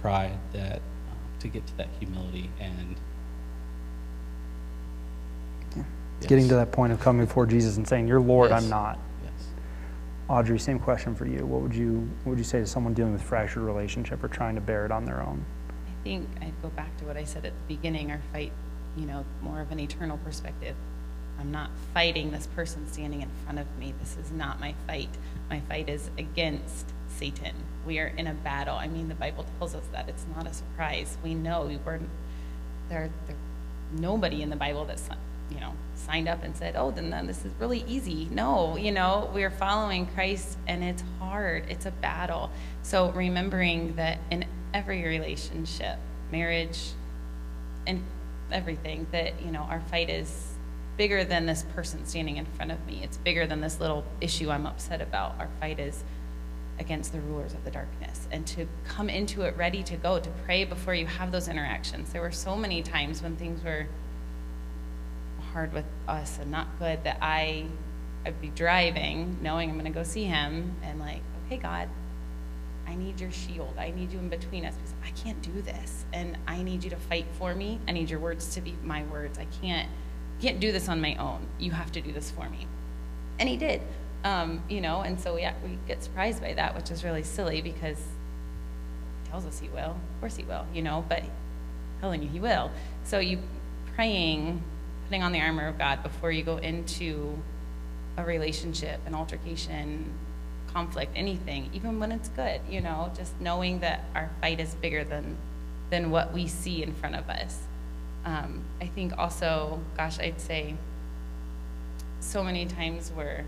pride 0.00 0.38
that 0.52 0.76
um, 0.76 1.18
to 1.40 1.48
get 1.48 1.66
to 1.66 1.76
that 1.76 1.88
humility 1.98 2.50
and 2.60 2.96
yeah. 5.76 5.82
yes. 6.20 6.28
getting 6.28 6.48
to 6.48 6.54
that 6.54 6.72
point 6.72 6.92
of 6.92 7.00
coming 7.00 7.26
before 7.26 7.46
Jesus 7.46 7.76
and 7.76 7.86
saying, 7.86 8.08
"You're 8.08 8.20
Lord, 8.20 8.50
yes. 8.50 8.62
I'm 8.62 8.70
not." 8.70 8.98
Yes. 9.24 9.46
Audrey, 10.28 10.58
same 10.58 10.78
question 10.78 11.14
for 11.14 11.26
you. 11.26 11.44
What 11.46 11.62
would 11.62 11.74
you 11.74 12.08
what 12.24 12.30
would 12.30 12.38
you 12.38 12.44
say 12.44 12.60
to 12.60 12.66
someone 12.66 12.94
dealing 12.94 13.12
with 13.12 13.22
fractured 13.22 13.62
relationship 13.62 14.22
or 14.22 14.28
trying 14.28 14.54
to 14.54 14.60
bear 14.60 14.84
it 14.84 14.92
on 14.92 15.04
their 15.04 15.20
own? 15.20 15.44
I 15.68 16.04
think 16.04 16.28
I'd 16.40 16.62
go 16.62 16.68
back 16.68 16.96
to 16.98 17.04
what 17.04 17.16
I 17.16 17.24
said 17.24 17.44
at 17.44 17.52
the 17.52 17.74
beginning. 17.74 18.10
Our 18.10 18.20
fight, 18.32 18.52
you 18.96 19.06
know, 19.06 19.24
more 19.42 19.60
of 19.60 19.72
an 19.72 19.80
eternal 19.80 20.18
perspective. 20.18 20.76
I'm 21.40 21.52
not 21.52 21.70
fighting 21.94 22.32
this 22.32 22.48
person 22.48 22.90
standing 22.90 23.22
in 23.22 23.28
front 23.44 23.60
of 23.60 23.78
me. 23.78 23.94
This 24.00 24.16
is 24.16 24.32
not 24.32 24.58
my 24.58 24.74
fight. 24.86 25.10
My 25.48 25.60
fight 25.60 25.88
is 25.88 26.10
against 26.18 26.92
Satan. 27.18 27.54
We 27.86 27.98
are 27.98 28.06
in 28.06 28.26
a 28.26 28.34
battle. 28.34 28.76
I 28.76 28.88
mean, 28.88 29.08
the 29.08 29.14
Bible 29.14 29.44
tells 29.58 29.74
us 29.74 29.84
that 29.92 30.08
it's 30.08 30.26
not 30.36 30.46
a 30.46 30.52
surprise. 30.52 31.16
We 31.22 31.34
know 31.34 31.66
we 31.66 31.76
were 31.78 32.00
there. 32.88 33.10
there 33.26 33.36
nobody 33.92 34.42
in 34.42 34.50
the 34.50 34.56
Bible 34.56 34.84
that's 34.84 35.08
you 35.50 35.60
know 35.60 35.72
signed 35.94 36.28
up 36.28 36.42
and 36.42 36.56
said, 36.56 36.74
"Oh, 36.76 36.90
then, 36.90 37.10
then 37.10 37.26
this 37.26 37.44
is 37.44 37.52
really 37.58 37.84
easy." 37.86 38.28
No, 38.30 38.76
you 38.76 38.92
know, 38.92 39.30
we're 39.34 39.50
following 39.50 40.06
Christ, 40.06 40.58
and 40.66 40.82
it's 40.84 41.02
hard. 41.18 41.64
It's 41.68 41.86
a 41.86 41.90
battle. 41.90 42.50
So 42.82 43.10
remembering 43.10 43.96
that 43.96 44.18
in 44.30 44.44
every 44.74 45.04
relationship, 45.04 45.96
marriage, 46.30 46.90
and 47.86 48.02
everything, 48.52 49.06
that 49.12 49.40
you 49.42 49.50
know, 49.50 49.62
our 49.62 49.80
fight 49.80 50.10
is 50.10 50.54
bigger 50.96 51.24
than 51.24 51.46
this 51.46 51.62
person 51.74 52.04
standing 52.04 52.36
in 52.36 52.44
front 52.44 52.72
of 52.72 52.84
me. 52.86 53.00
It's 53.02 53.16
bigger 53.18 53.46
than 53.46 53.60
this 53.60 53.80
little 53.80 54.04
issue 54.20 54.50
I'm 54.50 54.66
upset 54.66 55.00
about. 55.00 55.36
Our 55.38 55.48
fight 55.60 55.78
is 55.78 56.02
against 56.78 57.12
the 57.12 57.20
rulers 57.20 57.54
of 57.54 57.64
the 57.64 57.70
darkness 57.70 58.28
and 58.30 58.46
to 58.46 58.66
come 58.86 59.08
into 59.08 59.42
it 59.42 59.56
ready 59.56 59.82
to 59.82 59.96
go, 59.96 60.18
to 60.18 60.30
pray 60.44 60.64
before 60.64 60.94
you 60.94 61.06
have 61.06 61.32
those 61.32 61.48
interactions. 61.48 62.12
There 62.12 62.22
were 62.22 62.30
so 62.30 62.56
many 62.56 62.82
times 62.82 63.22
when 63.22 63.36
things 63.36 63.62
were 63.62 63.86
hard 65.52 65.72
with 65.72 65.84
us 66.06 66.38
and 66.40 66.50
not 66.50 66.78
good 66.78 67.02
that 67.04 67.18
I 67.20 67.66
I'd 68.26 68.40
be 68.40 68.48
driving 68.48 69.38
knowing 69.42 69.70
I'm 69.70 69.78
going 69.78 69.90
to 69.90 69.96
go 69.96 70.02
see 70.02 70.24
him 70.24 70.74
and 70.82 70.98
like, 70.98 71.22
okay, 71.46 71.56
God, 71.56 71.88
I 72.86 72.94
need 72.94 73.20
your 73.20 73.30
shield. 73.30 73.74
I 73.78 73.90
need 73.90 74.12
you 74.12 74.18
in 74.18 74.28
between 74.28 74.64
us 74.64 74.74
because 74.74 74.94
I 75.04 75.10
can't 75.10 75.40
do 75.42 75.62
this 75.62 76.04
and 76.12 76.36
I 76.46 76.62
need 76.62 76.84
you 76.84 76.90
to 76.90 76.96
fight 76.96 77.26
for 77.38 77.54
me. 77.54 77.78
I 77.86 77.92
need 77.92 78.10
your 78.10 78.20
words 78.20 78.54
to 78.54 78.60
be 78.60 78.76
my 78.82 79.02
words. 79.04 79.38
I 79.38 79.46
can't 79.62 79.88
can't 80.40 80.60
do 80.60 80.70
this 80.70 80.88
on 80.88 81.00
my 81.00 81.16
own. 81.16 81.46
You 81.58 81.72
have 81.72 81.90
to 81.92 82.00
do 82.00 82.12
this 82.12 82.30
for 82.30 82.48
me. 82.48 82.66
And 83.38 83.48
he 83.48 83.56
did. 83.56 83.82
Um, 84.24 84.62
you 84.68 84.80
know, 84.80 85.00
and 85.00 85.20
so 85.20 85.34
we, 85.34 85.48
we 85.62 85.78
get 85.86 86.02
surprised 86.02 86.40
by 86.40 86.54
that, 86.54 86.74
which 86.74 86.90
is 86.90 87.04
really 87.04 87.22
silly 87.22 87.62
because 87.62 87.98
he 87.98 89.30
tells 89.30 89.46
us 89.46 89.58
he 89.60 89.68
will. 89.68 89.90
Of 89.90 90.20
course 90.20 90.36
he 90.36 90.42
will, 90.42 90.66
you 90.74 90.82
know, 90.82 91.04
but 91.08 91.22
telling 92.00 92.22
you 92.22 92.28
he 92.28 92.40
will. 92.40 92.70
So 93.04 93.18
you 93.20 93.38
praying, 93.94 94.62
putting 95.06 95.22
on 95.22 95.32
the 95.32 95.40
armor 95.40 95.68
of 95.68 95.78
God 95.78 96.02
before 96.02 96.32
you 96.32 96.42
go 96.42 96.56
into 96.56 97.38
a 98.16 98.24
relationship, 98.24 99.00
an 99.06 99.14
altercation, 99.14 100.12
conflict, 100.72 101.12
anything, 101.14 101.70
even 101.72 101.98
when 101.98 102.12
it's 102.12 102.28
good, 102.30 102.60
you 102.68 102.80
know, 102.80 103.10
just 103.16 103.40
knowing 103.40 103.80
that 103.80 104.04
our 104.14 104.30
fight 104.40 104.60
is 104.60 104.74
bigger 104.74 105.04
than 105.04 105.36
than 105.90 106.10
what 106.10 106.34
we 106.34 106.46
see 106.46 106.82
in 106.82 106.92
front 106.92 107.16
of 107.16 107.28
us. 107.30 107.60
Um, 108.24 108.62
I 108.80 108.86
think 108.86 109.16
also, 109.16 109.80
gosh, 109.96 110.18
I'd 110.18 110.40
say 110.40 110.74
so 112.20 112.44
many 112.44 112.66
times 112.66 113.10
we're 113.16 113.44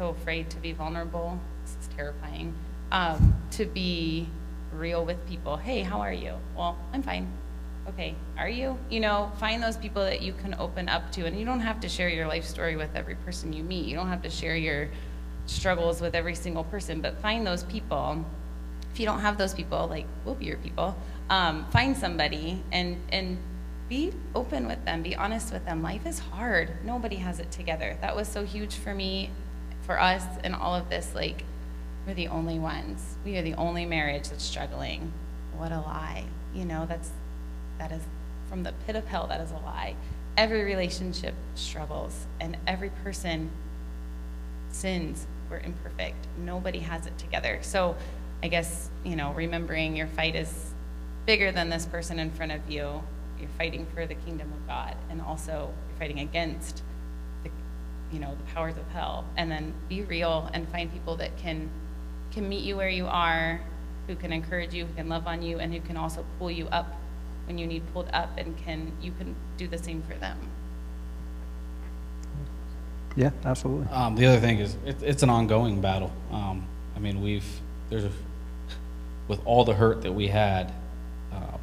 so 0.00 0.08
afraid 0.08 0.48
to 0.48 0.56
be 0.56 0.72
vulnerable. 0.72 1.38
This 1.62 1.76
is 1.82 1.94
terrifying. 1.94 2.54
Um, 2.90 3.36
to 3.50 3.66
be 3.66 4.26
real 4.72 5.04
with 5.04 5.18
people. 5.28 5.58
Hey, 5.58 5.82
how 5.82 6.00
are 6.00 6.12
you? 6.12 6.36
Well, 6.56 6.78
I'm 6.94 7.02
fine. 7.02 7.30
okay, 7.86 8.14
are 8.38 8.48
you? 8.48 8.78
You 8.88 9.00
know, 9.00 9.30
find 9.38 9.62
those 9.62 9.76
people 9.76 10.02
that 10.02 10.22
you 10.22 10.32
can 10.32 10.54
open 10.54 10.88
up 10.88 11.12
to. 11.12 11.26
And 11.26 11.38
you 11.38 11.44
don't 11.44 11.60
have 11.60 11.80
to 11.80 11.88
share 11.88 12.08
your 12.08 12.26
life 12.26 12.46
story 12.46 12.76
with 12.76 12.88
every 12.94 13.14
person 13.16 13.52
you 13.52 13.62
meet. 13.62 13.84
You 13.84 13.94
don't 13.94 14.08
have 14.08 14.22
to 14.22 14.30
share 14.30 14.56
your 14.56 14.88
struggles 15.44 16.00
with 16.00 16.14
every 16.14 16.34
single 16.34 16.64
person, 16.64 17.02
but 17.02 17.20
find 17.20 17.46
those 17.46 17.64
people. 17.64 18.24
If 18.94 19.00
you 19.00 19.04
don't 19.04 19.20
have 19.20 19.36
those 19.36 19.52
people, 19.52 19.86
like 19.86 20.06
we'll 20.24 20.34
be 20.34 20.46
your 20.46 20.56
people, 20.56 20.96
um, 21.28 21.66
find 21.72 21.94
somebody 21.94 22.62
and, 22.72 22.96
and 23.12 23.36
be 23.90 24.14
open 24.34 24.66
with 24.66 24.82
them, 24.86 25.02
be 25.02 25.14
honest 25.14 25.52
with 25.52 25.66
them. 25.66 25.82
Life 25.82 26.06
is 26.06 26.20
hard. 26.20 26.70
Nobody 26.86 27.16
has 27.16 27.38
it 27.38 27.50
together. 27.50 27.98
That 28.00 28.16
was 28.16 28.28
so 28.28 28.46
huge 28.46 28.76
for 28.76 28.94
me, 28.94 29.28
for 29.90 30.00
us, 30.00 30.24
and 30.44 30.54
all 30.54 30.72
of 30.72 30.88
this. 30.88 31.16
Like, 31.16 31.42
we're 32.06 32.14
the 32.14 32.28
only 32.28 32.60
ones. 32.60 33.16
We 33.24 33.36
are 33.38 33.42
the 33.42 33.54
only 33.54 33.84
marriage 33.84 34.28
that's 34.28 34.44
struggling. 34.44 35.12
What 35.56 35.72
a 35.72 35.80
lie. 35.80 36.26
You 36.54 36.64
know, 36.64 36.86
that's 36.86 37.10
that 37.78 37.90
is 37.90 38.02
from 38.48 38.62
the 38.62 38.72
pit 38.86 38.94
of 38.94 39.08
hell, 39.08 39.26
that 39.26 39.40
is 39.40 39.50
a 39.50 39.56
lie. 39.56 39.96
Every 40.36 40.62
relationship 40.62 41.34
struggles, 41.56 42.26
and 42.40 42.56
every 42.68 42.90
person 43.02 43.50
sins. 44.70 45.26
We're 45.50 45.58
imperfect. 45.58 46.24
Nobody 46.38 46.78
has 46.78 47.06
it 47.06 47.18
together. 47.18 47.58
So, 47.62 47.96
I 48.44 48.46
guess, 48.46 48.90
you 49.02 49.16
know, 49.16 49.32
remembering 49.32 49.96
your 49.96 50.06
fight 50.06 50.36
is 50.36 50.72
bigger 51.26 51.50
than 51.50 51.68
this 51.68 51.84
person 51.84 52.20
in 52.20 52.30
front 52.30 52.52
of 52.52 52.70
you 52.70 53.02
you're 53.40 53.48
fighting 53.58 53.86
for 53.94 54.06
the 54.06 54.14
kingdom 54.14 54.52
of 54.52 54.66
God, 54.68 54.94
and 55.08 55.20
also 55.20 55.72
you're 55.88 55.98
fighting 55.98 56.20
against 56.20 56.82
you 58.12 58.18
know, 58.18 58.34
the 58.34 58.52
powers 58.54 58.76
of 58.76 58.86
hell. 58.88 59.24
And 59.36 59.50
then 59.50 59.72
be 59.88 60.02
real 60.02 60.50
and 60.52 60.68
find 60.68 60.92
people 60.92 61.16
that 61.16 61.36
can 61.36 61.70
can 62.30 62.48
meet 62.48 62.62
you 62.62 62.76
where 62.76 62.88
you 62.88 63.06
are, 63.06 63.60
who 64.06 64.14
can 64.14 64.32
encourage 64.32 64.72
you, 64.72 64.86
who 64.86 64.94
can 64.94 65.08
love 65.08 65.26
on 65.26 65.42
you, 65.42 65.58
and 65.58 65.72
who 65.72 65.80
can 65.80 65.96
also 65.96 66.24
pull 66.38 66.50
you 66.50 66.66
up 66.68 66.96
when 67.46 67.58
you 67.58 67.66
need 67.66 67.82
pulled 67.92 68.08
up, 68.12 68.30
and 68.38 68.56
can 68.58 68.92
you 69.00 69.12
can 69.12 69.34
do 69.56 69.66
the 69.66 69.78
same 69.78 70.02
for 70.02 70.14
them. 70.14 70.38
Yeah, 73.16 73.30
absolutely. 73.44 73.88
Um, 73.88 74.14
the 74.14 74.26
other 74.26 74.38
thing 74.38 74.60
is, 74.60 74.76
it, 74.86 75.02
it's 75.02 75.22
an 75.22 75.30
ongoing 75.30 75.80
battle. 75.80 76.12
Um, 76.30 76.66
I 76.94 77.00
mean, 77.00 77.20
we've 77.20 77.46
there's 77.88 78.04
a, 78.04 78.12
with 79.26 79.40
all 79.44 79.64
the 79.64 79.74
hurt 79.74 80.02
that 80.02 80.12
we 80.12 80.28
had. 80.28 80.72
Um, 81.32 81.58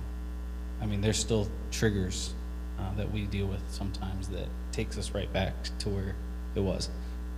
I 0.82 0.86
mean, 0.86 1.02
there's 1.02 1.18
still 1.18 1.48
triggers 1.72 2.34
uh, 2.80 2.94
that 2.96 3.12
we 3.12 3.26
deal 3.26 3.48
with 3.48 3.62
sometimes 3.70 4.28
that 4.30 4.48
takes 4.72 4.98
us 4.98 5.12
right 5.12 5.32
back 5.32 5.54
to 5.80 5.90
where 5.90 6.16
it 6.56 6.60
was, 6.62 6.90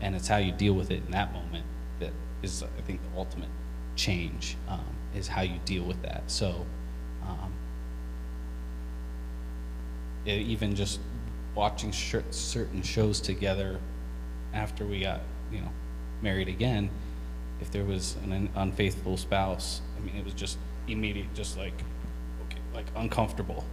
and 0.01 0.15
it's 0.15 0.27
how 0.27 0.37
you 0.37 0.51
deal 0.51 0.73
with 0.73 0.91
it 0.91 1.01
in 1.05 1.11
that 1.11 1.33
moment 1.33 1.65
that 1.99 2.11
is, 2.41 2.63
I 2.63 2.81
think, 2.81 3.01
the 3.11 3.17
ultimate 3.17 3.49
change 3.95 4.55
um, 4.67 4.85
is 5.15 5.27
how 5.27 5.41
you 5.41 5.59
deal 5.65 5.83
with 5.83 6.01
that. 6.03 6.23
So, 6.27 6.65
um, 7.23 7.51
e- 10.25 10.31
even 10.31 10.75
just 10.75 10.99
watching 11.55 11.91
sh- 11.91 12.15
certain 12.31 12.81
shows 12.81 13.19
together 13.19 13.79
after 14.53 14.85
we 14.85 15.01
got, 15.01 15.21
you 15.51 15.61
know, 15.61 15.69
married 16.21 16.47
again, 16.47 16.89
if 17.61 17.71
there 17.71 17.83
was 17.83 18.15
an 18.23 18.49
unfaithful 18.55 19.17
spouse, 19.17 19.81
I 19.97 20.05
mean, 20.05 20.15
it 20.15 20.23
was 20.23 20.33
just 20.33 20.57
immediate, 20.87 21.33
just 21.33 21.57
like, 21.57 21.73
okay, 22.45 22.59
like 22.73 22.85
uncomfortable. 22.95 23.65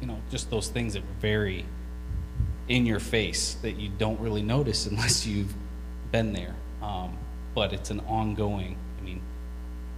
You 0.00 0.06
know, 0.06 0.18
just 0.30 0.50
those 0.50 0.68
things 0.68 0.94
that 0.94 1.02
were 1.02 1.20
very 1.20 1.64
in 2.68 2.86
your 2.86 3.00
face 3.00 3.54
that 3.62 3.72
you 3.72 3.90
don't 3.98 4.18
really 4.20 4.42
notice 4.42 4.86
unless 4.90 5.26
you've 5.26 5.52
been 6.12 6.32
there. 6.32 6.54
Um, 6.82 7.16
but 7.54 7.72
it's 7.72 7.90
an 7.90 8.00
ongoing, 8.00 8.76
I 9.00 9.04
mean, 9.04 9.20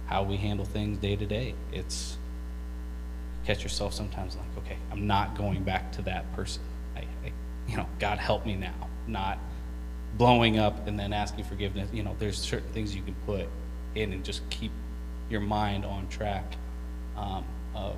how 0.05 0.23
we 0.23 0.37
handle 0.37 0.65
things 0.65 0.97
day 0.99 1.15
to 1.15 1.25
day. 1.25 1.53
It's, 1.71 2.17
catch 3.45 3.63
yourself 3.63 3.93
sometimes 3.93 4.35
like, 4.35 4.65
okay, 4.65 4.77
I'm 4.91 5.07
not 5.07 5.37
going 5.37 5.63
back 5.63 5.91
to 5.93 6.01
that 6.03 6.31
person. 6.33 6.61
I, 6.95 6.99
I, 6.99 7.31
you 7.67 7.77
know, 7.77 7.87
God 7.99 8.19
help 8.19 8.45
me 8.45 8.55
now. 8.55 8.89
Not 9.07 9.39
blowing 10.17 10.59
up 10.59 10.87
and 10.87 10.99
then 10.99 11.13
asking 11.13 11.45
forgiveness. 11.45 11.89
You 11.93 12.03
know, 12.03 12.15
there's 12.19 12.37
certain 12.37 12.69
things 12.69 12.95
you 12.95 13.01
can 13.01 13.15
put 13.25 13.47
in 13.95 14.13
and 14.13 14.23
just 14.23 14.47
keep 14.49 14.71
your 15.29 15.41
mind 15.41 15.85
on 15.85 16.07
track 16.07 16.43
um, 17.15 17.43
of 17.75 17.95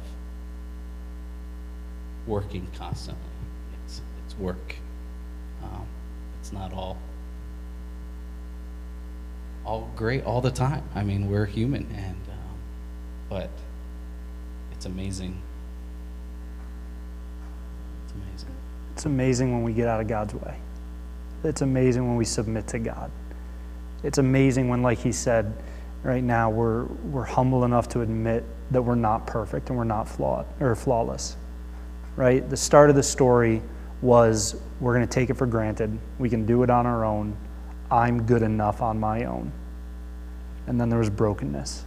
working 2.25 2.67
constantly. 2.77 3.23
It's 4.29 4.37
work. 4.37 4.75
Um, 5.63 5.87
it's 6.39 6.53
not 6.53 6.71
all 6.71 6.99
all 9.65 9.89
great 9.95 10.23
all 10.23 10.39
the 10.39 10.51
time. 10.51 10.83
I 10.93 11.03
mean, 11.03 11.31
we're 11.31 11.47
human, 11.47 11.87
and 11.95 12.15
um, 12.29 12.59
but 13.27 13.49
it's 14.71 14.85
amazing. 14.85 15.41
It's 18.05 18.13
amazing. 18.13 18.55
It's 18.93 19.05
amazing 19.05 19.51
when 19.51 19.63
we 19.63 19.73
get 19.73 19.87
out 19.87 19.99
of 19.99 20.07
God's 20.07 20.35
way. 20.35 20.59
It's 21.43 21.63
amazing 21.63 22.07
when 22.07 22.15
we 22.15 22.25
submit 22.25 22.67
to 22.67 22.77
God. 22.77 23.09
It's 24.03 24.19
amazing 24.19 24.69
when, 24.69 24.83
like 24.83 24.99
he 24.99 25.11
said, 25.11 25.51
right 26.03 26.23
now 26.23 26.51
we're, 26.51 26.83
we're 26.83 27.25
humble 27.25 27.65
enough 27.65 27.89
to 27.89 28.01
admit 28.01 28.43
that 28.69 28.83
we're 28.83 28.93
not 28.93 29.25
perfect 29.25 29.69
and 29.69 29.77
we're 29.77 29.85
not 29.85 30.07
flawed 30.07 30.45
or 30.59 30.75
flawless. 30.75 31.35
Right? 32.15 32.47
The 32.47 32.57
start 32.57 32.91
of 32.91 32.95
the 32.95 33.03
story 33.03 33.63
was 34.01 34.55
we're 34.79 34.93
going 34.93 35.07
to 35.07 35.11
take 35.13 35.29
it 35.29 35.35
for 35.35 35.45
granted. 35.45 35.97
We 36.19 36.29
can 36.29 36.45
do 36.45 36.63
it 36.63 36.69
on 36.69 36.85
our 36.85 37.03
own. 37.03 37.35
I'm 37.91 38.25
good 38.25 38.41
enough 38.41 38.81
on 38.81 38.99
my 38.99 39.25
own. 39.25 39.51
And 40.67 40.79
then 40.79 40.89
there 40.89 40.99
was 40.99 41.09
brokenness. 41.09 41.83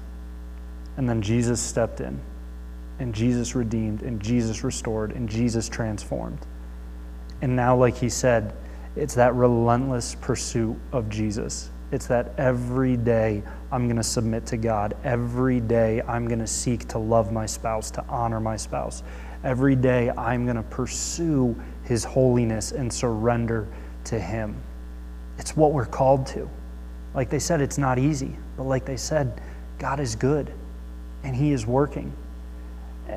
And 0.97 1.09
then 1.09 1.23
Jesus 1.23 1.61
stepped 1.61 2.01
in. 2.01 2.21
And 2.99 3.15
Jesus 3.15 3.55
redeemed. 3.55 4.03
And 4.03 4.21
Jesus 4.21 4.65
restored. 4.65 5.13
And 5.13 5.29
Jesus 5.29 5.69
transformed. 5.69 6.39
And 7.41 7.57
now, 7.57 7.77
like 7.77 7.97
he 7.97 8.09
said, 8.09 8.55
it's 8.95 9.15
that 9.15 9.35
relentless 9.35 10.15
pursuit 10.17 10.77
of 10.93 11.09
Jesus. 11.09 11.71
It's 11.93 12.07
that 12.07 12.33
every 12.39 12.97
day 12.97 13.43
I'm 13.71 13.87
going 13.87 13.97
to 13.97 14.03
submit 14.03 14.47
to 14.47 14.57
God. 14.57 14.97
Every 15.05 15.61
day 15.61 16.03
I'm 16.03 16.27
going 16.27 16.39
to 16.41 16.47
seek 16.47 16.89
to 16.89 16.99
love 16.99 17.33
my 17.33 17.47
spouse, 17.47 17.91
to 17.93 18.05
honor 18.09 18.41
my 18.41 18.57
spouse. 18.57 19.03
Every 19.45 19.77
day 19.77 20.11
I'm 20.11 20.45
going 20.45 20.57
to 20.57 20.63
pursue 20.63 21.57
his 21.93 22.05
holiness 22.05 22.73
and 22.73 22.91
surrender 22.91 23.69
to 24.05 24.19
him. 24.19 24.57
It's 25.39 25.55
what 25.55 25.73
we're 25.73 25.85
called 25.85 26.27
to. 26.29 26.49
Like 27.15 27.29
they 27.29 27.39
said, 27.39 27.61
it's 27.61 27.77
not 27.77 27.99
easy, 27.99 28.35
but 28.57 28.63
like 28.63 28.87
they 28.87 28.97
said, 28.97 29.41
God 29.79 30.01
is 30.01 30.17
good 30.17 30.51
and 31.23 31.37
he 31.37 31.53
is 31.53 31.67
working. 31.67 32.11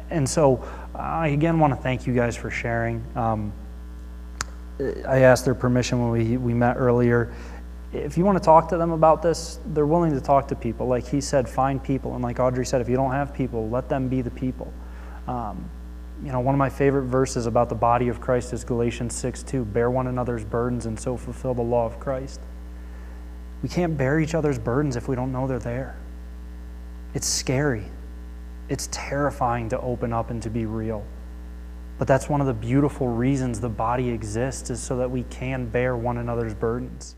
And 0.09 0.27
so 0.29 0.67
I 0.93 1.29
again 1.29 1.57
want 1.57 1.71
to 1.73 1.81
thank 1.81 2.05
you 2.05 2.13
guys 2.13 2.35
for 2.35 2.51
sharing. 2.51 3.01
Um, 3.15 3.53
I 5.07 5.19
asked 5.19 5.45
their 5.45 5.55
permission 5.55 6.01
when 6.01 6.11
we, 6.11 6.35
we 6.35 6.53
met 6.53 6.75
earlier. 6.75 7.33
If 7.93 8.17
you 8.17 8.25
want 8.25 8.37
to 8.37 8.43
talk 8.43 8.67
to 8.69 8.77
them 8.77 8.91
about 8.91 9.21
this, 9.21 9.59
they're 9.67 9.85
willing 9.85 10.11
to 10.11 10.19
talk 10.19 10.49
to 10.49 10.55
people. 10.55 10.85
Like 10.85 11.07
he 11.07 11.21
said, 11.21 11.47
find 11.47 11.81
people. 11.81 12.13
And 12.13 12.21
like 12.21 12.41
Audrey 12.41 12.65
said, 12.65 12.81
if 12.81 12.89
you 12.89 12.97
don't 12.97 13.11
have 13.11 13.33
people, 13.33 13.69
let 13.69 13.87
them 13.87 14.09
be 14.09 14.21
the 14.21 14.31
people. 14.31 14.73
Um, 15.29 15.69
you 16.23 16.31
know, 16.31 16.39
one 16.39 16.55
of 16.55 16.59
my 16.59 16.69
favorite 16.69 17.05
verses 17.05 17.45
about 17.45 17.69
the 17.69 17.75
body 17.75 18.07
of 18.07 18.21
Christ 18.21 18.53
is 18.53 18.63
Galatians 18.63 19.13
6 19.15 19.43
2. 19.43 19.65
Bear 19.65 19.91
one 19.91 20.07
another's 20.07 20.45
burdens 20.45 20.85
and 20.85 20.99
so 20.99 21.17
fulfill 21.17 21.53
the 21.53 21.61
law 21.61 21.85
of 21.85 21.99
Christ. 21.99 22.39
We 23.61 23.69
can't 23.69 23.97
bear 23.97 24.19
each 24.19 24.35
other's 24.35 24.59
burdens 24.59 24.95
if 24.95 25.07
we 25.07 25.15
don't 25.15 25.31
know 25.31 25.47
they're 25.47 25.59
there. 25.59 25.97
It's 27.13 27.27
scary. 27.27 27.85
It's 28.69 28.89
terrifying 28.91 29.69
to 29.69 29.79
open 29.81 30.13
up 30.13 30.29
and 30.29 30.41
to 30.43 30.49
be 30.49 30.65
real. 30.65 31.05
But 31.97 32.07
that's 32.07 32.27
one 32.27 32.41
of 32.41 32.47
the 32.47 32.53
beautiful 32.53 33.07
reasons 33.07 33.59
the 33.59 33.69
body 33.69 34.09
exists, 34.09 34.69
is 34.69 34.81
so 34.81 34.97
that 34.97 35.09
we 35.09 35.23
can 35.23 35.67
bear 35.67 35.95
one 35.95 36.17
another's 36.17 36.53
burdens. 36.53 37.15